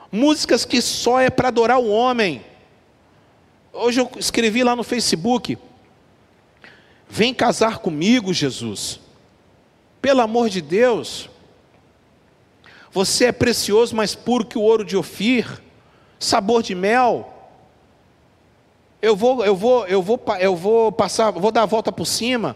Músicas 0.09 0.63
que 0.63 0.81
só 0.81 1.19
é 1.19 1.29
para 1.29 1.49
adorar 1.49 1.77
o 1.77 1.89
homem. 1.89 2.43
Hoje 3.73 3.99
eu 3.99 4.09
escrevi 4.17 4.63
lá 4.63 4.75
no 4.75 4.83
Facebook 4.83 5.57
Vem 7.13 7.33
casar 7.33 7.79
comigo, 7.79 8.33
Jesus. 8.33 8.97
Pelo 10.01 10.21
amor 10.21 10.47
de 10.47 10.61
Deus. 10.61 11.29
Você 12.89 13.25
é 13.25 13.31
precioso, 13.33 13.93
mais 13.93 14.15
puro 14.15 14.45
que 14.45 14.57
o 14.57 14.61
ouro 14.61 14.85
de 14.85 14.95
Ofir, 14.95 15.61
sabor 16.17 16.63
de 16.63 16.73
mel. 16.73 17.51
Eu 19.01 19.13
vou, 19.13 19.43
eu 19.43 19.53
vou, 19.53 19.85
eu 19.87 20.01
vou, 20.01 20.23
eu 20.39 20.55
vou 20.55 20.89
passar, 20.89 21.31
vou 21.31 21.51
dar 21.51 21.63
a 21.63 21.65
volta 21.65 21.91
por 21.91 22.05
cima. 22.05 22.55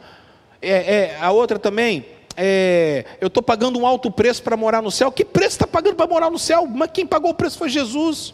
É, 0.61 0.95
é, 0.95 1.17
a 1.19 1.31
outra 1.33 1.59
também, 1.59 2.05
é, 2.37 3.03
eu 3.19 3.27
estou 3.27 3.43
pagando 3.43 3.77
um 3.77 3.85
alto 3.85 4.09
preço 4.09 4.41
para 4.41 4.55
morar 4.55 4.81
no 4.81 4.89
céu. 4.89 5.11
Que 5.11 5.25
preço 5.25 5.57
está 5.57 5.67
pagando 5.67 5.97
para 5.97 6.07
morar 6.07 6.29
no 6.29 6.39
céu? 6.39 6.65
Mas 6.65 6.91
quem 6.93 7.05
pagou 7.05 7.31
o 7.31 7.35
preço 7.35 7.57
foi 7.57 7.67
Jesus. 7.67 8.33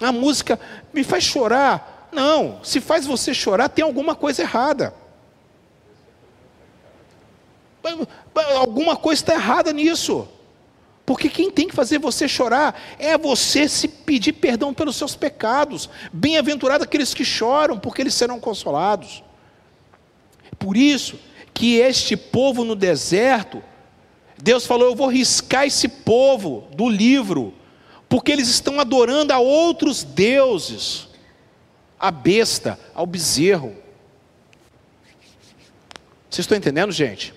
A 0.00 0.12
música 0.12 0.58
me 0.92 1.04
faz 1.04 1.24
chorar. 1.24 2.08
Não, 2.12 2.60
se 2.62 2.80
faz 2.80 3.06
você 3.06 3.34
chorar, 3.34 3.68
tem 3.68 3.84
alguma 3.84 4.14
coisa 4.14 4.42
errada. 4.42 4.94
Alguma 8.56 8.96
coisa 8.96 9.22
está 9.22 9.34
errada 9.34 9.72
nisso. 9.72 10.28
Porque 11.06 11.28
quem 11.28 11.50
tem 11.50 11.68
que 11.68 11.74
fazer 11.74 11.98
você 11.98 12.26
chorar 12.26 12.80
é 12.98 13.18
você 13.18 13.68
se 13.68 13.86
pedir 13.86 14.32
perdão 14.32 14.72
pelos 14.72 14.96
seus 14.96 15.14
pecados. 15.14 15.90
Bem-aventurados 16.12 16.86
aqueles 16.86 17.12
que 17.12 17.24
choram, 17.24 17.78
porque 17.78 18.00
eles 18.00 18.14
serão 18.14 18.40
consolados. 18.40 19.22
Por 20.58 20.76
isso 20.76 21.18
que 21.52 21.76
este 21.76 22.16
povo 22.16 22.64
no 22.64 22.74
deserto, 22.74 23.62
Deus 24.42 24.64
falou: 24.64 24.88
Eu 24.88 24.96
vou 24.96 25.08
riscar 25.08 25.66
esse 25.66 25.88
povo 25.88 26.66
do 26.74 26.88
livro 26.88 27.52
porque 28.14 28.30
eles 28.30 28.46
estão 28.46 28.78
adorando 28.78 29.32
a 29.32 29.40
outros 29.40 30.04
deuses, 30.04 31.08
a 31.98 32.12
besta, 32.12 32.78
ao 32.94 33.06
bezerro. 33.06 33.74
Vocês 36.30 36.44
estão 36.44 36.56
entendendo, 36.56 36.92
gente? 36.92 37.34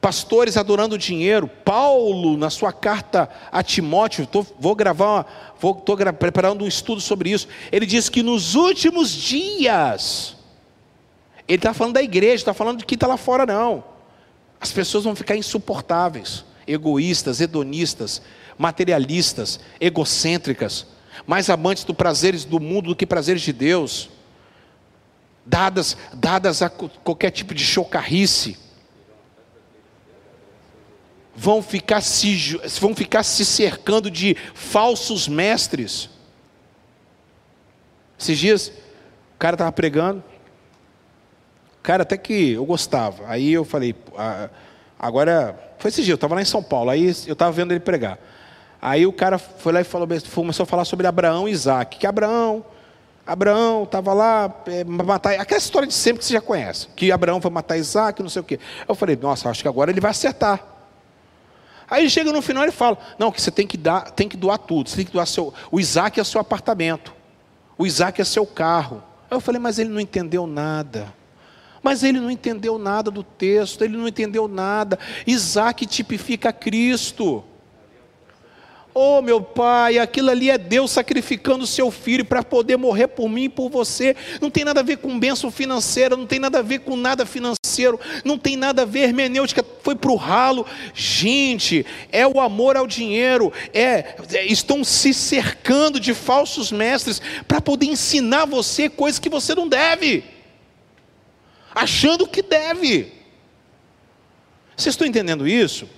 Pastores 0.00 0.56
adorando 0.56 0.98
dinheiro. 0.98 1.46
Paulo, 1.46 2.36
na 2.36 2.50
sua 2.50 2.72
carta 2.72 3.30
a 3.52 3.62
Timóteo, 3.62 4.26
tô, 4.26 4.44
vou 4.58 4.74
gravar, 4.74 5.52
estou 5.54 5.96
preparando 6.18 6.64
um 6.64 6.66
estudo 6.66 7.00
sobre 7.00 7.30
isso. 7.30 7.46
Ele 7.70 7.86
diz 7.86 8.08
que 8.08 8.20
nos 8.20 8.56
últimos 8.56 9.12
dias, 9.12 10.34
ele 11.46 11.58
está 11.58 11.72
falando 11.72 11.94
da 11.94 12.02
igreja, 12.02 12.34
está 12.34 12.52
falando 12.52 12.78
de 12.78 12.84
quem 12.84 12.96
está 12.96 13.06
lá 13.06 13.16
fora, 13.16 13.46
não. 13.46 13.84
As 14.60 14.72
pessoas 14.72 15.04
vão 15.04 15.14
ficar 15.14 15.36
insuportáveis, 15.36 16.44
egoístas, 16.66 17.40
hedonistas, 17.40 18.20
materialistas, 18.58 19.60
egocêntricas, 19.80 20.86
mais 21.26 21.48
amantes 21.50 21.84
dos 21.84 21.96
prazeres 21.96 22.44
do 22.44 22.58
mundo 22.58 22.88
do 22.88 22.96
que 22.96 23.06
prazeres 23.06 23.42
de 23.42 23.52
Deus, 23.52 24.10
dadas, 25.44 25.96
dadas 26.12 26.62
a 26.62 26.70
qualquer 26.70 27.30
tipo 27.30 27.54
de 27.54 27.64
chocarrice, 27.64 28.56
vão 31.34 31.62
ficar 31.62 32.00
se, 32.00 32.58
vão 32.80 32.94
ficar 32.94 33.22
se 33.22 33.44
cercando 33.44 34.10
de 34.10 34.36
falsos 34.54 35.26
mestres. 35.26 36.10
Esses 38.18 38.38
dias, 38.38 38.68
o 39.34 39.38
cara 39.38 39.54
estava 39.54 39.72
pregando, 39.72 40.22
cara 41.82 42.02
até 42.02 42.16
que 42.16 42.52
eu 42.52 42.64
gostava, 42.64 43.26
aí 43.26 43.52
eu 43.52 43.64
falei, 43.64 43.94
agora, 44.98 45.74
foi 45.78 45.88
esse 45.88 46.02
dia, 46.02 46.12
eu 46.12 46.16
estava 46.16 46.36
lá 46.36 46.42
em 46.42 46.46
São 46.46 46.62
Paulo, 46.62 46.90
aí 46.90 47.06
eu 47.26 47.32
estava 47.32 47.50
vendo 47.50 47.72
ele 47.72 47.80
pregar. 47.80 48.18
Aí 48.84 49.06
o 49.06 49.12
cara 49.12 49.38
foi 49.38 49.72
lá 49.72 49.80
e 49.80 49.84
falou, 49.84 50.08
começou 50.34 50.64
a 50.64 50.66
falar 50.66 50.84
sobre 50.84 51.06
Abraão 51.06 51.48
e 51.48 51.52
Isaac. 51.52 51.98
Que 51.98 52.04
Abraão, 52.04 52.64
Abraão 53.24 53.84
estava 53.84 54.12
lá, 54.12 54.52
é, 54.66 54.82
matar. 54.82 55.34
Aquela 55.34 55.58
história 55.58 55.86
de 55.86 55.94
sempre 55.94 56.18
que 56.18 56.24
você 56.24 56.32
já 56.32 56.40
conhece. 56.40 56.88
Que 56.96 57.12
Abraão 57.12 57.40
foi 57.40 57.48
matar 57.52 57.76
Isaac, 57.76 58.20
não 58.20 58.28
sei 58.28 58.42
o 58.42 58.44
quê. 58.44 58.58
Eu 58.88 58.96
falei, 58.96 59.14
nossa, 59.14 59.48
acho 59.48 59.62
que 59.62 59.68
agora 59.68 59.92
ele 59.92 60.00
vai 60.00 60.10
acertar. 60.10 60.66
Aí 61.88 62.10
chega 62.10 62.32
no 62.32 62.42
final 62.42 62.64
e 62.64 62.72
fala, 62.72 62.98
não, 63.16 63.30
que 63.30 63.40
você 63.40 63.52
tem 63.52 63.68
que 63.68 63.76
dar, 63.76 64.10
tem 64.10 64.28
que 64.28 64.36
doar 64.36 64.58
tudo, 64.58 64.90
você 64.90 64.96
tem 64.96 65.04
que 65.04 65.12
doar 65.12 65.28
seu. 65.28 65.54
O 65.70 65.78
Isaac 65.78 66.18
é 66.18 66.24
seu 66.24 66.40
apartamento, 66.40 67.14
o 67.78 67.86
Isaac 67.86 68.20
é 68.20 68.24
seu 68.24 68.44
carro. 68.44 69.00
Aí 69.30 69.36
eu 69.36 69.40
falei, 69.40 69.60
mas 69.60 69.78
ele 69.78 69.90
não 69.90 70.00
entendeu 70.00 70.44
nada. 70.44 71.14
Mas 71.82 72.02
ele 72.02 72.18
não 72.18 72.30
entendeu 72.30 72.78
nada 72.78 73.12
do 73.12 73.22
texto, 73.22 73.82
ele 73.82 73.96
não 73.96 74.08
entendeu 74.08 74.48
nada. 74.48 74.98
Isaac 75.24 75.86
tipifica 75.86 76.52
Cristo. 76.52 77.44
Oh, 78.94 79.22
meu 79.22 79.40
pai, 79.40 79.98
aquilo 79.98 80.28
ali 80.28 80.50
é 80.50 80.58
Deus 80.58 80.90
sacrificando 80.90 81.64
o 81.64 81.66
seu 81.66 81.90
filho 81.90 82.26
para 82.26 82.42
poder 82.42 82.76
morrer 82.76 83.08
por 83.08 83.26
mim 83.26 83.44
e 83.44 83.48
por 83.48 83.70
você. 83.70 84.14
Não 84.38 84.50
tem 84.50 84.64
nada 84.64 84.80
a 84.80 84.82
ver 84.82 84.98
com 84.98 85.18
bênção 85.18 85.50
financeira, 85.50 86.14
não 86.14 86.26
tem 86.26 86.38
nada 86.38 86.58
a 86.58 86.62
ver 86.62 86.80
com 86.80 86.94
nada 86.94 87.24
financeiro, 87.24 87.98
não 88.22 88.36
tem 88.36 88.54
nada 88.54 88.82
a 88.82 88.84
ver, 88.84 89.04
hermenêutica 89.04 89.64
foi 89.82 89.94
para 89.94 90.10
o 90.10 90.16
ralo. 90.16 90.66
Gente, 90.92 91.86
é 92.10 92.26
o 92.26 92.38
amor 92.38 92.76
ao 92.76 92.86
dinheiro, 92.86 93.50
é, 93.72 94.14
é 94.34 94.44
estão 94.44 94.84
se 94.84 95.14
cercando 95.14 95.98
de 95.98 96.12
falsos 96.12 96.70
mestres 96.70 97.22
para 97.48 97.62
poder 97.62 97.86
ensinar 97.86 98.44
você 98.44 98.90
coisas 98.90 99.18
que 99.18 99.30
você 99.30 99.54
não 99.54 99.66
deve, 99.66 100.22
achando 101.74 102.26
que 102.26 102.42
deve. 102.42 103.10
Vocês 104.76 104.92
estão 104.92 105.06
entendendo 105.06 105.48
isso? 105.48 105.88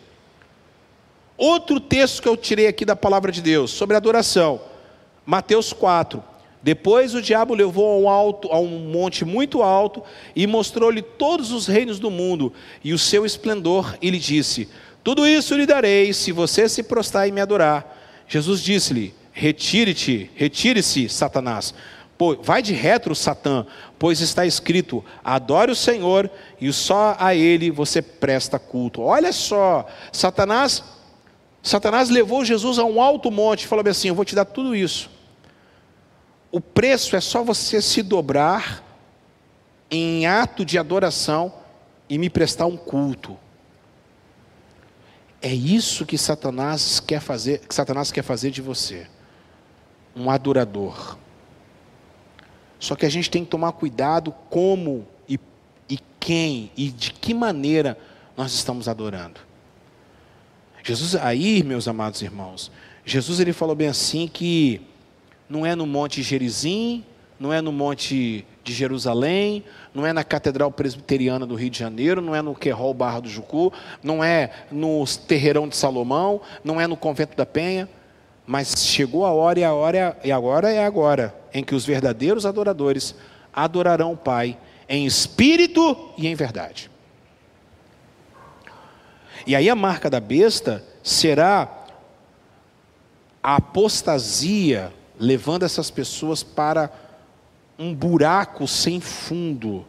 Outro 1.37 1.81
texto 1.81 2.23
que 2.23 2.29
eu 2.29 2.37
tirei 2.37 2.67
aqui 2.67 2.85
da 2.85 2.95
palavra 2.95 3.33
de 3.33 3.43
Deus, 3.43 3.71
sobre 3.71 3.97
adoração. 3.97 4.61
Mateus 5.27 5.73
4, 5.73 6.23
Depois 6.63 7.15
o 7.15 7.23
diabo 7.23 7.55
levou 7.55 7.93
a 7.93 7.99
um, 7.99 8.09
alto, 8.09 8.53
a 8.53 8.59
um 8.59 8.79
monte 8.79 9.25
muito 9.25 9.63
alto 9.63 10.03
e 10.37 10.47
mostrou-lhe 10.47 11.03
todos 11.03 11.51
os 11.51 11.67
reinos 11.67 11.99
do 11.99 12.11
mundo 12.11 12.53
e 12.83 12.93
o 12.93 12.99
seu 12.99 13.27
esplendor, 13.27 13.97
e 14.01 14.11
lhe 14.11 14.19
disse: 14.19 14.69
Tudo 15.03 15.27
isso 15.27 15.57
lhe 15.57 15.67
darei 15.67 16.13
se 16.13 16.31
você 16.31 16.69
se 16.69 16.83
prostrar 16.83 17.29
e 17.29 17.33
me 17.33 17.41
adorar. 17.41 18.25
Jesus 18.29 18.63
disse-lhe: 18.63 19.15
Retire-te, 19.33 20.31
retire-se, 20.37 21.09
Satanás. 21.09 21.75
Pô, 22.17 22.37
vai 22.41 22.63
de 22.63 22.73
retro, 22.73 23.15
Satã, 23.15 23.67
pois 23.99 24.21
está 24.21 24.47
escrito: 24.47 25.05
adore 25.25 25.73
o 25.73 25.77
Senhor 25.77 26.31
e 26.61 26.73
só 26.73 27.17
a 27.19 27.35
Ele 27.35 27.71
você 27.71 28.01
presta 28.01 28.59
culto. 28.59 29.03
Olha 29.03 29.33
só, 29.33 29.87
Satanás, 30.13 30.83
Satanás 31.65 32.11
levou 32.11 32.45
Jesus 32.45 32.79
a 32.79 32.85
um 32.85 33.01
alto 33.01 33.31
monte 33.31 33.63
e 33.63 33.67
falou 33.67 33.89
assim: 33.89 34.09
Eu 34.09 34.15
vou 34.15 34.25
te 34.25 34.35
dar 34.35 34.45
tudo 34.45 34.77
isso. 34.77 35.11
O 36.53 36.61
preço 36.61 37.17
é 37.17 37.21
só 37.23 37.43
você 37.43 37.81
se 37.81 38.03
dobrar 38.03 38.85
em 39.91 40.27
ato 40.27 40.63
de 40.63 40.79
adoração 40.79 41.55
e 42.07 42.19
me 42.19 42.29
prestar 42.29 42.67
um 42.67 42.77
culto. 42.77 43.39
É 45.41 45.53
isso 45.53 46.05
que 46.05 46.19
Satanás 46.19 47.01
quer 47.01 47.21
fazer, 47.21 47.61
que 47.61 47.75
Satanás 47.75 48.13
quer 48.13 48.23
fazer 48.23 48.51
de 48.51 48.61
você, 48.61 49.07
um 50.15 50.31
adorador. 50.31 51.17
Só 52.79 52.95
que 52.95 53.07
a 53.07 53.11
gente 53.11 53.31
tem 53.31 53.43
que 53.43 53.51
tomar 53.51 53.73
cuidado 53.73 54.33
como 54.51 55.07
e, 55.27 55.41
e 55.89 55.99
quem 56.21 56.71
e 56.77 56.91
de 56.91 57.11
que 57.11 57.33
maneira 57.33 57.99
nós 58.37 58.53
estamos 58.53 58.87
adorando. 58.87 59.41
Jesus, 60.87 61.17
aí, 61.17 61.63
meus 61.63 61.89
amados 61.89 62.21
irmãos, 62.21 62.71
Jesus 63.07 63.41
ele 63.41 63.55
falou 63.55 63.75
bem 63.75 63.89
assim 63.89 64.29
que 64.29 64.83
não 65.49 65.65
é 65.65 65.75
no 65.75 65.87
Monte 65.87 66.23
Gerizim, 66.23 67.03
não 67.41 67.51
é 67.51 67.63
no 67.63 67.73
Monte 67.73 68.47
de 68.63 68.73
Jerusalém, 68.75 69.65
não 69.95 70.07
é 70.07 70.13
na 70.13 70.23
Catedral 70.23 70.71
Presbiteriana 70.71 71.47
do 71.47 71.55
Rio 71.55 71.71
de 71.71 71.79
Janeiro, 71.79 72.21
não 72.21 72.35
é 72.35 72.43
no 72.43 72.55
Querol 72.55 72.93
Barra 72.93 73.21
do 73.21 73.31
Jucu, 73.31 73.73
não 74.03 74.23
é 74.23 74.51
no 74.71 75.03
Terreirão 75.27 75.67
de 75.67 75.75
Salomão, 75.75 76.43
não 76.63 76.79
é 76.79 76.87
no 76.87 76.99
Convento 76.99 77.35
da 77.35 77.47
Penha, 77.47 77.89
mas 78.47 78.75
chegou 78.77 79.25
a 79.25 79.33
hora 79.33 79.59
e 79.59 79.65
a 79.65 79.73
hora 79.73 80.19
e 80.23 80.31
agora 80.31 80.71
é 80.71 80.85
agora 80.85 81.35
em 81.55 81.65
que 81.65 81.75
os 81.75 81.87
verdadeiros 81.87 82.45
adoradores 82.45 83.15
adorarão 83.55 84.13
o 84.13 84.17
Pai 84.19 84.59
em 84.87 85.07
espírito 85.07 86.11
e 86.19 86.27
em 86.27 86.35
verdade. 86.35 86.91
E 89.47 89.55
aí 89.55 89.69
a 89.69 89.75
marca 89.75 90.09
da 90.09 90.21
besta 90.21 90.85
será 91.03 91.85
a 93.43 93.57
apostasia 93.57 94.93
levando 95.19 95.65
essas 95.65 95.91
pessoas 95.91 96.43
para 96.43 96.91
um 97.79 97.95
buraco 97.95 98.67
sem 98.67 99.01
fundo. 99.01 99.87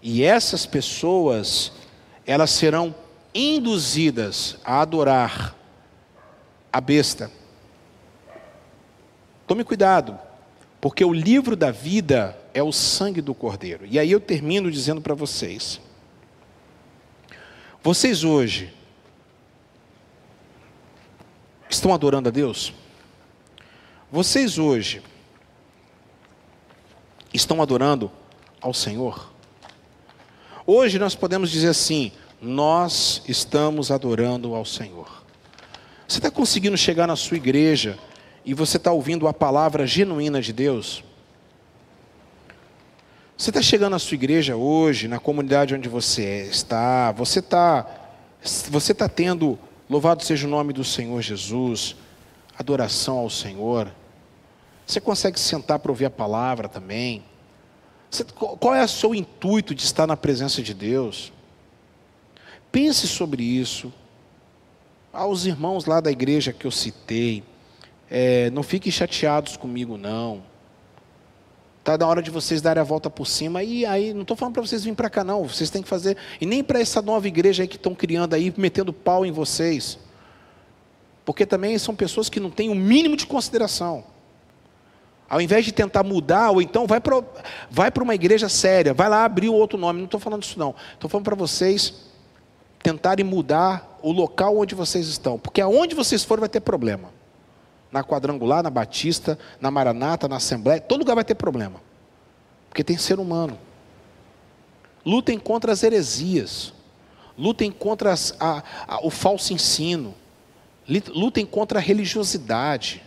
E 0.00 0.22
essas 0.22 0.66
pessoas, 0.66 1.72
elas 2.26 2.50
serão 2.50 2.94
induzidas 3.34 4.56
a 4.64 4.80
adorar 4.80 5.56
a 6.72 6.80
besta. 6.80 7.30
Tome 9.46 9.64
cuidado, 9.64 10.18
porque 10.80 11.04
o 11.04 11.12
livro 11.12 11.56
da 11.56 11.70
vida 11.70 12.36
é 12.54 12.62
o 12.62 12.72
sangue 12.72 13.20
do 13.20 13.34
Cordeiro. 13.34 13.86
E 13.86 13.98
aí 13.98 14.10
eu 14.10 14.20
termino 14.20 14.70
dizendo 14.70 15.00
para 15.00 15.14
vocês: 15.14 15.80
vocês 17.82 18.22
hoje 18.22 18.72
estão 21.68 21.92
adorando 21.92 22.28
a 22.28 22.32
Deus? 22.32 22.72
Vocês 24.10 24.58
hoje 24.58 25.02
estão 27.34 27.60
adorando 27.60 28.10
ao 28.60 28.72
Senhor? 28.72 29.32
Hoje 30.64 30.98
nós 30.98 31.16
podemos 31.16 31.50
dizer 31.50 31.68
assim: 31.68 32.12
nós 32.40 33.22
estamos 33.26 33.90
adorando 33.90 34.54
ao 34.54 34.64
Senhor. 34.64 35.24
Você 36.06 36.18
está 36.18 36.30
conseguindo 36.30 36.76
chegar 36.76 37.06
na 37.08 37.16
sua 37.16 37.36
igreja 37.36 37.98
e 38.44 38.54
você 38.54 38.76
está 38.76 38.92
ouvindo 38.92 39.26
a 39.26 39.32
palavra 39.32 39.86
genuína 39.86 40.40
de 40.40 40.52
Deus? 40.52 41.02
Você 43.42 43.50
está 43.50 43.60
chegando 43.60 43.90
na 43.90 43.98
sua 43.98 44.14
igreja 44.14 44.54
hoje, 44.54 45.08
na 45.08 45.18
comunidade 45.18 45.74
onde 45.74 45.88
você 45.88 46.46
está, 46.48 47.10
você 47.10 47.40
está, 47.40 47.84
você 48.70 48.92
está 48.92 49.08
tendo, 49.08 49.58
louvado 49.90 50.22
seja 50.22 50.46
o 50.46 50.50
nome 50.50 50.72
do 50.72 50.84
Senhor 50.84 51.20
Jesus, 51.20 51.96
adoração 52.56 53.18
ao 53.18 53.28
Senhor. 53.28 53.92
Você 54.86 55.00
consegue 55.00 55.40
sentar 55.40 55.80
para 55.80 55.90
ouvir 55.90 56.04
a 56.04 56.10
palavra 56.10 56.68
também? 56.68 57.24
Você, 58.08 58.22
qual 58.22 58.76
é 58.76 58.84
o 58.84 58.88
seu 58.88 59.12
intuito 59.12 59.74
de 59.74 59.82
estar 59.82 60.06
na 60.06 60.16
presença 60.16 60.62
de 60.62 60.72
Deus? 60.72 61.32
Pense 62.70 63.08
sobre 63.08 63.42
isso. 63.42 63.92
Aos 65.12 65.46
irmãos 65.46 65.84
lá 65.84 66.00
da 66.00 66.12
igreja 66.12 66.52
que 66.52 66.64
eu 66.64 66.70
citei, 66.70 67.42
é, 68.08 68.50
não 68.50 68.62
fiquem 68.62 68.92
chateados 68.92 69.56
comigo, 69.56 69.98
não. 69.98 70.51
Está 71.82 71.98
na 71.98 72.06
hora 72.06 72.22
de 72.22 72.30
vocês 72.30 72.62
darem 72.62 72.80
a 72.80 72.84
volta 72.84 73.10
por 73.10 73.26
cima. 73.26 73.60
E 73.60 73.84
aí, 73.84 74.14
não 74.14 74.22
estou 74.22 74.36
falando 74.36 74.54
para 74.54 74.62
vocês 74.62 74.84
virem 74.84 74.94
para 74.94 75.10
cá, 75.10 75.24
não. 75.24 75.48
Vocês 75.48 75.68
têm 75.68 75.82
que 75.82 75.88
fazer. 75.88 76.16
E 76.40 76.46
nem 76.46 76.62
para 76.62 76.78
essa 76.80 77.02
nova 77.02 77.26
igreja 77.26 77.64
aí 77.64 77.68
que 77.68 77.74
estão 77.74 77.92
criando 77.92 78.34
aí, 78.34 78.54
metendo 78.56 78.92
pau 78.92 79.26
em 79.26 79.32
vocês. 79.32 79.98
Porque 81.24 81.44
também 81.44 81.76
são 81.78 81.92
pessoas 81.92 82.28
que 82.28 82.38
não 82.38 82.50
têm 82.50 82.70
o 82.70 82.74
mínimo 82.74 83.16
de 83.16 83.26
consideração. 83.26 84.04
Ao 85.28 85.40
invés 85.40 85.64
de 85.64 85.72
tentar 85.72 86.04
mudar, 86.04 86.52
ou 86.52 86.62
então 86.62 86.86
vai 86.86 87.00
para 87.00 87.20
vai 87.68 87.90
uma 88.00 88.14
igreja 88.14 88.48
séria, 88.48 88.94
vai 88.94 89.08
lá 89.08 89.24
abrir 89.24 89.48
outro 89.48 89.76
nome. 89.76 89.98
Não 89.98 90.04
estou 90.04 90.20
falando 90.20 90.44
isso 90.44 90.60
não. 90.60 90.76
Estou 90.94 91.10
falando 91.10 91.24
para 91.24 91.34
vocês 91.34 91.94
tentarem 92.80 93.26
mudar 93.26 93.98
o 94.02 94.12
local 94.12 94.56
onde 94.56 94.76
vocês 94.76 95.08
estão. 95.08 95.36
Porque 95.36 95.60
aonde 95.60 95.96
vocês 95.96 96.22
forem 96.22 96.40
vai 96.40 96.48
ter 96.48 96.60
problema. 96.60 97.21
Na 97.92 98.02
quadrangular, 98.02 98.62
na 98.62 98.70
Batista, 98.70 99.38
na 99.60 99.70
Maranata, 99.70 100.26
na 100.26 100.36
Assembleia, 100.36 100.80
todo 100.80 101.00
lugar 101.00 101.14
vai 101.14 101.24
ter 101.24 101.34
problema. 101.34 101.80
Porque 102.68 102.82
tem 102.82 102.96
ser 102.96 103.20
humano. 103.20 103.58
Lutem 105.04 105.38
contra 105.38 105.72
as 105.72 105.82
heresias. 105.82 106.72
Lutem 107.36 107.70
contra 107.70 108.12
as, 108.12 108.34
a, 108.40 108.62
a, 108.88 109.06
o 109.06 109.10
falso 109.10 109.52
ensino. 109.52 110.14
Lutem 111.14 111.44
contra 111.44 111.78
a 111.78 111.82
religiosidade. 111.82 113.02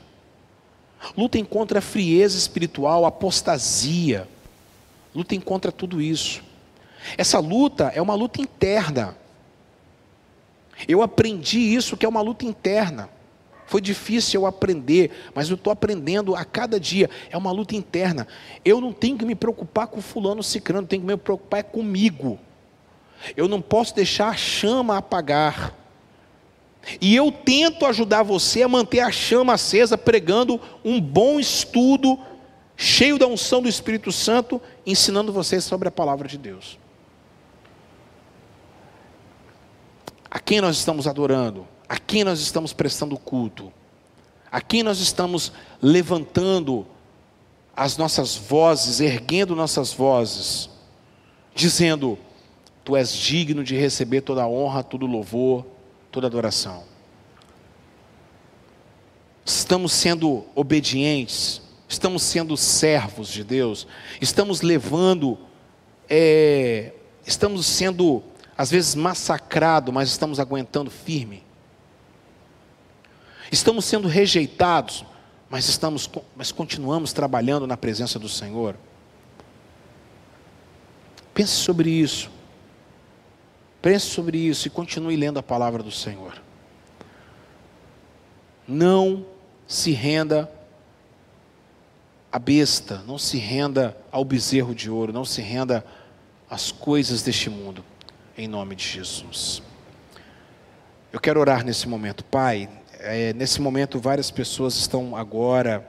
Lutem 1.17 1.43
contra 1.43 1.79
a 1.79 1.81
frieza 1.81 2.37
espiritual, 2.37 3.05
a 3.05 3.09
apostasia. 3.09 4.27
Lutem 5.13 5.39
contra 5.39 5.71
tudo 5.71 6.01
isso. 6.01 6.43
Essa 7.17 7.39
luta 7.39 7.91
é 7.95 8.01
uma 8.01 8.15
luta 8.15 8.41
interna. 8.41 9.17
Eu 10.87 11.01
aprendi 11.01 11.59
isso 11.59 11.95
que 11.95 12.05
é 12.05 12.09
uma 12.09 12.21
luta 12.21 12.45
interna. 12.45 13.09
Foi 13.67 13.81
difícil 13.81 14.41
eu 14.41 14.47
aprender, 14.47 15.11
mas 15.33 15.49
eu 15.49 15.55
estou 15.55 15.73
aprendendo 15.73 16.35
a 16.35 16.45
cada 16.45 16.79
dia. 16.79 17.09
É 17.29 17.37
uma 17.37 17.51
luta 17.51 17.75
interna. 17.75 18.27
Eu 18.63 18.79
não 18.79 18.93
tenho 18.93 19.17
que 19.17 19.25
me 19.25 19.35
preocupar 19.35 19.87
com 19.87 20.01
fulano 20.01 20.43
cicrano, 20.43 20.87
tenho 20.87 21.01
que 21.01 21.07
me 21.07 21.17
preocupar 21.17 21.61
é 21.61 21.63
comigo. 21.63 22.39
Eu 23.35 23.47
não 23.47 23.61
posso 23.61 23.95
deixar 23.95 24.29
a 24.29 24.35
chama 24.35 24.97
apagar. 24.97 25.73
E 27.01 27.15
eu 27.15 27.31
tento 27.31 27.85
ajudar 27.85 28.21
você 28.21 28.61
a 28.61 28.67
manter 28.67 28.99
a 28.99 29.11
chama 29.11 29.53
acesa, 29.53 29.97
pregando 29.97 30.61
um 30.83 31.01
bom 31.01 31.39
estudo, 31.39 32.19
cheio 32.77 33.17
da 33.17 33.25
unção 33.25 33.61
do 33.61 33.69
Espírito 33.69 34.11
Santo, 34.11 34.61
ensinando 34.85 35.33
vocês 35.33 35.63
sobre 35.63 35.87
a 35.87 35.91
palavra 35.91 36.27
de 36.27 36.37
Deus. 36.37 36.77
A 40.29 40.39
quem 40.39 40.61
nós 40.61 40.77
estamos 40.77 41.07
adorando? 41.07 41.67
A 41.87 41.97
quem 41.97 42.23
nós 42.23 42.39
estamos 42.39 42.73
prestando 42.73 43.17
culto? 43.17 43.71
A 44.51 44.59
quem 44.61 44.81
nós 44.83 44.99
estamos 44.99 45.51
levantando 45.81 46.85
as 47.75 47.97
nossas 47.97 48.35
vozes, 48.35 48.99
erguendo 48.99 49.55
nossas 49.55 49.93
vozes, 49.93 50.69
dizendo: 51.53 52.17
Tu 52.83 52.95
és 52.95 53.13
digno 53.13 53.63
de 53.63 53.75
receber 53.75 54.21
toda 54.21 54.43
a 54.43 54.47
honra, 54.47 54.83
todo 54.83 55.05
louvor, 55.05 55.65
toda 56.11 56.27
adoração. 56.27 56.83
Estamos 59.45 59.91
sendo 59.91 60.43
obedientes, 60.55 61.61
estamos 61.87 62.23
sendo 62.23 62.57
servos 62.57 63.27
de 63.27 63.43
Deus, 63.43 63.85
estamos 64.19 64.61
levando, 64.61 65.37
é, 66.09 66.93
estamos 67.27 67.65
sendo 67.67 68.23
às 68.57 68.71
vezes 68.71 68.95
massacrados, 68.95 69.93
mas 69.93 70.09
estamos 70.09 70.39
aguentando 70.39 70.89
firme. 70.89 71.44
Estamos 73.51 73.85
sendo 73.85 74.07
rejeitados, 74.07 75.05
mas 75.49 75.67
estamos, 75.69 76.09
mas 76.35 76.51
continuamos 76.51 77.13
trabalhando 77.13 77.67
na 77.67 77.77
presença 77.77 78.17
do 78.17 78.27
Senhor. 78.27 78.75
Pense 81.33 81.51
sobre 81.51 81.89
isso. 81.89 82.31
Pense 83.81 84.07
sobre 84.07 84.37
isso 84.37 84.67
e 84.67 84.71
continue 84.71 85.15
lendo 85.15 85.37
a 85.37 85.43
palavra 85.43 85.83
do 85.83 85.91
Senhor. 85.91 86.41
Não 88.67 89.25
se 89.67 89.91
renda 89.91 90.51
à 92.31 92.39
besta, 92.39 93.03
não 93.05 93.17
se 93.17 93.37
renda 93.37 93.95
ao 94.11 94.25
bezerro 94.25 94.73
de 94.73 94.89
ouro, 94.89 95.13
não 95.13 95.23
se 95.23 95.41
renda 95.41 95.85
às 96.49 96.71
coisas 96.71 97.21
deste 97.21 97.49
mundo, 97.49 97.85
em 98.37 98.47
nome 98.47 98.75
de 98.75 98.87
Jesus. 98.87 99.61
Eu 101.13 101.19
quero 101.19 101.39
orar 101.39 101.63
nesse 101.63 101.87
momento, 101.87 102.23
Pai. 102.25 102.69
É, 103.07 103.33
nesse 103.33 103.61
momento, 103.61 103.99
várias 103.99 104.31
pessoas 104.31 104.73
estão 104.73 105.15
agora, 105.15 105.87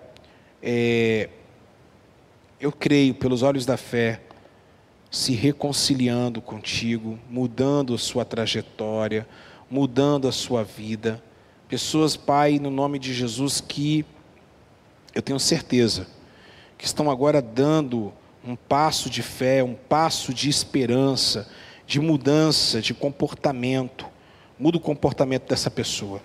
é, 0.62 1.30
eu 2.60 2.70
creio, 2.70 3.14
pelos 3.14 3.42
olhos 3.42 3.64
da 3.64 3.78
fé, 3.78 4.20
se 5.10 5.32
reconciliando 5.32 6.42
contigo, 6.42 7.18
mudando 7.30 7.94
a 7.94 7.98
sua 7.98 8.22
trajetória, 8.22 9.26
mudando 9.70 10.28
a 10.28 10.32
sua 10.32 10.62
vida. 10.62 11.24
Pessoas, 11.66 12.18
Pai, 12.18 12.58
no 12.58 12.70
nome 12.70 12.98
de 12.98 13.14
Jesus, 13.14 13.62
que 13.62 14.04
eu 15.14 15.22
tenho 15.22 15.40
certeza 15.40 16.06
que 16.76 16.84
estão 16.84 17.10
agora 17.10 17.40
dando 17.40 18.12
um 18.44 18.54
passo 18.54 19.08
de 19.08 19.22
fé, 19.22 19.64
um 19.64 19.72
passo 19.72 20.34
de 20.34 20.50
esperança, 20.50 21.48
de 21.86 21.98
mudança 21.98 22.82
de 22.82 22.92
comportamento. 22.92 24.04
Muda 24.58 24.76
o 24.76 24.80
comportamento 24.80 25.48
dessa 25.48 25.70
pessoa. 25.70 26.20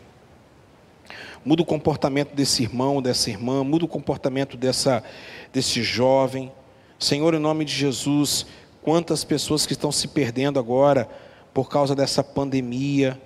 Muda 1.44 1.64
o 1.64 1.66
comportamento 1.66 2.36
desse 2.36 2.64
irmão, 2.64 3.02
dessa 3.02 3.30
irmã, 3.30 3.64
muda 3.64 3.86
o 3.86 3.88
comportamento 3.88 4.56
dessa, 4.56 5.04
desse 5.52 5.82
jovem. 5.82 6.52
Senhor, 7.00 7.34
em 7.34 7.40
nome 7.40 7.66
de 7.66 7.74
Jesus, 7.74 8.46
quantas 8.84 9.24
pessoas 9.24 9.66
que 9.66 9.74
estão 9.74 9.92
se 9.92 10.08
perdendo 10.08 10.60
agora 10.60 11.10
por 11.54 11.68
causa 11.68 11.96
dessa 11.96 12.24
pandemia, 12.24 13.20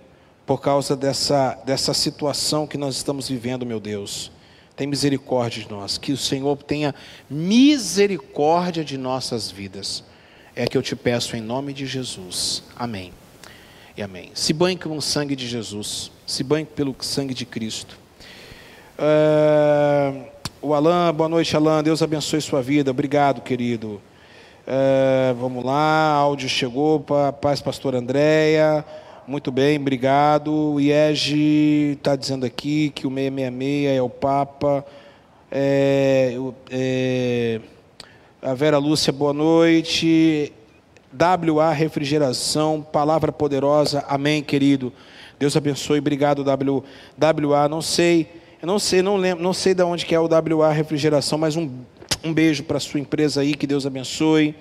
por 0.45 0.61
causa 0.61 0.95
dessa, 0.95 1.55
dessa 1.65 1.93
situação 1.93 2.65
que 2.65 2.77
nós 2.77 2.95
estamos 2.95 3.27
vivendo, 3.27 3.65
meu 3.65 3.79
Deus. 3.79 4.31
Tem 4.75 4.87
misericórdia 4.87 5.63
de 5.63 5.69
nós, 5.69 5.97
que 5.97 6.11
o 6.11 6.17
Senhor 6.17 6.55
tenha 6.63 6.93
misericórdia 7.29 8.83
de 8.83 8.97
nossas 8.97 9.49
vidas. 9.49 10.03
É 10.55 10.67
que 10.67 10.77
eu 10.77 10.81
te 10.81 10.95
peço 10.95 11.35
em 11.35 11.41
nome 11.41 11.73
de 11.73 11.85
Jesus. 11.85 12.63
Amém. 12.75 13.11
E 13.97 14.01
amém. 14.01 14.31
Se 14.33 14.53
banhe 14.53 14.77
com 14.77 14.95
o 14.95 15.01
sangue 15.01 15.35
de 15.35 15.47
Jesus. 15.47 16.11
Se 16.25 16.43
banhe 16.43 16.65
pelo 16.65 16.95
sangue 17.01 17.33
de 17.33 17.45
Cristo. 17.45 18.04
Uh, 18.97 20.23
o 20.61 20.73
Alain, 20.73 21.13
boa 21.13 21.27
noite, 21.27 21.53
Alain. 21.55 21.83
Deus 21.83 22.01
abençoe 22.01 22.39
sua 22.39 22.61
vida. 22.61 22.91
Obrigado, 22.91 23.41
querido. 23.41 24.01
Uh, 24.65 25.35
vamos 25.37 25.65
lá, 25.65 26.11
áudio 26.11 26.47
chegou. 26.47 27.01
Paz, 27.41 27.61
pastor 27.61 27.93
Andréia. 27.93 28.85
Muito 29.27 29.51
bem, 29.51 29.77
obrigado. 29.77 30.75
O 30.75 30.79
está 30.79 32.15
dizendo 32.15 32.45
aqui 32.45 32.89
que 32.95 33.05
o 33.05 33.09
666 33.09 33.97
é 33.97 34.01
o 34.01 34.09
Papa. 34.09 34.85
É, 35.51 36.35
é, 36.71 37.59
a 38.41 38.53
Vera 38.53 38.77
Lúcia, 38.77 39.11
boa 39.11 39.33
noite. 39.33 40.53
WA 41.13 41.71
Refrigeração, 41.71 42.81
palavra 42.81 43.31
poderosa. 43.31 44.05
Amém, 44.07 44.41
querido. 44.41 44.93
Deus 45.37 45.57
abençoe. 45.57 45.99
Obrigado, 45.99 46.45
w, 46.45 46.83
WA. 47.19 47.67
Não 47.67 47.81
sei, 47.81 48.27
eu 48.61 48.67
não 48.67 48.79
sei, 48.79 49.01
não 49.01 49.17
lembro, 49.17 49.43
não 49.43 49.53
sei 49.53 49.73
de 49.73 49.83
onde 49.83 50.05
que 50.05 50.15
é 50.15 50.19
o 50.19 50.27
WA 50.27 50.71
Refrigeração, 50.71 51.37
mas 51.37 51.55
um, 51.55 51.69
um 52.23 52.33
beijo 52.33 52.63
para 52.63 52.79
sua 52.79 52.99
empresa 52.99 53.41
aí, 53.41 53.53
que 53.53 53.67
Deus 53.67 53.85
abençoe. 53.85 54.55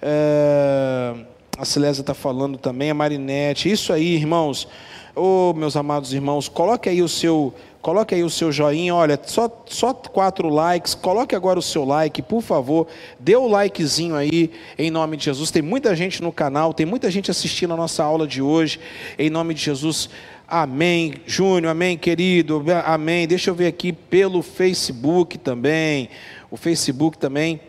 É, 0.00 1.14
a 1.58 1.64
Celésia 1.64 2.02
está 2.02 2.14
falando 2.14 2.58
também, 2.58 2.90
a 2.90 2.94
Marinete. 2.94 3.70
Isso 3.70 3.92
aí, 3.92 4.14
irmãos. 4.14 4.68
Ô, 5.14 5.50
oh, 5.50 5.54
meus 5.54 5.76
amados 5.76 6.12
irmãos, 6.12 6.46
coloque 6.46 6.90
aí 6.90 7.00
o 7.00 7.08
seu, 7.08 7.54
coloque 7.80 8.14
aí 8.14 8.22
o 8.22 8.28
seu 8.28 8.52
joinha. 8.52 8.94
Olha, 8.94 9.18
só, 9.24 9.50
só 9.64 9.94
quatro 9.94 10.50
likes. 10.50 10.94
Coloque 10.94 11.34
agora 11.34 11.58
o 11.58 11.62
seu 11.62 11.86
like, 11.86 12.20
por 12.20 12.42
favor. 12.42 12.86
Dê 13.18 13.34
o 13.34 13.48
likezinho 13.48 14.14
aí, 14.14 14.50
em 14.78 14.90
nome 14.90 15.16
de 15.16 15.24
Jesus. 15.24 15.50
Tem 15.50 15.62
muita 15.62 15.96
gente 15.96 16.22
no 16.22 16.30
canal, 16.30 16.74
tem 16.74 16.84
muita 16.84 17.10
gente 17.10 17.30
assistindo 17.30 17.72
a 17.72 17.76
nossa 17.76 18.04
aula 18.04 18.26
de 18.26 18.42
hoje. 18.42 18.78
Em 19.18 19.30
nome 19.30 19.54
de 19.54 19.62
Jesus. 19.62 20.10
Amém, 20.48 21.14
Júnior, 21.26 21.72
amém, 21.72 21.98
querido, 21.98 22.64
amém. 22.84 23.26
Deixa 23.26 23.50
eu 23.50 23.54
ver 23.54 23.66
aqui 23.66 23.92
pelo 23.92 24.42
Facebook 24.42 25.36
também. 25.38 26.08
O 26.48 26.56
Facebook 26.56 27.18
também. 27.18 27.60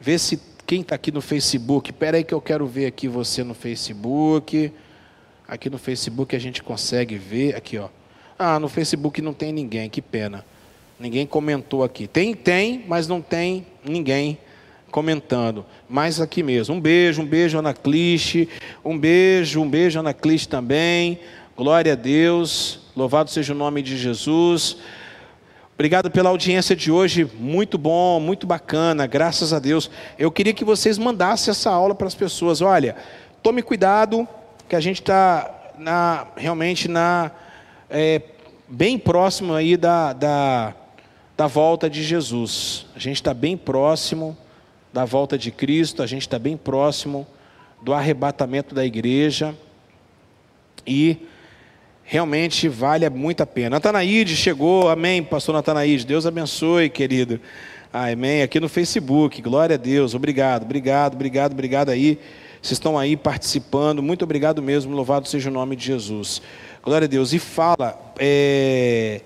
Vê 0.00 0.16
se 0.16 0.40
quem 0.64 0.82
está 0.82 0.94
aqui 0.94 1.10
no 1.10 1.20
Facebook, 1.20 1.90
espera 1.90 2.16
aí 2.16 2.22
que 2.22 2.32
eu 2.32 2.40
quero 2.40 2.64
ver 2.64 2.86
aqui 2.86 3.08
você 3.08 3.42
no 3.42 3.54
Facebook. 3.54 4.72
Aqui 5.48 5.68
no 5.68 5.78
Facebook 5.78 6.36
a 6.36 6.38
gente 6.38 6.62
consegue 6.62 7.16
ver, 7.18 7.56
aqui 7.56 7.76
ó. 7.76 7.88
Ah, 8.38 8.60
no 8.60 8.68
Facebook 8.68 9.20
não 9.20 9.34
tem 9.34 9.52
ninguém, 9.52 9.90
que 9.90 10.00
pena. 10.00 10.44
Ninguém 11.00 11.26
comentou 11.26 11.82
aqui. 11.82 12.06
Tem, 12.06 12.34
tem, 12.34 12.84
mas 12.86 13.08
não 13.08 13.20
tem 13.20 13.66
ninguém 13.84 14.38
comentando. 14.92 15.64
Mas 15.88 16.20
aqui 16.20 16.42
mesmo. 16.42 16.76
Um 16.76 16.80
beijo, 16.80 17.22
um 17.22 17.26
beijo, 17.26 17.58
Ana 17.58 17.74
Cliche. 17.74 18.48
Um 18.84 18.96
beijo, 18.96 19.60
um 19.60 19.68
beijo, 19.68 19.98
Ana 19.98 20.14
Cliche 20.14 20.46
também. 20.46 21.18
Glória 21.62 21.92
a 21.92 21.94
Deus. 21.94 22.80
Louvado 22.96 23.30
seja 23.30 23.52
o 23.52 23.56
nome 23.56 23.82
de 23.82 23.96
Jesus. 23.96 24.78
Obrigado 25.74 26.10
pela 26.10 26.28
audiência 26.28 26.74
de 26.74 26.90
hoje, 26.90 27.24
muito 27.38 27.78
bom, 27.78 28.18
muito 28.18 28.48
bacana, 28.48 29.06
graças 29.06 29.52
a 29.52 29.60
Deus. 29.60 29.88
Eu 30.18 30.32
queria 30.32 30.52
que 30.52 30.64
vocês 30.64 30.98
mandassem 30.98 31.52
essa 31.52 31.70
aula 31.70 31.94
para 31.94 32.08
as 32.08 32.16
pessoas. 32.16 32.60
Olha, 32.60 32.96
tome 33.44 33.62
cuidado, 33.62 34.26
que 34.68 34.74
a 34.74 34.80
gente 34.80 35.02
está 35.02 35.72
realmente 36.36 36.88
na 36.88 37.30
é, 37.88 38.20
bem 38.68 38.98
próximo 38.98 39.54
aí 39.54 39.76
da, 39.76 40.12
da, 40.12 40.74
da 41.36 41.46
volta 41.46 41.88
de 41.88 42.02
Jesus. 42.02 42.86
A 42.96 42.98
gente 42.98 43.18
está 43.18 43.32
bem 43.32 43.56
próximo 43.56 44.36
da 44.92 45.04
volta 45.04 45.38
de 45.38 45.52
Cristo, 45.52 46.02
a 46.02 46.08
gente 46.08 46.22
está 46.22 46.40
bem 46.40 46.56
próximo 46.56 47.24
do 47.80 47.92
arrebatamento 47.92 48.74
da 48.74 48.84
igreja 48.84 49.54
e 50.84 51.28
realmente 52.12 52.68
vale 52.68 53.08
muito 53.08 53.42
a 53.42 53.46
pena. 53.46 53.70
Natanaíde 53.70 54.36
chegou, 54.36 54.90
amém, 54.90 55.22
pastor 55.22 55.54
Natanaíde, 55.54 56.04
Deus 56.04 56.26
abençoe, 56.26 56.90
querido. 56.90 57.40
Amém, 57.90 58.42
aqui 58.42 58.60
no 58.60 58.68
Facebook, 58.68 59.40
glória 59.40 59.76
a 59.76 59.78
Deus, 59.78 60.14
obrigado, 60.14 60.64
obrigado, 60.64 61.14
obrigado, 61.14 61.52
obrigado 61.52 61.88
aí. 61.88 62.18
Vocês 62.60 62.72
estão 62.72 62.98
aí 62.98 63.16
participando, 63.16 64.02
muito 64.02 64.24
obrigado 64.24 64.60
mesmo, 64.60 64.94
louvado 64.94 65.26
seja 65.26 65.48
o 65.48 65.52
nome 65.52 65.74
de 65.74 65.86
Jesus. 65.86 66.42
Glória 66.82 67.06
a 67.06 67.08
Deus. 67.08 67.32
E 67.32 67.38
fala, 67.38 67.98
é, 68.18 69.22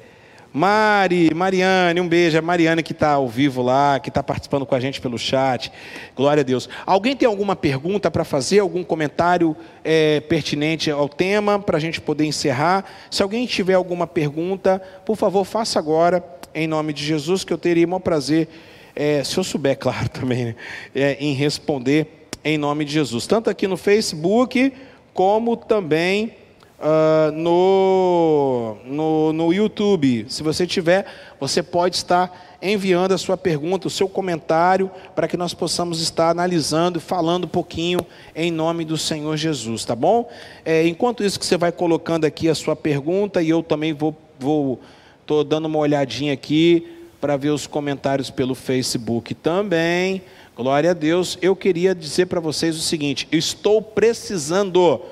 Mari, 0.56 1.34
Mariane, 1.34 2.00
um 2.00 2.08
beijo. 2.08 2.38
A 2.38 2.40
Mariane 2.40 2.82
que 2.82 2.92
está 2.92 3.10
ao 3.10 3.28
vivo 3.28 3.60
lá, 3.60 4.00
que 4.00 4.08
está 4.08 4.22
participando 4.22 4.64
com 4.64 4.74
a 4.74 4.80
gente 4.80 5.02
pelo 5.02 5.18
chat. 5.18 5.70
Glória 6.16 6.40
a 6.40 6.44
Deus. 6.44 6.66
Alguém 6.86 7.14
tem 7.14 7.28
alguma 7.28 7.54
pergunta 7.54 8.10
para 8.10 8.24
fazer? 8.24 8.60
Algum 8.60 8.82
comentário 8.82 9.54
é, 9.84 10.20
pertinente 10.20 10.90
ao 10.90 11.10
tema 11.10 11.58
para 11.58 11.76
a 11.76 11.80
gente 11.80 12.00
poder 12.00 12.24
encerrar? 12.24 12.86
Se 13.10 13.22
alguém 13.22 13.44
tiver 13.44 13.74
alguma 13.74 14.06
pergunta, 14.06 14.80
por 15.04 15.14
favor, 15.14 15.44
faça 15.44 15.78
agora, 15.78 16.24
em 16.54 16.66
nome 16.66 16.94
de 16.94 17.04
Jesus, 17.04 17.44
que 17.44 17.52
eu 17.52 17.58
teria 17.58 17.86
o 17.86 18.00
prazer, 18.00 18.48
é, 18.94 19.22
se 19.22 19.36
eu 19.36 19.44
souber, 19.44 19.76
claro, 19.78 20.08
também, 20.08 20.46
né, 20.46 20.54
é, 20.94 21.18
em 21.20 21.34
responder 21.34 22.28
em 22.42 22.56
nome 22.56 22.86
de 22.86 22.94
Jesus. 22.94 23.26
Tanto 23.26 23.50
aqui 23.50 23.66
no 23.66 23.76
Facebook, 23.76 24.72
como 25.12 25.54
também 25.54 26.32
uh, 26.78 27.32
no, 27.32 28.76
no, 28.84 29.32
no 29.32 29.52
YouTube. 29.52 30.26
Se 30.28 30.42
você 30.42 30.66
tiver, 30.66 31.06
você 31.40 31.62
pode 31.62 31.96
estar 31.96 32.56
enviando 32.60 33.12
a 33.12 33.18
sua 33.18 33.36
pergunta, 33.36 33.86
o 33.86 33.90
seu 33.90 34.08
comentário, 34.08 34.90
para 35.14 35.28
que 35.28 35.36
nós 35.36 35.54
possamos 35.54 36.00
estar 36.00 36.30
analisando 36.30 37.00
falando 37.00 37.44
um 37.44 37.48
pouquinho 37.48 38.00
em 38.34 38.50
nome 38.50 38.84
do 38.84 38.96
Senhor 38.96 39.36
Jesus, 39.36 39.84
tá 39.84 39.94
bom? 39.94 40.28
É, 40.64 40.86
enquanto 40.86 41.22
isso 41.22 41.38
que 41.38 41.46
você 41.46 41.56
vai 41.56 41.70
colocando 41.70 42.24
aqui 42.24 42.48
a 42.48 42.54
sua 42.54 42.74
pergunta, 42.74 43.42
e 43.42 43.50
eu 43.50 43.62
também 43.62 43.92
vou, 43.92 44.16
vou 44.38 44.80
tô 45.26 45.44
dando 45.44 45.66
uma 45.66 45.78
olhadinha 45.78 46.32
aqui 46.32 46.86
para 47.20 47.36
ver 47.36 47.50
os 47.50 47.66
comentários 47.66 48.30
pelo 48.30 48.54
Facebook 48.54 49.34
também. 49.34 50.22
Glória 50.56 50.92
a 50.92 50.94
Deus. 50.94 51.36
Eu 51.42 51.54
queria 51.54 51.94
dizer 51.94 52.26
para 52.26 52.40
vocês 52.40 52.76
o 52.76 52.80
seguinte: 52.80 53.28
estou 53.30 53.82
precisando 53.82 55.02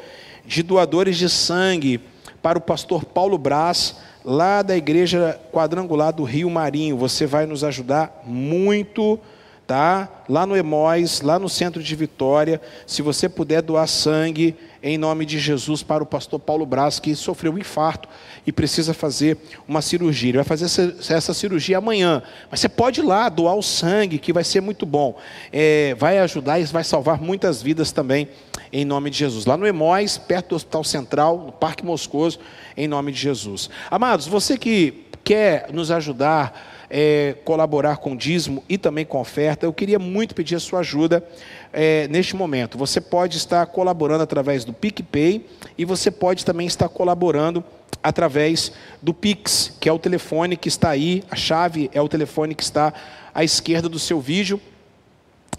de 0.47 0.63
doadores 0.63 1.17
de 1.17 1.29
sangue 1.29 2.01
para 2.43 2.59
o 2.59 2.61
pastor 2.61 3.05
Paulo 3.05 3.39
Braz, 3.39 3.97
lá 4.25 4.63
da 4.63 4.77
igreja 4.77 5.41
quadrangular 5.53 6.13
do 6.13 6.25
Rio 6.25 6.51
Marinho. 6.51 6.97
Você 6.97 7.27
vai 7.27 7.47
nos 7.47 7.65
ajudar 7.65 8.23
muito, 8.27 9.19
tá? 9.67 10.09
Lá 10.29 10.47
no 10.47 10.57
Emóis, 10.57 11.21
lá 11.21 11.39
no 11.39 11.49
centro 11.49 11.83
de 11.83 11.97
Vitória. 11.97 12.61
Se 12.87 13.03
você 13.03 13.29
puder 13.29 13.63
doar 13.63 13.89
sangue 13.89 14.57
em 14.83 14.99
nome 14.99 15.25
de 15.25 15.39
Jesus 15.39 15.83
para 15.83 16.03
o 16.03 16.07
pastor 16.07 16.39
Paulo 16.39 16.67
Braz, 16.67 16.99
que 16.99 17.15
sofreu 17.15 17.53
um 17.53 17.59
infarto 17.59 18.09
e 18.47 18.53
precisa 18.53 18.93
fazer 18.93 19.39
uma 19.67 19.81
cirurgia. 19.81 20.31
Ele 20.31 20.39
vai 20.39 20.45
fazer 20.45 20.65
essa, 20.65 21.35
cirurgia 21.35 21.79
amanhã. 21.79 22.23
Mas 22.51 22.61
você 22.61 22.69
pode 22.69 23.01
ir 23.01 23.05
lá 23.05 23.29
doar 23.29 23.55
o 23.55 23.63
sangue, 23.63 24.19
que 24.19 24.33
vai 24.33 24.45
ser 24.45 24.61
muito 24.61 24.85
bom. 24.85 25.19
É, 25.53 25.95
vai 25.99 26.19
ajudar 26.19 26.61
e 26.61 26.65
vai 26.65 26.85
salvar 26.85 27.21
muitas 27.21 27.63
vidas 27.63 27.93
também 27.93 28.29
em 28.73 28.85
nome 28.85 29.11
de 29.11 29.19
Jesus. 29.19 29.47
Lá 29.47 29.57
no 29.57 29.67
Emóis, 29.67 30.19
perto 30.19 30.51
do 30.51 30.57
Hospital 30.57 30.85
Central, 30.85 31.39
no 31.47 31.53
Parque 31.53 31.85
Moscoso, 31.85 32.39
em 32.77 32.89
nome 32.89 33.13
de 33.13 33.19
Jesus. 33.19 33.71
Amados, 33.91 34.27
você 34.27 34.59
que 34.59 35.05
quer 35.23 35.73
nos 35.73 35.91
ajudar 35.91 36.74
é, 36.91 37.35
colaborar 37.45 37.99
com 37.99 38.17
dízimo 38.17 38.63
e 38.69 38.79
também 38.79 39.05
com 39.05 39.21
oferta, 39.21 39.67
eu 39.67 39.73
queria 39.73 39.99
muito 39.99 40.35
pedir 40.35 40.57
a 40.57 40.61
sua 40.61 40.81
ajuda 40.81 41.27
é, 41.73 42.07
neste 42.09 42.37
momento. 42.37 42.79
Você 42.79 43.01
pode 43.01 43.37
estar 43.37 43.67
colaborando 43.67 44.23
através 44.23 44.65
do 44.65 44.73
PicPay 44.73 45.47
e 45.77 45.85
você 45.85 46.11
pode 46.11 46.45
também 46.45 46.67
estar 46.67 46.89
colaborando 46.89 47.65
através 48.03 48.71
do 49.03 49.15
Pix, 49.15 49.73
que 49.81 49.89
é 49.89 49.93
o 49.93 49.99
telefone 49.99 50.57
que 50.57 50.69
está 50.69 50.91
aí, 50.91 51.25
a 51.31 51.37
chave 51.37 51.91
é 51.95 52.03
o 52.03 52.09
telefone 52.09 52.55
que 52.55 52.63
está 52.63 52.93
à 53.35 53.43
esquerda 53.43 53.89
do 53.89 53.99
seu 53.99 54.21
vídeo. 54.21 54.61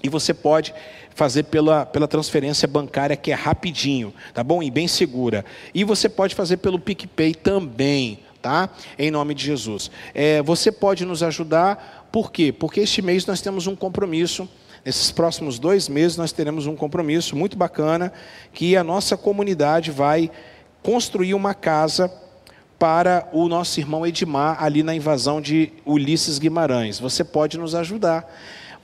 E 0.03 0.09
você 0.09 0.33
pode 0.33 0.71
fazer 1.15 1.43
pela, 1.43 1.85
pela 1.85 2.07
transferência 2.07 2.67
bancária, 2.67 3.15
que 3.15 3.31
é 3.31 3.33
rapidinho, 3.33 4.13
tá 4.33 4.43
bom? 4.43 4.61
E 4.61 4.69
bem 4.69 4.87
segura. 4.87 5.43
E 5.73 5.83
você 5.83 6.07
pode 6.07 6.35
fazer 6.35 6.57
pelo 6.57 6.77
PicPay 6.77 7.33
também, 7.33 8.19
tá? 8.45 8.69
Em 8.99 9.09
nome 9.09 9.33
de 9.33 9.43
Jesus. 9.43 9.89
É, 10.13 10.39
você 10.43 10.71
pode 10.71 11.03
nos 11.03 11.23
ajudar, 11.23 12.07
por 12.11 12.31
quê? 12.31 12.51
Porque 12.51 12.79
este 12.79 13.01
mês 13.01 13.25
nós 13.25 13.41
temos 13.41 13.65
um 13.65 13.75
compromisso. 13.75 14.47
Nesses 14.85 15.11
próximos 15.11 15.57
dois 15.57 15.89
meses 15.89 16.15
nós 16.15 16.31
teremos 16.31 16.67
um 16.67 16.75
compromisso 16.75 17.35
muito 17.35 17.57
bacana, 17.57 18.13
que 18.53 18.77
a 18.77 18.83
nossa 18.83 19.17
comunidade 19.17 19.89
vai 19.89 20.29
construir 20.83 21.33
uma 21.33 21.55
casa 21.55 22.13
para 22.77 23.27
o 23.33 23.47
nosso 23.47 23.79
irmão 23.79 24.05
Edmar 24.05 24.63
ali 24.63 24.83
na 24.83 24.93
invasão 24.93 25.41
de 25.41 25.73
Ulisses 25.83 26.37
Guimarães. 26.37 26.99
Você 26.99 27.23
pode 27.23 27.57
nos 27.57 27.73
ajudar. 27.73 28.31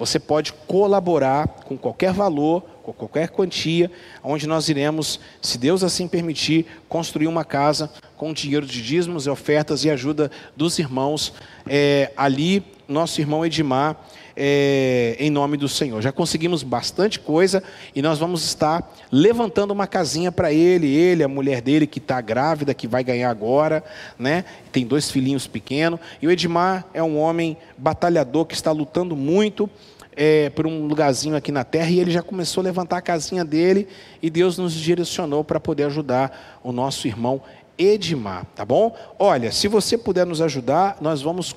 Você 0.02 0.18
pode 0.20 0.52
colaborar 0.66 1.48
com 1.64 1.78
qualquer 1.78 2.12
valor, 2.12 2.64
com 2.82 2.92
qualquer 2.92 3.30
quantia, 3.30 3.92
onde 4.24 4.48
nós 4.48 4.68
iremos, 4.68 5.20
se 5.40 5.60
Deus 5.60 5.84
assim 5.84 6.08
permitir, 6.08 6.66
construir 6.90 7.28
uma 7.28 7.46
casa 7.46 7.92
com 8.18 8.34
dinheiro 8.34 8.66
de 8.66 8.82
dízimos 8.82 9.28
e 9.28 9.30
ofertas 9.30 9.86
e 9.86 9.92
ajuda 9.92 10.32
dos 10.58 10.80
irmãos. 10.80 11.32
É, 11.68 12.12
ali, 12.18 12.64
nosso 12.88 13.22
irmão 13.22 13.46
Edmar 13.46 13.96
é, 14.36 15.16
em 15.20 15.30
nome 15.30 15.58
do 15.58 15.68
Senhor. 15.68 16.02
Já 16.02 16.12
conseguimos 16.12 16.64
bastante 16.64 17.20
coisa 17.20 17.64
e 17.96 18.02
nós 18.02 18.20
vamos 18.20 18.44
estar 18.44 18.94
levantando 19.12 19.72
uma 19.72 19.88
casinha 19.88 20.32
para 20.32 20.52
ele, 20.52 20.88
ele, 20.88 21.24
a 21.24 21.28
mulher 21.28 21.62
dele 21.62 21.86
que 21.86 22.00
está 22.00 22.20
grávida, 22.22 22.74
que 22.74 22.88
vai 22.88 23.04
ganhar 23.04 23.30
agora, 23.30 23.84
né? 24.18 24.46
Tem 24.72 24.86
dois 24.86 25.12
filhinhos 25.12 25.48
pequenos. 25.48 26.00
E 26.22 26.28
o 26.28 26.32
Edmar 26.32 26.86
é 26.94 27.04
um 27.04 27.20
homem 27.20 27.58
batalhador 27.78 28.46
que 28.46 28.54
está 28.56 28.72
lutando 28.72 29.16
muito. 29.16 29.70
É, 30.14 30.50
por 30.50 30.68
um 30.68 30.88
lugarzinho 30.88 31.38
aqui 31.38 31.54
na 31.54 31.64
terra 31.64 31.90
e 31.90 31.98
ele 31.98 32.12
já 32.12 32.22
começou 32.22 32.60
a 32.60 32.66
levantar 32.66 32.98
a 32.98 33.02
casinha 33.02 33.46
dele 33.46 33.88
e 34.22 34.30
Deus 34.30 34.58
nos 34.58 34.74
direcionou 34.74 35.42
para 35.42 35.58
poder 35.58 35.86
ajudar 35.86 36.60
o 36.62 36.74
nosso 36.74 37.08
irmão 37.08 37.42
Edmar, 37.78 38.46
tá 38.54 38.66
bom? 38.66 38.96
Olha, 39.18 39.52
se 39.52 39.70
você 39.70 39.98
puder 39.98 40.26
nos 40.26 40.42
ajudar, 40.42 40.98
nós 41.00 41.22
vamos 41.22 41.56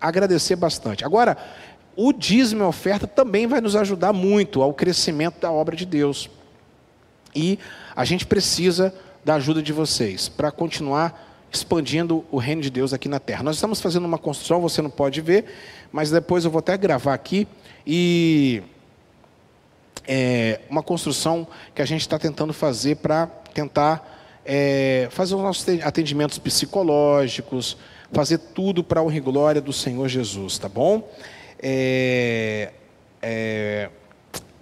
agradecer 0.00 0.56
bastante. 0.56 1.04
Agora, 1.04 1.36
o 1.96 2.12
dízimo 2.12 2.64
e 2.64 2.66
oferta 2.66 3.06
também 3.06 3.46
vai 3.46 3.60
nos 3.60 3.76
ajudar 3.76 4.12
muito 4.12 4.62
ao 4.62 4.74
crescimento 4.74 5.40
da 5.40 5.52
obra 5.52 5.76
de 5.76 5.86
Deus. 5.86 6.28
E 7.34 7.58
a 7.94 8.04
gente 8.04 8.26
precisa 8.26 8.94
da 9.24 9.34
ajuda 9.34 9.62
de 9.62 9.72
vocês 9.72 10.28
para 10.28 10.50
continuar 10.50 11.30
expandindo 11.52 12.24
o 12.30 12.38
reino 12.38 12.62
de 12.62 12.70
Deus 12.70 12.92
aqui 12.92 13.08
na 13.08 13.20
terra. 13.20 13.42
Nós 13.42 13.56
estamos 13.56 13.80
fazendo 13.80 14.06
uma 14.06 14.18
construção, 14.18 14.60
você 14.60 14.80
não 14.80 14.90
pode 14.90 15.20
ver, 15.20 15.44
mas 15.92 16.10
depois 16.10 16.44
eu 16.44 16.50
vou 16.50 16.60
até 16.60 16.76
gravar 16.76 17.14
aqui 17.14 17.46
e 17.86 18.62
é 20.06 20.60
uma 20.68 20.82
construção 20.82 21.46
que 21.74 21.82
a 21.82 21.84
gente 21.84 22.00
está 22.00 22.18
tentando 22.18 22.52
fazer 22.52 22.96
para 22.96 23.26
tentar 23.26 24.40
é, 24.44 25.08
fazer 25.10 25.34
os 25.34 25.42
nossos 25.42 25.66
atendimentos 25.82 26.38
psicológicos, 26.38 27.76
fazer 28.12 28.38
tudo 28.38 28.82
para 28.82 29.00
a 29.00 29.02
honra 29.02 29.16
e 29.16 29.20
glória 29.20 29.60
do 29.60 29.72
Senhor 29.72 30.08
Jesus, 30.08 30.58
tá 30.58 30.68
bom? 30.68 31.08
É, 31.62 32.70
é, 33.20 33.88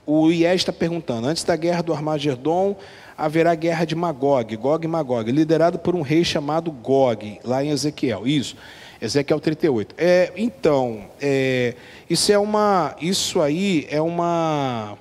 o 0.07 0.31
IES 0.31 0.57
está 0.57 0.73
perguntando: 0.73 1.27
antes 1.27 1.45
da 1.45 1.57
guerra 1.57 1.83
do 1.83 1.95
Armagedon, 1.95 2.77
haverá 3.17 3.55
guerra 3.55 3.85
de 3.85 3.95
Magog, 3.95 4.55
Gog 4.57 4.85
e 4.85 4.89
Magog, 4.89 5.31
liderado 5.31 5.79
por 5.79 5.95
um 5.95 6.03
rei 6.03 6.25
chamado 6.25 6.71
Gog, 6.71 7.41
lá 7.45 7.65
em 7.65 7.71
Ezequiel. 7.71 8.27
Isso, 8.27 8.57
Ezequiel 9.01 9.41
38. 9.41 9.95
É, 9.97 10.33
então, 10.37 11.07
é, 11.21 11.75
isso 12.09 12.31
é 12.31 12.39
uma, 12.39 12.95
isso 13.01 13.41
aí 13.41 13.87
é 13.91 14.01
uma, 14.01 14.99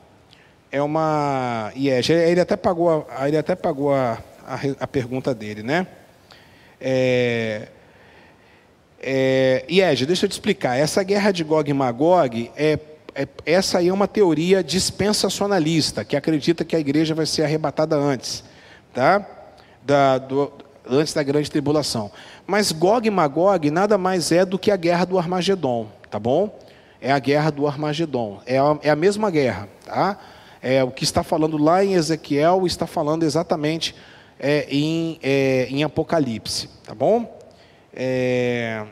é 0.71 0.81
uma 0.81 1.71
IES. 1.75 2.09
Ele 2.09 2.39
até 2.39 2.55
pagou, 2.55 3.05
a, 3.09 3.27
ele 3.27 3.37
até 3.37 3.55
pagou 3.55 3.93
a, 3.93 4.17
a, 4.47 4.59
a 4.79 4.87
pergunta 4.87 5.35
dele, 5.35 5.63
né? 5.63 5.85
É, 6.79 7.67
é, 9.01 9.65
deixa 10.07 10.25
eu 10.25 10.29
te 10.29 10.33
explicar. 10.33 10.77
Essa 10.77 11.03
guerra 11.03 11.31
de 11.31 11.43
Gog 11.43 11.69
e 11.69 11.73
Magog, 11.73 12.51
é, 12.55 12.79
é, 13.13 13.27
essa 13.45 13.79
aí 13.79 13.89
é 13.89 13.93
uma 13.93 14.07
teoria 14.07 14.63
dispensacionalista, 14.63 16.05
que 16.05 16.15
acredita 16.15 16.63
que 16.63 16.75
a 16.75 16.79
igreja 16.79 17.13
vai 17.13 17.25
ser 17.25 17.43
arrebatada 17.43 17.97
antes, 17.97 18.43
tá? 18.93 19.25
Da, 19.83 20.17
do, 20.17 20.51
antes 20.89 21.13
da 21.13 21.23
grande 21.23 21.49
tribulação. 21.49 22.11
Mas 22.49 22.71
Gog 22.71 23.07
e 23.07 23.11
Magog 23.11 23.69
nada 23.69 23.97
mais 23.97 24.31
é 24.31 24.43
do 24.43 24.57
que 24.57 24.71
a 24.71 24.75
guerra 24.75 25.05
do 25.05 25.17
Armagedon, 25.17 25.87
tá 26.09 26.19
bom? 26.19 26.57
É 26.99 27.11
a 27.11 27.19
guerra 27.19 27.51
do 27.51 27.67
Armagedon. 27.67 28.41
É 28.45 28.57
a, 28.57 28.77
é 28.81 28.89
a 28.89 28.95
mesma 28.95 29.29
guerra, 29.29 29.69
tá? 29.85 30.17
É, 30.61 30.83
o 30.83 30.91
que 30.91 31.03
está 31.03 31.23
falando 31.23 31.57
lá 31.57 31.85
em 31.85 31.93
Ezequiel 31.93 32.65
está 32.65 32.85
falando 32.85 33.23
exatamente 33.23 33.95
é, 34.39 34.67
em, 34.69 35.19
é, 35.21 35.67
em 35.69 35.83
Apocalipse, 35.83 36.69
tá 36.83 36.93
bom? 36.93 37.39
é, 37.93 38.85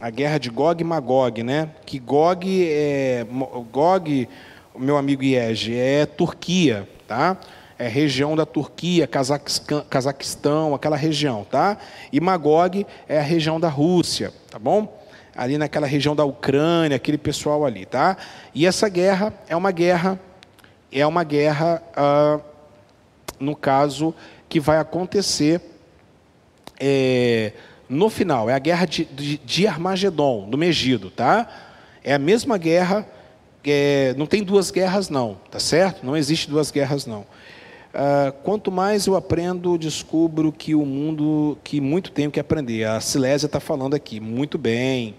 a 0.00 0.10
guerra 0.10 0.38
de 0.38 0.50
Gog 0.50 0.80
e 0.80 0.84
Magog, 0.84 1.42
né? 1.42 1.70
Que 1.86 1.98
Gog 1.98 2.46
é 2.68 3.26
Gog, 3.70 4.28
meu 4.78 4.96
amigo 4.96 5.22
Iege, 5.22 5.74
é 5.74 6.06
Turquia, 6.06 6.88
tá? 7.06 7.36
É 7.80 7.88
região 7.88 8.36
da 8.36 8.44
Turquia, 8.44 9.08
Cazaquistão, 9.08 10.74
aquela 10.74 10.98
região, 10.98 11.46
tá? 11.50 11.78
E 12.12 12.20
Magog 12.20 12.86
é 13.08 13.18
a 13.18 13.22
região 13.22 13.58
da 13.58 13.70
Rússia, 13.70 14.34
tá 14.50 14.58
bom? 14.58 15.02
Ali 15.34 15.56
naquela 15.56 15.86
região 15.86 16.14
da 16.14 16.22
Ucrânia, 16.22 16.94
aquele 16.94 17.16
pessoal 17.16 17.64
ali, 17.64 17.86
tá? 17.86 18.18
E 18.54 18.66
essa 18.66 18.86
guerra 18.86 19.32
é 19.48 19.56
uma 19.56 19.70
guerra, 19.70 20.20
é 20.92 21.06
uma 21.06 21.24
guerra, 21.24 21.82
ah, 21.96 22.40
no 23.40 23.56
caso, 23.56 24.14
que 24.46 24.60
vai 24.60 24.76
acontecer 24.76 25.62
é, 26.78 27.54
no 27.88 28.10
final. 28.10 28.50
É 28.50 28.52
a 28.52 28.58
guerra 28.58 28.84
de, 28.84 29.06
de, 29.06 29.38
de 29.38 29.66
Armagedon, 29.66 30.50
do 30.50 30.58
Megido, 30.58 31.10
tá? 31.10 31.48
É 32.04 32.12
a 32.12 32.18
mesma 32.18 32.58
guerra, 32.58 33.06
é, 33.64 34.14
não 34.18 34.26
tem 34.26 34.42
duas 34.42 34.70
guerras 34.70 35.08
não, 35.08 35.38
tá 35.50 35.58
certo? 35.58 36.04
Não 36.04 36.14
existe 36.14 36.46
duas 36.50 36.70
guerras 36.70 37.06
não. 37.06 37.24
Uh, 37.92 38.32
quanto 38.44 38.70
mais 38.70 39.06
eu 39.06 39.16
aprendo, 39.16 39.76
descubro 39.76 40.52
que 40.52 40.74
o 40.74 40.86
mundo, 40.86 41.58
que 41.64 41.80
muito 41.80 42.12
tenho 42.12 42.30
que 42.30 42.38
aprender. 42.38 42.84
A 42.84 43.00
Silésia 43.00 43.46
está 43.46 43.58
falando 43.58 43.94
aqui, 43.94 44.20
muito 44.20 44.56
bem, 44.56 45.14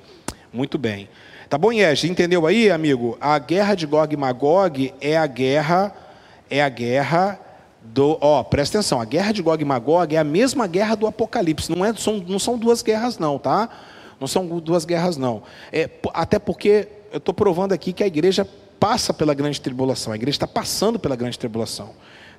muito 0.54 0.78
bem. 0.78 1.10
Tá 1.50 1.58
bom, 1.58 1.74
Yes? 1.74 2.06
Entendeu 2.06 2.48
aí, 2.48 2.72
amigo? 2.72 3.18
A 3.20 3.38
guerra 3.38 3.76
de 3.76 3.86
Gog 3.86 4.14
e 4.14 4.18
Magog 4.18 4.94
é 5.02 5.18
a 5.18 5.28
guerra, 5.28 5.94
é 6.50 6.64
a 6.64 6.70
guerra 6.70 7.38
do, 7.84 8.18
ó, 8.22 8.44
presta 8.44 8.78
atenção, 8.78 9.02
a 9.02 9.06
guerra 9.06 9.32
de 9.32 9.42
Gog 9.42 9.62
e 9.62 9.66
Magog 9.66 10.16
é 10.16 10.20
a 10.20 10.24
mesma 10.24 10.68
guerra 10.68 10.96
do 10.96 11.08
Apocalipse, 11.08 11.70
não, 11.72 11.84
é, 11.84 11.94
são, 11.94 12.24
não 12.26 12.40
são 12.40 12.58
duas 12.58 12.82
guerras 12.82 13.18
não, 13.18 13.38
tá? 13.40 13.68
Não 14.20 14.28
são 14.28 14.46
duas 14.60 14.86
guerras 14.86 15.18
não. 15.18 15.44
É, 15.74 15.90
até 16.14 16.38
porque 16.38 16.88
eu 17.12 17.18
estou 17.18 17.34
provando 17.34 17.74
aqui 17.74 17.92
que 17.92 18.04
a 18.04 18.08
igreja 18.08 18.48
passa 18.80 19.14
pela 19.14 19.34
grande 19.34 19.60
tribulação, 19.60 20.14
a 20.14 20.16
igreja 20.16 20.36
está 20.36 20.48
passando 20.48 21.00
pela 21.00 21.16
grande 21.16 21.38
tribulação, 21.38 21.90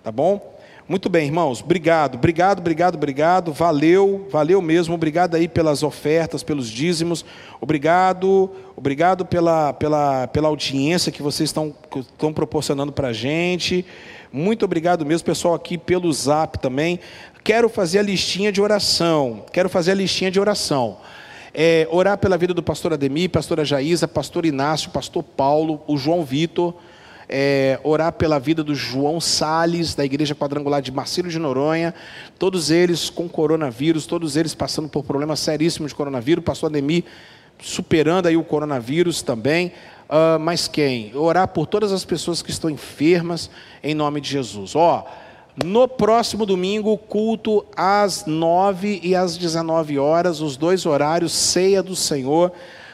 tá 0.03 0.11
bom? 0.11 0.53
Muito 0.89 1.09
bem, 1.09 1.27
irmãos, 1.27 1.63
obrigado, 1.63 2.17
obrigado, 2.17 2.59
obrigado, 2.59 2.95
obrigado, 2.97 3.53
valeu, 3.53 4.27
valeu 4.31 4.61
mesmo, 4.61 4.95
obrigado 4.95 5.37
aí 5.37 5.47
pelas 5.47 5.83
ofertas, 5.83 6.43
pelos 6.43 6.69
dízimos, 6.69 7.25
obrigado, 7.61 8.51
obrigado 8.77 9.25
pela, 9.25 9.73
pela, 9.73 10.27
pela 10.27 10.49
audiência 10.49 11.13
que 11.13 11.23
vocês 11.23 11.49
estão, 11.49 11.73
estão 11.97 12.33
proporcionando 12.33 12.93
para 12.93 13.09
a 13.09 13.13
gente, 13.13 13.87
muito 14.33 14.65
obrigado 14.65 15.05
mesmo, 15.05 15.27
pessoal, 15.27 15.55
aqui 15.55 15.77
pelo 15.77 16.11
zap 16.11 16.59
também. 16.59 16.99
Quero 17.45 17.69
fazer 17.69 17.99
a 17.99 18.03
listinha 18.03 18.51
de 18.51 18.63
oração. 18.63 19.45
Quero 19.53 19.69
fazer 19.69 19.91
a 19.91 19.95
listinha 19.95 20.31
de 20.31 20.41
oração. 20.41 20.97
É, 21.53 21.87
orar 21.91 22.17
pela 22.17 22.39
vida 22.39 22.55
do 22.55 22.63
pastor 22.63 22.95
Ademir, 22.95 23.29
pastora 23.29 23.63
Jaísa, 23.63 24.09
pastor 24.09 24.47
Inácio, 24.47 24.91
pastor 24.91 25.23
Paulo, 25.23 25.83
o 25.87 25.99
João 25.99 26.25
Vitor. 26.25 26.75
É, 27.35 27.81
orar 27.83 28.13
pela 28.13 28.39
vida 28.39 28.63
do 28.63 28.75
João 28.75 29.19
Sales, 29.19 29.95
da 29.95 30.05
Igreja 30.05 30.35
Quadrangular 30.35 30.83
de 30.83 30.93
Marcelo 30.93 31.31
de 31.31 31.39
Noronha, 31.39 31.95
todos 32.39 32.71
eles 32.71 33.09
com 33.09 33.27
coronavírus, 33.27 34.05
todos 34.05 34.37
eles 34.37 34.55
passando 34.55 34.87
por 34.87 35.03
problemas 35.03 35.41
seríssimos 35.41 35.93
de 35.93 35.95
coronavírus, 35.95 36.45
pastor 36.45 36.69
Ademir 36.69 37.05
superando 37.63 38.27
aí 38.27 38.37
o 38.37 38.45
coronavírus 38.45 39.23
também. 39.23 39.73
Uh, 40.09 40.39
mas 40.41 40.69
quem? 40.69 41.13
Orar 41.15 41.49
por 41.49 41.67
todas 41.67 41.93
as 41.93 42.05
pessoas 42.05 42.43
que 42.43 42.51
estão 42.51 42.69
enfermas, 42.69 43.49
em 43.83 43.95
nome 43.95 44.21
de 44.21 44.29
Jesus. 44.29 44.77
Ó, 44.77 45.07
no 45.65 45.89
próximo 45.89 46.45
domingo, 46.45 46.99
culto 46.99 47.65
às 47.75 48.27
9 48.27 49.01
e 49.03 49.15
às 49.15 49.39
19 49.39 49.99
horas, 49.99 50.41
os 50.41 50.57
dois 50.57 50.85
horários, 50.85 51.33
ceia 51.33 51.83
do 51.83 51.97
Senhor, 51.97 52.53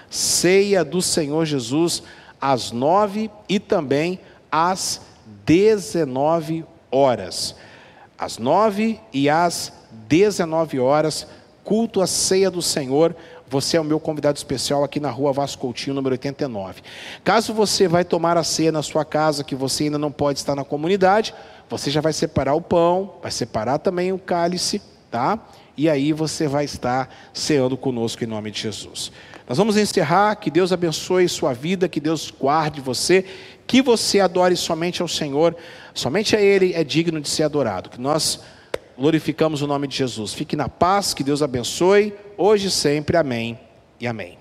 ceia 0.08 0.84
do 0.84 1.02
Senhor 1.02 1.44
Jesus 1.44 2.02
às 2.40 2.72
nove 2.72 3.30
e 3.48 3.58
também 3.58 4.20
às 4.50 5.00
dezenove 5.44 6.64
horas. 6.90 7.54
Às 8.18 8.38
nove 8.38 9.00
e 9.12 9.28
às 9.28 9.72
dezenove 10.08 10.80
horas, 10.80 11.26
culto 11.64 12.00
à 12.00 12.06
ceia 12.06 12.50
do 12.50 12.62
Senhor. 12.62 13.14
Você 13.48 13.76
é 13.76 13.80
o 13.80 13.84
meu 13.84 13.98
convidado 13.98 14.36
especial 14.36 14.84
aqui 14.84 15.00
na 15.00 15.10
rua 15.10 15.32
Vasco 15.32 15.60
Coutinho, 15.60 15.94
número 15.94 16.14
89. 16.14 16.82
Caso 17.24 17.54
você 17.54 17.88
vai 17.88 18.04
tomar 18.04 18.36
a 18.36 18.44
ceia 18.44 18.70
na 18.70 18.82
sua 18.82 19.04
casa, 19.04 19.44
que 19.44 19.54
você 19.54 19.84
ainda 19.84 19.98
não 19.98 20.12
pode 20.12 20.38
estar 20.38 20.54
na 20.54 20.64
comunidade, 20.64 21.34
você 21.68 21.90
já 21.90 22.00
vai 22.00 22.12
separar 22.12 22.54
o 22.54 22.60
pão, 22.60 23.14
vai 23.22 23.30
separar 23.30 23.78
também 23.78 24.12
o 24.12 24.18
cálice, 24.18 24.82
tá? 25.10 25.38
E 25.76 25.88
aí 25.88 26.12
você 26.12 26.48
vai 26.48 26.64
estar 26.64 27.08
ceando 27.32 27.76
conosco 27.76 28.24
em 28.24 28.26
nome 28.26 28.50
de 28.50 28.60
Jesus. 28.60 29.12
Nós 29.48 29.56
vamos 29.56 29.78
encerrar, 29.78 30.36
que 30.36 30.50
Deus 30.50 30.72
abençoe 30.72 31.26
sua 31.28 31.54
vida, 31.54 31.88
que 31.88 32.00
Deus 32.00 32.30
guarde 32.30 32.82
você, 32.82 33.24
que 33.66 33.80
você 33.80 34.20
adore 34.20 34.54
somente 34.56 35.00
ao 35.00 35.08
Senhor, 35.08 35.56
somente 35.94 36.36
a 36.36 36.40
Ele 36.40 36.74
é 36.74 36.84
digno 36.84 37.18
de 37.20 37.28
ser 37.28 37.44
adorado. 37.44 37.88
Que 37.88 38.00
nós 38.00 38.40
glorificamos 38.96 39.62
o 39.62 39.66
nome 39.66 39.86
de 39.86 39.96
Jesus. 39.96 40.34
Fique 40.34 40.54
na 40.54 40.68
paz, 40.68 41.14
que 41.14 41.24
Deus 41.24 41.42
abençoe, 41.42 42.12
hoje 42.36 42.68
e 42.68 42.70
sempre. 42.70 43.16
Amém 43.16 43.58
e 43.98 44.06
amém. 44.06 44.37